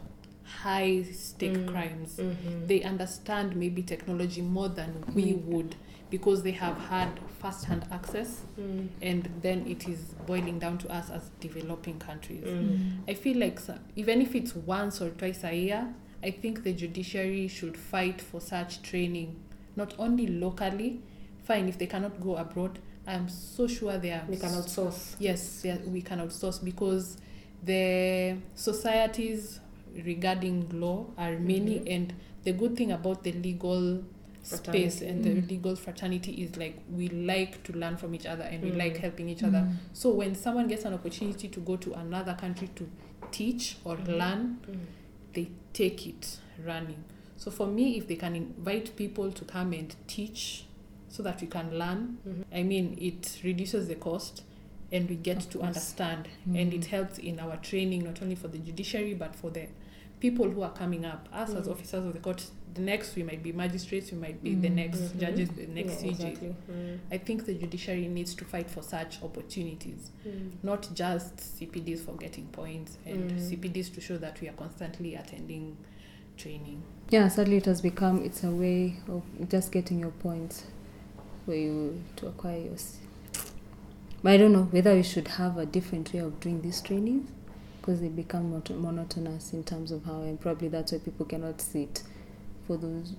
high 0.44 1.04
stake 1.04 1.54
Mm. 1.58 1.68
crimes 1.68 2.18
Mhm. 2.18 2.68
they 2.68 2.82
understand 2.84 3.56
maybe 3.56 3.82
technology 3.84 4.42
more 4.42 4.70
than 4.70 5.04
we 5.14 5.34
Mm. 5.34 5.46
would 5.46 5.76
because 6.10 6.44
they 6.44 6.52
have 6.52 6.78
had 6.90 7.08
first 7.40 7.66
hand 7.66 7.86
access 7.92 8.42
Mm. 8.60 8.88
and 9.02 9.30
then 9.42 9.66
it 9.68 9.88
is 9.88 10.14
boiling 10.28 10.60
down 10.60 10.78
to 10.78 10.88
us 10.92 11.10
as 11.10 11.30
developing 11.40 12.00
countries 12.00 12.44
Mm. 12.46 12.98
I 13.08 13.14
feel 13.14 13.38
like 13.38 13.60
even 13.96 14.22
if 14.22 14.36
it's 14.36 14.56
once 14.56 15.00
or 15.02 15.10
twice 15.12 15.44
a 15.44 15.54
year, 15.56 15.94
I 16.24 16.32
think 16.32 16.64
the 16.64 16.74
judiciary 16.74 17.48
should 17.48 17.78
fight 17.78 18.20
for 18.22 18.42
such 18.42 18.82
training, 18.82 19.36
not 19.76 19.96
only 19.98 20.28
locally. 20.28 21.00
Fine, 21.52 21.68
if 21.68 21.78
they 21.78 21.88
cannot 21.88 22.22
go 22.22 22.38
abroad, 22.38 22.80
I'm 23.06 23.28
so 23.28 23.68
sure 23.68 23.98
they 23.98 24.12
are. 24.12 24.24
We 24.30 24.38
can 24.38 24.52
outsource. 24.52 25.16
Yes, 25.20 25.66
we 25.86 26.02
can 26.02 26.20
outsource 26.20 26.64
because 26.64 27.18
the 27.62 28.38
societies 28.56 29.60
regarding 30.06 30.70
law 30.80 31.08
are 31.18 31.38
many, 31.38 31.80
Mhm. 31.80 31.94
and 31.96 32.14
the 32.46 32.54
good 32.54 32.78
thing 32.78 32.94
about 32.94 33.24
the 33.24 33.34
legal 33.34 34.02
space 34.44 35.02
and 35.02 35.26
the 35.26 35.30
Mhm. 35.32 35.50
legal 35.50 35.76
fraternity 35.76 36.32
is 36.44 36.56
like 36.56 36.76
we 36.90 37.10
like 37.10 37.62
to 37.64 37.74
learn 37.74 37.98
from 37.98 38.16
each 38.16 38.26
other 38.26 38.44
and 38.44 38.64
we 38.64 38.72
Mm. 38.72 38.78
like 38.78 38.98
helping 38.98 39.28
each 39.28 39.44
other. 39.44 39.60
Mm. 39.68 39.76
So 39.94 40.10
when 40.16 40.34
someone 40.36 40.68
gets 40.70 40.86
an 40.86 40.94
opportunity 40.94 41.50
to 41.50 41.60
go 41.60 41.76
to 41.76 41.94
another 41.94 42.34
country 42.40 42.70
to 42.76 42.88
teach 43.32 43.76
or 43.84 43.98
Mhm. 43.98 44.18
learn, 44.18 44.58
Mm. 44.72 44.80
they 45.34 45.48
take 45.74 46.08
it 46.08 46.40
running. 46.66 47.04
So 47.36 47.52
for 47.52 47.68
me, 47.68 47.98
if 47.98 48.08
they 48.08 48.16
can 48.16 48.36
invite 48.38 48.96
people 48.96 49.32
to 49.34 49.44
come 49.46 49.74
and 49.74 49.94
teach 50.08 50.66
so 51.12 51.22
that 51.24 51.42
we 51.42 51.48
can 51.48 51.78
learn, 51.78 52.18
Mhm. 52.26 52.44
I 52.54 52.64
mean, 52.64 52.98
it 53.00 53.40
reduces 53.44 53.88
the 53.90 53.96
cost 53.96 54.44
and 54.94 55.10
we 55.10 55.16
get 55.16 55.38
Of 55.38 55.50
to 55.52 55.58
course. 55.58 55.68
understand. 55.68 56.28
And 56.46 56.72
Mm. 56.72 56.78
it 56.78 56.86
helps 56.86 57.18
in 57.20 57.40
our 57.40 57.58
training, 57.58 58.04
not 58.06 58.22
only 58.22 58.36
for 58.36 58.48
the 58.48 58.58
judiciary, 58.60 59.14
but 59.14 59.36
for 59.36 59.52
the 59.52 59.68
people 60.22 60.50
who 60.50 60.62
are 60.62 60.72
coming 60.74 61.04
up. 61.04 61.28
Us 61.34 61.50
as 61.54 61.68
Mm. 61.68 61.72
officers 61.72 62.06
of 62.06 62.14
the 62.14 62.20
court, 62.20 62.46
the 62.76 62.82
next 62.82 63.16
we 63.16 63.24
might 63.24 63.42
be 63.44 63.52
magistrates, 63.52 64.12
we 64.12 64.18
might 64.20 64.42
be 64.42 64.54
the 64.56 64.70
Mm. 64.70 64.76
next 64.76 65.00
Mhm. 65.02 65.20
judges, 65.20 65.50
the 65.50 65.68
next 65.68 65.94
Yeah, 66.04 66.12
CJ. 66.12 66.28
exactly. 66.30 66.56
Mm. 66.72 67.00
I 67.12 67.18
think 67.18 67.46
the 67.46 67.54
judiciary 67.56 68.08
needs 68.08 68.34
to 68.36 68.46
fight 68.46 68.70
for 68.70 68.82
such 68.84 69.22
opportunities 69.24 70.12
Mm. 70.26 70.52
not 70.64 70.88
just 70.96 71.40
CPDs 71.58 72.02
for 72.02 72.16
getting 72.16 72.46
points 72.54 72.98
and 73.06 73.32
Mm. 73.32 73.40
CPDs 73.40 73.90
to 73.90 74.00
show 74.02 74.18
that 74.18 74.40
we 74.40 74.48
are 74.48 74.54
constantly 74.56 75.16
attending 75.16 75.76
training. 76.38 76.84
Yeah, 77.10 77.28
sadly, 77.28 77.58
it 77.58 77.66
has 77.66 77.82
become 77.82 78.24
it's 78.24 78.44
a 78.44 78.52
way 78.52 78.98
of 79.10 79.24
just 79.50 79.72
getting 79.72 80.00
your 80.00 80.12
points 80.12 80.66
for 81.46 81.54
you 81.56 82.02
to 82.18 82.28
acquire 82.28 82.60
your. 82.60 82.74
s- 82.74 82.98
But 84.24 84.34
I 84.34 84.38
don't 84.38 84.54
know 84.54 84.64
whether 84.72 84.94
we 84.96 85.04
should 85.04 85.28
have 85.30 85.58
a 85.58 85.66
different 85.66 86.14
way 86.14 86.20
of 86.20 86.40
doing 86.40 86.62
these 86.62 86.82
trainings 86.82 87.30
because 87.82 88.00
they 88.02 88.10
become 88.10 88.52
monoto- 88.52 88.76
monotonous 88.80 89.54
in 89.54 89.64
terms 89.64 89.92
of 89.92 90.06
how, 90.06 90.22
and 90.22 90.40
probably 90.40 90.68
that's 90.68 90.92
why 90.92 91.00
people 91.00 91.26
cannot 91.26 91.60
sit 91.62 92.04
for 92.68 92.78
those 92.78 93.14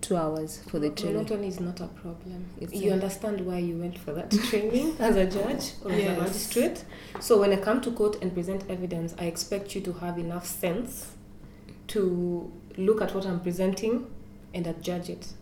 two 0.00 0.16
hours 0.16 0.58
for 0.68 0.78
the 0.80 0.90
training. 0.90 1.16
Monotony 1.16 1.46
is 1.48 1.60
not 1.60 1.80
a 1.80 1.86
problem. 1.86 2.46
It's 2.60 2.74
you 2.74 2.90
a- 2.90 2.94
understand 2.94 3.40
why 3.42 3.58
you 3.58 3.78
went 3.78 3.96
for 3.98 4.12
that 4.12 4.30
training 4.30 4.96
as 4.98 5.14
a 5.16 5.24
judge 5.26 5.72
or 5.84 5.92
as 5.92 6.04
a 6.04 6.20
magistrate. 6.20 6.84
So 7.20 7.38
when 7.40 7.52
I 7.52 7.56
come 7.56 7.80
to 7.82 7.90
court 7.92 8.16
and 8.20 8.32
present 8.34 8.64
evidence, 8.68 9.14
I 9.18 9.26
expect 9.26 9.74
you 9.76 9.80
to 9.82 9.92
have 9.94 10.18
enough 10.18 10.46
sense 10.46 11.12
to 11.88 12.50
look 12.76 13.00
at 13.00 13.14
what 13.14 13.24
I'm 13.26 13.40
presenting 13.40 14.06
and 14.56 14.66
adjudge 14.66 15.08
it. 15.10 15.32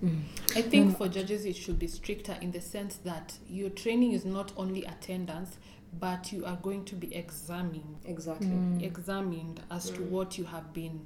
I 0.56 0.62
think 0.62 0.90
Mm. 0.92 0.96
for 0.98 1.08
judges 1.08 1.44
it 1.44 1.56
should 1.56 1.78
be 1.78 1.86
stricter 1.86 2.36
in 2.40 2.50
the 2.50 2.60
sense 2.60 2.96
that 3.04 3.38
your 3.48 3.70
training 3.70 4.12
is 4.12 4.24
not 4.24 4.52
only 4.56 4.84
attendance, 4.84 5.56
but 6.00 6.32
you 6.32 6.44
are 6.44 6.56
going 6.56 6.84
to 6.86 6.96
be 6.96 7.14
examined, 7.14 7.96
Exactly. 8.04 8.48
Mm. 8.48 8.82
examined 8.82 9.60
as 9.70 9.90
to 9.90 10.00
Mm. 10.00 10.10
what 10.10 10.36
you 10.38 10.44
have 10.44 10.72
been 10.74 11.00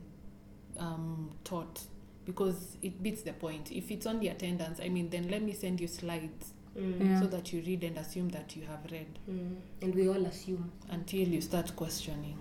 um, 0.78 1.30
taught, 1.44 1.80
because 2.24 2.76
it 2.82 3.02
beats 3.02 3.22
the 3.22 3.32
point. 3.32 3.72
If 3.72 3.90
it's 3.90 4.06
only 4.06 4.28
attendance, 4.28 4.78
I 4.80 4.88
mean, 4.88 5.10
then 5.10 5.28
let 5.28 5.42
me 5.42 5.52
send 5.52 5.80
you 5.80 5.88
slides 5.88 6.54
Mm. 6.76 7.00
Yeah. 7.00 7.20
so 7.20 7.26
that 7.26 7.52
you 7.52 7.60
read 7.62 7.82
and 7.82 7.98
assume 7.98 8.28
that 8.30 8.54
you 8.56 8.62
have 8.62 8.84
read 8.92 9.06
Mm. 9.28 9.56
And 9.82 9.94
we 9.94 10.08
all 10.08 10.24
assume. 10.24 10.70
until 10.88 11.26
you 11.26 11.40
start 11.40 11.74
questioning. 11.74 12.36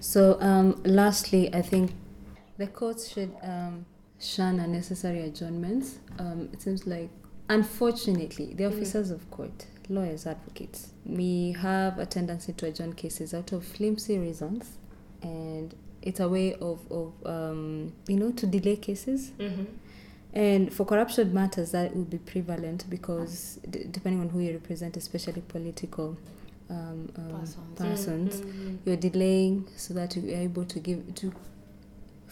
So, 0.00 0.40
um, 0.40 0.80
lastly, 0.84 1.54
I 1.54 1.62
think 1.62 1.92
the 2.58 2.66
courts 2.66 3.08
should 3.12 3.32
um, 3.42 3.84
shun 4.20 4.60
unnecessary 4.60 5.22
adjournments. 5.22 5.98
Um, 6.18 6.48
it 6.52 6.62
seems 6.62 6.86
like, 6.86 7.08
unfortunately, 7.48 8.54
the 8.54 8.64
Mm. 8.64 8.72
officers 8.72 9.10
of 9.10 9.28
court, 9.30 9.66
lawyers, 9.88 10.26
advocates, 10.26 10.92
we 11.06 11.52
have 11.58 11.98
a 11.98 12.06
tendency 12.06 12.52
to 12.52 12.66
adjourn 12.66 12.92
cases 12.94 13.32
out 13.34 13.52
of 13.52 13.64
flimsy 13.64 14.18
reasons, 14.18 14.76
and 15.22 15.74
it's 16.02 16.20
a 16.20 16.28
way 16.28 16.54
of, 16.54 16.80
of 16.90 17.12
um, 17.26 17.92
you 18.08 18.16
know, 18.16 18.30
to 18.32 18.46
delay 18.46 18.76
cases. 18.76 19.32
Mm-hmm. 19.38 19.64
And 20.32 20.72
for 20.72 20.84
corruption 20.86 21.34
matters, 21.34 21.72
that 21.72 21.94
will 21.96 22.04
be 22.04 22.18
prevalent 22.18 22.84
because 22.88 23.58
d- 23.68 23.86
depending 23.90 24.20
on 24.20 24.28
who 24.28 24.38
you 24.40 24.52
represent, 24.52 24.96
especially 24.96 25.42
political 25.48 26.16
um, 26.70 27.10
um, 27.16 27.40
Persons. 27.40 27.74
persons 27.76 28.40
Mm-hmm. 28.40 28.76
you're 28.84 28.96
delaying 28.96 29.66
so 29.76 29.92
that 29.94 30.14
you're 30.16 30.36
able 30.38 30.64
to 30.66 30.78
give 30.78 31.14
to 31.16 31.32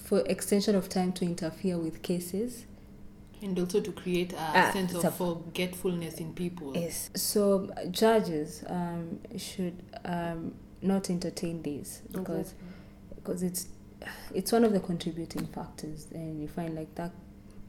for 0.09 0.21
extension 0.27 0.75
of 0.75 0.89
time 0.89 1.13
to 1.13 1.25
interfere 1.25 1.77
with 1.79 2.01
cases 2.03 2.65
And 3.43 3.59
also 3.59 3.81
to 3.81 3.93
create 3.93 4.33
a 4.33 4.37
Ah, 4.39 4.71
sense 4.73 4.95
of 4.95 5.15
forgetfulness 5.17 6.15
in 6.19 6.33
people. 6.33 6.73
yes 6.75 7.11
so 7.15 7.69
judges 7.91 8.65
um, 8.69 9.19
should 9.37 9.75
um, 10.05 10.55
not 10.83 11.11
entertain 11.11 11.63
these 11.63 12.01
because 12.13 12.55
because 13.17 13.43
it's 13.43 13.69
it's 14.35 14.51
one 14.53 14.65
of 14.65 14.73
the 14.73 14.81
contributing 14.81 15.47
factors 15.49 16.07
and 16.15 16.41
you 16.41 16.49
find 16.49 16.75
like 16.75 16.95
that 16.95 17.11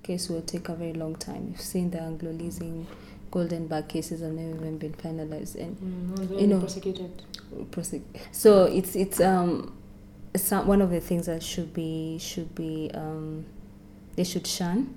case 0.03 0.29
will 0.29 0.41
take 0.43 0.69
a 0.69 0.75
very 0.75 0.93
long 0.93 1.15
time 1.15 1.47
you've 1.51 1.61
seen 1.61 1.91
the 1.91 1.99
anglo 2.01 2.31
leasing 2.31 2.87
Goldenberg 3.31 3.87
cases 3.89 4.21
have 4.21 4.31
never 4.31 4.55
even 4.55 4.77
been 4.77 4.93
finalized 4.93 5.55
and 5.55 5.77
Mm, 5.77 6.39
You 6.41 6.47
know. 6.47 6.59
prosecuted. 6.59 7.11
prosec- 7.71 8.01
so 8.31 8.63
it's 8.65 8.95
it's 8.95 9.19
um 9.19 9.73
some, 10.35 10.67
one 10.67 10.81
of 10.81 10.89
the 10.91 10.99
things 11.01 11.25
that 11.25 11.41
should 11.43 11.73
be 11.73 12.17
should 12.19 12.53
be 12.55 12.91
um, 12.93 13.45
they 14.15 14.23
should 14.23 14.45
shun. 14.47 14.93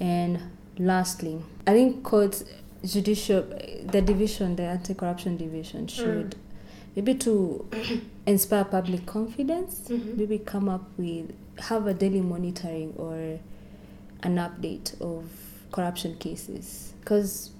And 0.00 0.40
lastly 0.78 1.38
i 1.66 1.72
think 1.72 2.02
courts 2.02 2.42
judicial 2.82 3.42
the 3.84 4.00
division 4.00 4.56
the 4.56 4.62
anti-corruption 4.62 5.36
division 5.36 5.86
should 5.86 6.36
maybe 6.96 7.12
to 7.14 7.68
inspire 8.26 8.64
public 8.64 9.04
confidence 9.04 9.80
Mhm. 9.90 10.16
maybe 10.16 10.38
come 10.38 10.70
up 10.70 10.88
with 10.96 11.30
have 11.58 11.86
a 11.86 11.92
daily 11.92 12.22
monitoring 12.22 12.94
or 12.96 13.38
an 14.22 14.36
update 14.36 14.98
of 15.02 15.24
corruption 15.70 16.14
cases. 16.16 16.94
Because 17.00 17.50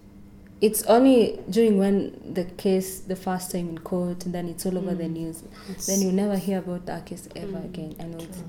it's 0.60 0.82
only 0.84 1.38
during 1.48 1.78
when 1.78 2.34
the 2.34 2.44
case 2.44 3.00
the 3.00 3.16
first 3.16 3.50
time 3.50 3.68
in 3.70 3.78
court 3.78 4.24
and 4.26 4.34
then 4.34 4.48
it's 4.48 4.66
all 4.66 4.76
over 4.76 4.94
the 4.94 5.04
Mm. 5.04 5.12
news 5.12 5.42
It's, 5.70 5.86
then 5.86 6.02
you 6.02 6.12
never 6.12 6.36
hear 6.36 6.58
about 6.58 6.86
that 6.86 7.06
case 7.06 7.28
ever 7.34 7.58
Mm, 7.58 7.64
again 7.64 7.94
i 8.00 8.04
know 8.04 8.18
it's 8.18 8.36
true. 8.36 8.46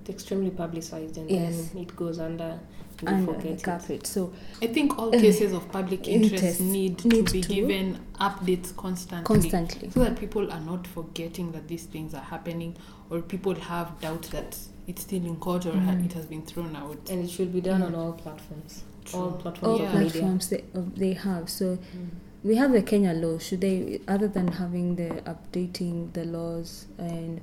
It's 0.00 0.10
extremely 0.10 0.50
publicized 0.50 1.16
and 1.18 1.30
Yes. 1.30 1.70
then 1.72 1.82
it 1.82 1.96
goes 1.96 2.18
under. 2.20 2.58
You 3.02 3.08
under 3.08 3.26
the 3.26 3.38
forget 3.38 3.52
it. 3.58 3.62
carpet 3.62 4.06
so 4.06 4.32
I 4.62 4.68
think 4.68 4.98
all 4.98 5.10
cases 5.10 5.52
of 5.52 5.70
public 5.70 6.08
interest 6.16 6.34
Interest 6.34 6.60
need, 6.60 6.98
to 6.98 7.08
be 7.08 7.42
to- 7.42 7.54
given 7.54 7.98
updates 8.20 8.74
constantly. 8.76 9.24
constantly 9.34 9.90
So 9.90 10.00
that 10.00 10.18
people 10.18 10.50
are 10.50 10.60
not 10.60 10.86
forgetting 10.86 11.52
that 11.52 11.68
these 11.68 11.84
things 11.84 12.14
are 12.14 12.22
happening 12.34 12.74
or 13.10 13.20
people 13.20 13.54
have 13.54 14.00
doubt 14.00 14.22
that 14.32 14.56
it's 14.86 15.02
still 15.02 15.24
in 15.26 15.36
court 15.36 15.66
or 15.66 15.72
ha- 15.72 15.92
Mhm. 15.92 16.06
it 16.06 16.12
has 16.14 16.24
been 16.26 16.42
thrown 16.42 16.74
out. 16.74 17.10
And 17.10 17.22
it 17.24 17.28
should 17.30 17.52
be 17.52 17.60
done 17.60 17.80
Yeah. 17.80 17.88
on 17.88 17.94
all 17.94 18.12
platforms. 18.12 18.82
All 19.14 19.32
platforms 19.32 19.80
all 19.80 19.86
platforms 19.88 20.48
they, 20.48 20.64
uh, 20.74 20.80
they 20.96 21.12
have 21.12 21.48
so 21.48 21.76
Mm. 21.76 22.08
we 22.44 22.56
have 22.56 22.72
the 22.72 22.82
Kenya 22.82 23.12
law. 23.12 23.38
Should 23.38 23.60
they, 23.60 24.00
other 24.08 24.28
than 24.28 24.48
having 24.48 24.96
the 24.96 25.22
updating 25.32 26.12
the 26.12 26.24
laws 26.24 26.86
and 26.98 27.40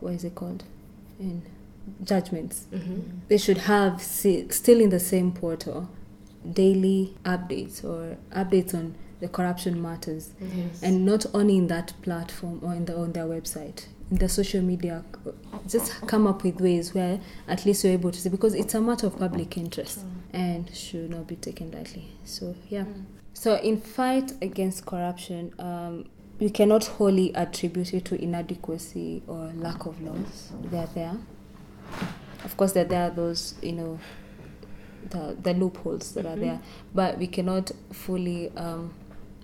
what 0.00 0.14
is 0.14 0.24
it 0.24 0.34
called, 0.34 0.64
and 1.18 1.42
judgments, 2.04 2.66
Mhm. 2.72 3.02
they 3.28 3.38
should 3.38 3.58
have 3.58 4.02
si- 4.02 4.46
still 4.50 4.80
in 4.80 4.90
the 4.90 5.00
same 5.00 5.32
portal 5.32 5.88
daily 6.52 7.14
updates 7.24 7.82
or 7.84 8.16
updates 8.32 8.74
on 8.74 8.94
the 9.20 9.28
corruption 9.28 9.80
matters, 9.80 10.30
Yes. 10.40 10.82
and 10.82 11.04
not 11.06 11.26
only 11.34 11.56
in 11.56 11.66
that 11.68 11.94
platform 12.02 12.60
or 12.62 12.74
in 12.74 12.84
the 12.84 12.96
on 12.96 13.12
their 13.12 13.24
website. 13.26 13.86
In 14.10 14.18
the 14.18 14.28
social 14.28 14.62
media, 14.62 15.02
just 15.66 15.92
come 16.06 16.26
up 16.28 16.44
with 16.44 16.60
ways 16.60 16.94
where 16.94 17.18
at 17.48 17.66
least 17.66 17.82
you're 17.82 17.92
able 17.92 18.12
to 18.12 18.20
see 18.20 18.28
because 18.28 18.54
it's 18.54 18.74
a 18.74 18.80
matter 18.80 19.06
of 19.08 19.18
public 19.18 19.56
interest 19.56 20.00
and 20.32 20.72
should 20.74 21.10
not 21.10 21.26
be 21.26 21.34
taken 21.36 21.72
lightly. 21.72 22.08
So 22.24 22.54
yeah. 22.68 22.84
Mm. 22.84 23.04
So, 23.34 23.56
in 23.56 23.80
fight 23.80 24.32
against 24.40 24.86
corruption, 24.86 25.52
um, 25.58 26.06
we 26.38 26.48
cannot 26.50 26.84
wholly 26.86 27.34
attribute 27.34 27.92
it 27.92 28.04
to 28.06 28.22
inadequacy 28.22 29.22
or 29.26 29.50
lack 29.56 29.84
of 29.86 30.00
laws. 30.00 30.52
They 30.70 30.78
are 30.78 30.86
there. 30.94 31.16
Of 32.44 32.56
course, 32.56 32.72
there 32.72 32.86
are 32.94 33.10
those, 33.10 33.54
you 33.60 33.72
know, 33.72 33.98
the, 35.10 35.36
the 35.42 35.52
loopholes 35.52 36.12
that 36.14 36.24
are 36.26 36.36
Mhm. 36.36 36.40
there, 36.40 36.60
but 36.94 37.18
we 37.18 37.26
cannot 37.26 37.72
fully 37.92 38.50
um, 38.56 38.94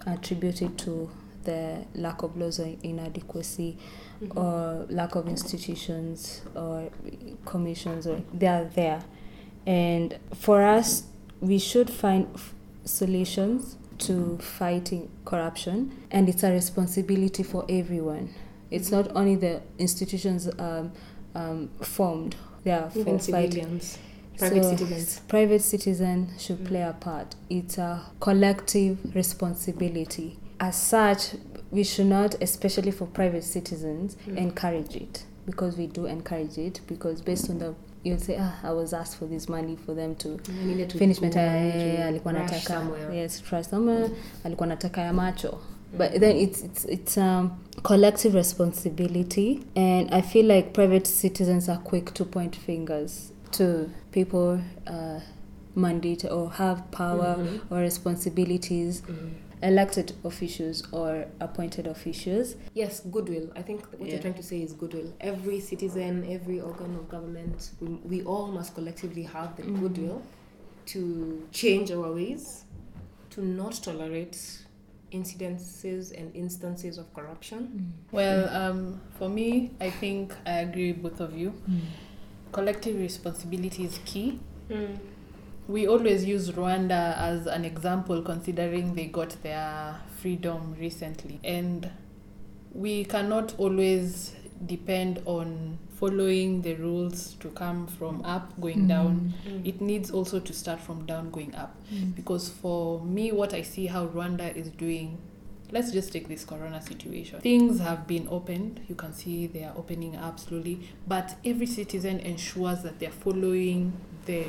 attribute 0.07 0.63
it 0.63 0.79
to 0.79 1.11
the 1.45 1.85
lack 1.95 2.23
of 2.23 2.37
laws 2.37 2.59
or 2.61 2.69
inadequacy 2.83 3.77
Mhm. 4.23 4.37
or 4.37 4.87
lack 4.91 5.15
of 5.15 5.29
institutions 5.29 6.43
or 6.55 6.91
commissions 7.45 8.07
or 8.07 8.21
they 8.33 8.47
are 8.47 8.65
there 8.75 9.03
and 9.67 10.19
for 10.35 10.63
us 10.63 11.05
we 11.41 11.59
should 11.59 11.91
find 11.91 12.27
f- 12.35 12.55
solutions 12.85 13.77
to 13.99 14.37
fighting 14.39 15.09
corruption 15.25 15.91
and 16.11 16.29
it's 16.29 16.43
a 16.43 16.51
responsibility 16.53 17.43
for 17.43 17.65
everyone 17.69 18.29
it's 18.71 18.89
Mhm. 18.89 18.93
not 18.93 19.17
only 19.17 19.37
the 19.37 19.61
institutions 19.79 20.49
um, 20.59 20.93
um, 21.35 21.69
formed 21.81 22.37
they 22.65 22.71
are 22.73 22.91
Even 22.95 23.19
for 23.19 23.33
fighting 23.33 23.81
private 24.39 24.63
so, 24.65 24.77
citizens. 24.77 25.21
private 25.29 25.61
citizen 25.63 26.29
should 26.39 26.59
Mm. 26.61 26.67
play 26.67 26.83
a 26.83 26.93
part. 26.99 27.35
It's 27.51 27.77
a 27.79 28.01
collective 28.21 28.99
responsibility. 29.15 30.39
As 30.63 30.77
such, 30.77 31.23
we 31.73 31.83
should 31.85 32.07
not, 32.07 32.37
especially 32.43 32.93
for 32.93 33.07
private 33.07 33.43
citizens, 33.43 34.17
Mm. 34.27 34.37
encourage 34.39 34.95
it 34.97 35.25
because 35.47 35.77
we 35.77 35.87
do 35.87 36.07
encourage 36.07 36.57
it 36.67 36.81
because 36.87 37.21
based 37.25 37.51
on 37.51 37.59
the 37.59 37.75
you'll 38.05 38.19
say 38.21 38.37
ah 38.41 38.55
I 38.63 38.73
was 38.73 38.93
asked 38.93 39.17
for 39.19 39.27
this 39.29 39.49
money 39.49 39.77
for 39.87 39.95
them 39.95 40.15
to 40.17 40.37
to 40.89 40.99
finish 40.99 41.19
go 41.21 41.27
my 41.27 41.33
time 41.33 41.73
to 41.73 42.05
alikuwa 42.05 42.33
nataka 42.33 42.87
yes 43.15 43.43
try 43.43 43.65
somewhere 43.65 44.11
alikuwa 44.45 44.67
nataka 44.67 45.01
ya 45.01 45.13
macho 45.13 45.59
but 45.99 46.13
Mm. 46.15 46.21
then 46.21 46.37
it's 46.37 46.65
it's 46.65 46.85
it's 46.85 47.17
um 47.17 47.51
collective 47.83 48.35
responsibility 48.37 49.61
and 49.77 50.15
i 50.15 50.23
feel 50.23 50.47
like 50.51 50.69
private 50.73 51.07
citizens 51.09 51.69
are 51.69 51.81
quick 51.85 52.15
to 52.15 52.25
point 52.25 52.57
fingers 52.59 53.33
to 53.51 53.87
people 54.11 54.59
uh 54.87 55.21
mandate 55.77 56.29
or 56.29 56.51
have 56.51 56.83
power 56.91 57.37
Mhm. 57.39 57.59
or 57.71 57.79
responsibilities 57.81 59.03
Mm. 59.09 59.31
Elected 59.63 60.13
officials 60.25 60.83
or 60.93 61.27
appointed 61.41 61.87
officials 61.87 62.57
Yes, 62.75 63.01
goodwill. 63.01 63.51
I 63.55 63.63
think 63.63 63.87
what 63.93 64.01
Yeah. 64.01 64.15
you're 64.15 64.21
trying 64.23 64.35
to 64.35 64.43
say 64.43 64.61
is 64.63 64.73
goodwill. 64.73 65.13
Every 65.21 65.61
citizen, 65.61 66.25
every 66.29 66.61
organ 66.61 66.97
of 66.97 67.09
government, 67.09 67.71
we, 67.81 67.89
we 68.05 68.23
all 68.25 68.49
must 68.49 68.75
collectively 68.75 69.23
have 69.23 69.57
the 69.57 69.63
Mhm. 69.63 69.81
goodwill 69.81 70.23
to 70.87 71.47
change 71.53 71.91
our 71.93 72.13
ways, 72.13 72.65
to 73.31 73.41
not 73.45 73.73
tolerate 73.83 74.37
incidences 75.13 76.13
and 76.19 76.35
instances 76.35 76.99
of 76.99 77.13
corruption. 77.15 77.93
Well, 78.11 78.49
um, 78.49 79.01
for 79.19 79.29
me, 79.29 79.71
I 79.81 79.91
think 79.91 80.35
I 80.47 80.61
agree 80.61 80.93
with 80.93 81.03
both 81.03 81.21
of 81.21 81.37
you. 81.37 81.53
Collective 82.51 82.97
responsibility 82.99 83.85
is 83.85 83.99
key. 84.05 84.41
We 85.69 85.87
always 85.87 86.25
use 86.25 86.51
Rwanda 86.51 87.17
as 87.17 87.47
an 87.47 87.65
example 87.65 88.23
considering 88.23 88.95
they 88.95 89.07
got 89.07 89.43
their 89.43 90.01
freedom 90.21 90.75
recently. 90.79 91.41
And 91.45 91.91
we 92.73 93.05
cannot 93.05 93.55
always 93.59 94.35
depend 94.67 95.23
on 95.25 95.79
following 95.99 96.63
the 96.63 96.75
rules 96.75 97.35
to 97.35 97.49
come 97.51 97.87
from 97.87 98.25
up 98.25 98.61
going 98.61 98.79
mm-hmm. 98.79 98.89
down. 98.89 99.35
Mm. 99.47 99.67
It 99.67 99.81
needs 99.81 100.11
also 100.11 100.41
to 100.41 100.53
start 100.53 100.81
from 100.81 101.07
down 101.07 101.31
going 101.31 101.55
up. 101.55 101.77
Mm. 101.93 102.15
Because 102.17 102.49
for 102.49 103.01
me, 103.05 103.31
what 103.31 103.55
I 103.55 103.63
see 103.63 103.87
how 103.87 104.07
Rwanda 104.07 104.55
is 104.55 104.69
doing 104.71 105.19
let's 105.73 105.91
just 105.91 106.13
take 106.13 106.29
this 106.29 106.45
corona 106.45 106.81
situation. 106.83 107.41
Things 107.41 107.81
have 107.81 108.07
been 108.07 108.29
opened. 108.31 108.81
You 108.89 108.95
can 108.95 109.15
see 109.15 109.47
they 109.47 109.65
are 109.65 109.73
opening 109.77 110.17
up 110.17 110.39
slowly, 110.39 110.81
but 111.09 111.35
every 111.45 111.67
citizen 111.67 112.21
ensures 112.21 112.83
that 112.83 113.01
they're 113.01 113.11
following 113.11 113.95
the 114.27 114.45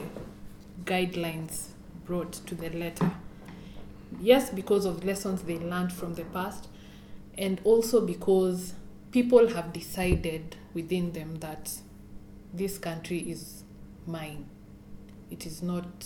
guidelines 0.86 1.68
brought 2.06 2.34
to 2.34 2.56
the 2.56 2.70
letter. 2.70 3.12
Yes, 4.20 4.50
because 4.50 4.86
of 4.86 5.04
lessons 5.04 5.44
they 5.44 5.58
learned 5.58 5.92
from 5.92 6.14
the 6.16 6.24
past, 6.26 6.68
and 7.38 7.60
also 7.64 8.06
because 8.06 8.74
people 9.12 9.50
have 9.50 9.74
decided 9.74 10.56
within 10.74 11.12
them 11.14 11.36
that 11.40 11.72
this 12.54 12.78
country 12.78 13.20
is 13.20 13.64
mine. 14.06 14.46
It 15.32 15.46
is 15.46 15.64
not 15.64 16.06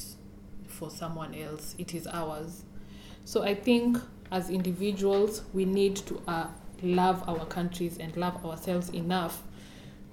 for 0.68 0.90
someone 0.90 1.34
else, 1.36 1.76
it 1.78 1.94
is 1.94 2.08
ours. 2.08 2.64
So 3.26 3.44
I 3.44 3.56
think 3.56 3.98
as 4.32 4.50
individuals, 4.50 5.44
we 5.54 5.66
need 5.66 5.98
to 5.98 6.22
uh, 6.28 6.48
love 6.82 7.24
our 7.28 7.46
countries 7.46 7.98
and 7.98 8.16
love 8.16 8.46
ourselves 8.46 8.90
enough 8.90 9.44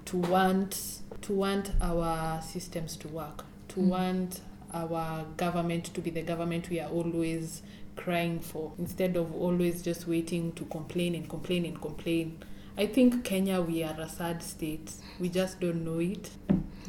to 0.05 0.17
want 0.17 0.99
to 1.21 1.33
want 1.33 1.71
our 1.81 2.41
systems 2.41 2.95
to 2.97 3.07
work, 3.07 3.45
to 3.69 3.79
Mm. 3.79 3.87
want 3.87 4.41
our 4.75 5.25
government 5.37 5.85
to 5.93 6.01
be 6.01 6.09
the 6.11 6.21
government 6.21 6.69
we 6.69 6.79
are 6.79 6.89
always 6.89 7.63
crying 7.95 8.39
for, 8.39 8.73
instead 8.77 9.15
of 9.15 9.33
always 9.33 9.81
just 9.81 10.07
waiting 10.07 10.51
to 10.53 10.65
complain 10.65 11.15
and 11.15 11.29
complain 11.29 11.65
and 11.65 11.79
complain. 11.81 12.37
I 12.77 12.87
think 12.87 13.23
Kenya, 13.23 13.61
we 13.61 13.83
are 13.83 13.95
a 13.99 14.09
sad 14.09 14.43
state. 14.43 14.91
We 15.19 15.29
just 15.29 15.61
don't 15.61 15.85
know 15.85 15.99
it 15.99 16.29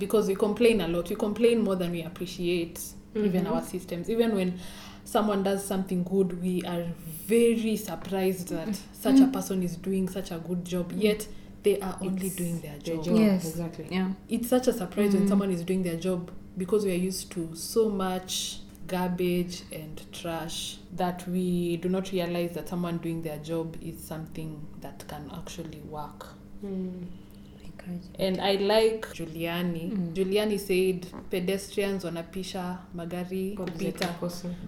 because 0.01 0.26
we 0.26 0.34
complain 0.34 0.80
a 0.80 0.89
lot. 0.89 1.09
We 1.09 1.14
complain 1.16 1.62
more 1.62 1.76
than 1.76 1.93
we 1.93 2.03
appreciate 2.03 2.80
even 3.14 3.45
Mhm. 3.45 3.53
our 3.53 3.62
systems. 3.62 4.11
Even 4.11 4.34
when 4.34 4.59
someone 5.05 5.45
does 5.45 5.64
something 5.64 6.03
good, 6.03 6.43
we 6.43 6.62
are 6.64 6.84
very 7.26 7.76
surprised 7.76 8.49
that 8.49 8.76
such 8.93 9.20
a 9.20 9.28
person 9.28 9.62
is 9.62 9.76
doing 9.76 10.09
such 10.09 10.32
a 10.32 10.39
good 10.39 10.64
job, 10.64 10.93
yet 10.97 11.28
they 11.62 11.78
are 11.80 11.97
only 12.01 12.26
It's 12.26 12.37
doing 12.37 12.61
their 12.61 12.78
their 12.84 12.97
job. 12.97 13.05
job. 13.05 13.16
Yes. 13.18 13.49
Exactly. 13.49 13.87
Yeah. 13.91 14.11
It's 14.28 14.49
such 14.49 14.66
a 14.66 14.72
surprise 14.72 15.14
when 15.14 15.24
Mm. 15.24 15.28
someone 15.28 15.51
is 15.53 15.62
doing 15.62 15.82
their 15.84 15.97
job 15.97 16.30
because 16.57 16.85
we 16.85 16.93
are 16.93 17.03
used 17.11 17.31
to 17.33 17.55
so 17.55 17.89
much 17.89 18.61
garbage 18.87 19.63
and 19.73 20.01
trash 20.13 20.79
that 20.95 21.27
we 21.29 21.77
do 21.79 21.89
not 21.89 22.13
realize 22.13 22.53
that 22.53 22.69
someone 22.69 22.99
doing 22.99 23.23
their 23.23 23.39
job 23.39 23.77
is 23.83 24.03
something 24.03 24.65
that 24.81 25.07
can 25.09 25.31
actually 25.35 25.81
work. 25.89 26.27
Mm. 26.65 27.07
And 28.19 28.41
I 28.41 28.57
like 28.57 29.07
Giuliani. 29.15 29.93
Mm. 29.93 30.13
Giuliani 30.15 30.59
said 30.59 31.07
pedestrians 31.31 32.05
wanapisha 32.05 32.79
magari 32.95 33.57
kupita 33.57 34.09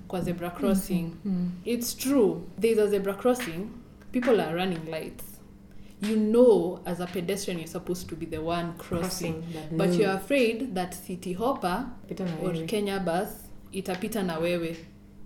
kwa 0.09 0.20
zebra 0.20 0.51
crossing. 0.51 1.16
Mm. 1.24 1.51
It's 1.64 1.95
true. 1.95 2.43
There's 2.59 2.78
a 2.78 2.86
zebra 2.86 3.14
crossing. 3.14 3.70
People 4.12 4.41
are 4.41 4.55
running 4.55 4.84
lights. 4.91 5.24
You 6.01 6.16
know, 6.16 6.80
as 6.86 7.01
a 7.01 7.07
pedestrian, 7.07 7.59
you're 7.59 7.66
supposed 7.66 8.09
to 8.09 8.14
be 8.14 8.26
the 8.26 8.40
one 8.40 8.76
crossing. 8.78 9.44
But 9.72 9.94
you're 9.94 10.12
afraid 10.12 10.74
that 10.74 10.92
Citi 10.92 11.36
Hoppa 11.36 11.90
or 12.42 12.66
Kenya 12.66 13.01
bus 13.01 13.49
itapita 13.72 14.24
na 14.24 14.38
wewe. 14.38 14.76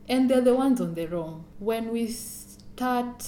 And 0.08 0.28
they're 0.28 0.40
the 0.40 0.54
ones 0.54 0.80
on 0.80 0.94
the 0.94 1.06
wrong. 1.06 1.44
When 1.58 1.92
we 1.92 2.08
start 2.08 3.24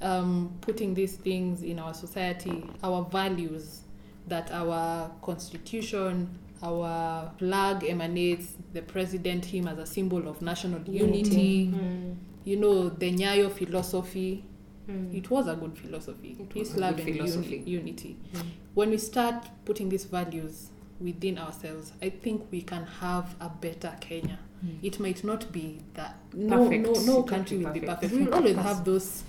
um, 0.00 0.56
putting 0.60 0.94
these 0.94 1.16
things 1.16 1.62
in 1.62 1.78
our 1.78 1.94
society, 1.94 2.64
our 2.82 3.04
values, 3.04 3.80
that 4.28 4.50
our 4.52 5.10
constitution, 5.22 6.38
our 6.62 7.30
flag 7.38 7.84
emanates 7.84 8.54
the 8.72 8.82
president, 8.82 9.44
him 9.44 9.68
as 9.68 9.78
a 9.78 9.86
symbol 9.86 10.28
of 10.28 10.40
national 10.40 10.82
unity. 10.88 11.66
Mm. 11.68 12.16
You 12.44 12.56
know, 12.56 12.88
the 12.88 13.12
Nyayo 13.12 13.50
philosophy. 13.52 14.44
It 14.88 15.30
was 15.30 15.48
a 15.48 15.54
good 15.54 15.78
philosophy. 15.78 16.36
It 16.38 16.54
was 16.54 16.68
Peace, 16.68 16.76
a 16.76 16.80
love, 16.80 16.96
good 16.96 17.06
and 17.08 17.16
uni- 17.28 17.62
unity. 17.64 18.16
Mm. 18.34 18.42
When 18.74 18.90
we 18.90 18.98
start 18.98 19.46
putting 19.64 19.88
these 19.88 20.04
values 20.04 20.68
within 21.00 21.38
ourselves, 21.38 21.92
I 22.02 22.10
think 22.10 22.46
we 22.50 22.60
can 22.62 22.84
have 23.00 23.34
a 23.40 23.48
better 23.48 23.96
Kenya. 24.00 24.38
Mm. 24.64 24.78
It 24.82 25.00
might 25.00 25.24
not 25.24 25.50
be 25.52 25.80
that 25.94 26.16
no 26.34 26.64
Perfect. 26.64 26.86
no 26.86 26.92
no 27.14 27.22
country 27.22 27.58
will 27.58 27.72
be 27.72 27.80
perfect. 27.80 28.00
perfect. 28.02 28.14
We 28.18 28.24
will 28.26 28.34
always 28.34 28.56
have 28.56 28.84
those 28.84 29.24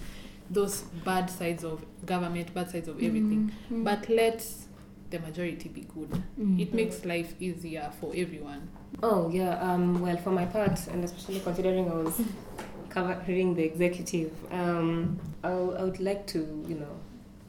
those 0.50 0.82
bad 1.04 1.30
sides 1.30 1.64
of 1.64 1.84
government, 2.06 2.54
bad 2.54 2.70
sides 2.70 2.88
of 2.88 2.98
everything. 3.02 3.52
Mm. 3.72 3.84
But 3.84 4.10
let 4.10 4.46
the 5.10 5.20
majority 5.20 5.70
be 5.70 5.82
good. 5.82 6.10
Mm. 6.40 6.60
It 6.60 6.74
makes 6.74 7.06
life 7.06 7.34
easier 7.40 7.92
for 8.00 8.14
everyone. 8.16 8.68
Oh 9.02 9.30
yeah. 9.30 9.60
Um. 9.62 10.02
Well, 10.02 10.18
for 10.18 10.32
my 10.32 10.46
part, 10.46 10.80
and 10.88 11.04
especially 11.04 11.40
considering 11.40 11.90
I 11.90 11.96
was 11.96 12.22
covering 12.96 13.54
the 13.56 13.64
executive, 13.64 14.32
um, 14.52 15.20
I, 15.44 15.50
I 15.50 15.84
would 15.84 16.00
like 16.00 16.26
to, 16.28 16.40
you 16.66 16.76
know, 16.76 16.96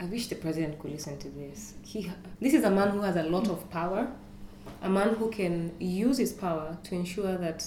I 0.01 0.05
wish 0.07 0.27
the 0.27 0.35
president 0.35 0.81
could 0.81 0.91
listen 0.91 1.17
to 1.19 1.29
this. 1.29 1.75
He, 1.85 2.11
this 2.41 2.53
is 2.53 2.65
a 2.65 2.71
man 2.71 2.91
who 2.91 3.01
has 3.03 3.15
a 3.15 3.23
lot 3.23 3.49
of 3.49 3.71
power, 3.71 4.11
a 4.83 4.91
man 4.91 5.15
who 5.15 5.31
can 5.31 5.73
use 5.79 6.19
his 6.19 6.33
power 6.33 6.77
to 6.83 6.95
ensure 6.97 7.39
that 7.39 7.65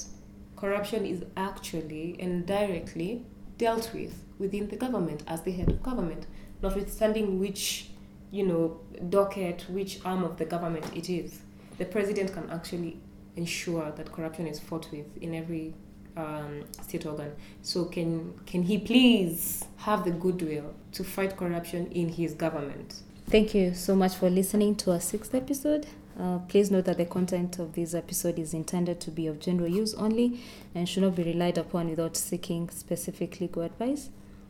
corruption 0.57 1.05
is 1.05 1.23
actually 1.37 2.17
and 2.19 2.45
directly 2.45 3.25
dealt 3.57 3.93
with 3.93 4.25
within 4.37 4.67
the 4.67 4.75
government 4.75 5.23
as 5.25 5.41
the 5.43 5.51
head 5.51 5.69
of 5.69 5.81
government, 5.81 6.27
notwithstanding 6.61 7.39
which, 7.39 7.91
you 8.29 8.45
know, 8.45 8.81
docket, 9.07 9.65
which 9.69 10.03
arm 10.03 10.25
of 10.25 10.37
the 10.37 10.45
government 10.45 10.85
it 10.93 11.09
is. 11.09 11.39
The 11.77 11.85
president 11.85 12.33
can 12.33 12.49
actually 12.49 12.97
ensure 13.37 13.89
that 13.91 14.11
corruption 14.11 14.47
is 14.47 14.59
fought 14.59 14.91
with 14.91 15.07
in 15.21 15.33
every 15.33 15.73
um, 16.19 16.63
state 16.81 17.05
organ. 17.05 17.31
So 17.61 17.85
can 17.85 18.33
can 18.45 18.63
he 18.63 18.77
please 18.77 19.65
have 19.77 20.03
the 20.03 20.11
goodwill 20.11 20.73
to 20.93 21.03
fight 21.03 21.37
corruption 21.37 21.87
in 21.91 22.09
his 22.09 22.33
government? 22.33 23.01
Thank 23.27 23.53
you 23.53 23.73
so 23.73 23.95
much 23.95 24.15
for 24.15 24.29
listening 24.29 24.75
to 24.77 24.91
our 24.91 24.99
sixth 24.99 25.35
episode. 25.35 25.87
Uh, 26.19 26.39
please 26.39 26.69
note 26.69 26.85
that 26.85 26.97
the 26.97 27.05
content 27.05 27.59
of 27.59 27.73
this 27.73 27.93
episode 27.93 28.37
is 28.37 28.53
intended 28.53 28.99
to 28.99 29.11
be 29.11 29.27
of 29.27 29.39
general 29.39 29.69
use 29.69 29.93
only 29.93 30.41
and 30.75 30.89
should 30.89 31.03
not 31.03 31.15
be 31.15 31.23
relied 31.23 31.57
upon 31.57 31.89
without 31.89 32.17
seeking 32.17 32.69
specific 32.69 33.39
legal 33.39 33.61
advice. 33.61 34.09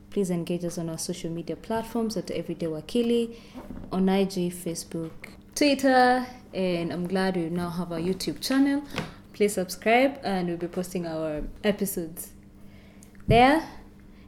Please 0.09 0.31
engage 0.31 0.65
us 0.65 0.79
on 0.79 0.89
our 0.89 0.97
social 0.97 1.29
media 1.29 1.55
platforms 1.55 2.17
at 2.17 2.31
Everyday 2.31 2.65
Wakili, 2.65 3.35
on 3.91 4.09
IG, 4.09 4.51
Facebook, 4.51 5.11
Twitter, 5.53 6.25
and 6.51 6.91
I'm 6.91 7.05
glad 7.05 7.35
we 7.35 7.49
now 7.49 7.69
have 7.69 7.91
our 7.91 7.99
YouTube 7.99 8.41
channel. 8.41 8.81
Please 9.39 9.53
subscribe 9.53 10.19
and 10.21 10.49
we'll 10.49 10.57
be 10.57 10.67
posting 10.67 11.07
our 11.07 11.43
episodes 11.63 12.33
there. 13.25 13.63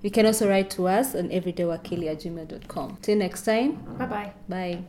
You 0.02 0.10
can 0.10 0.26
also 0.26 0.48
write 0.48 0.70
to 0.70 0.88
us 0.88 1.16
on 1.16 1.28
everydaywakili 1.28 2.08
at 2.10 2.22
gmail.com. 2.22 2.98
Till 3.02 3.18
next 3.18 3.44
time, 3.44 3.74
Bye 4.00 4.06
bye. 4.06 4.34
bye. 4.48 4.80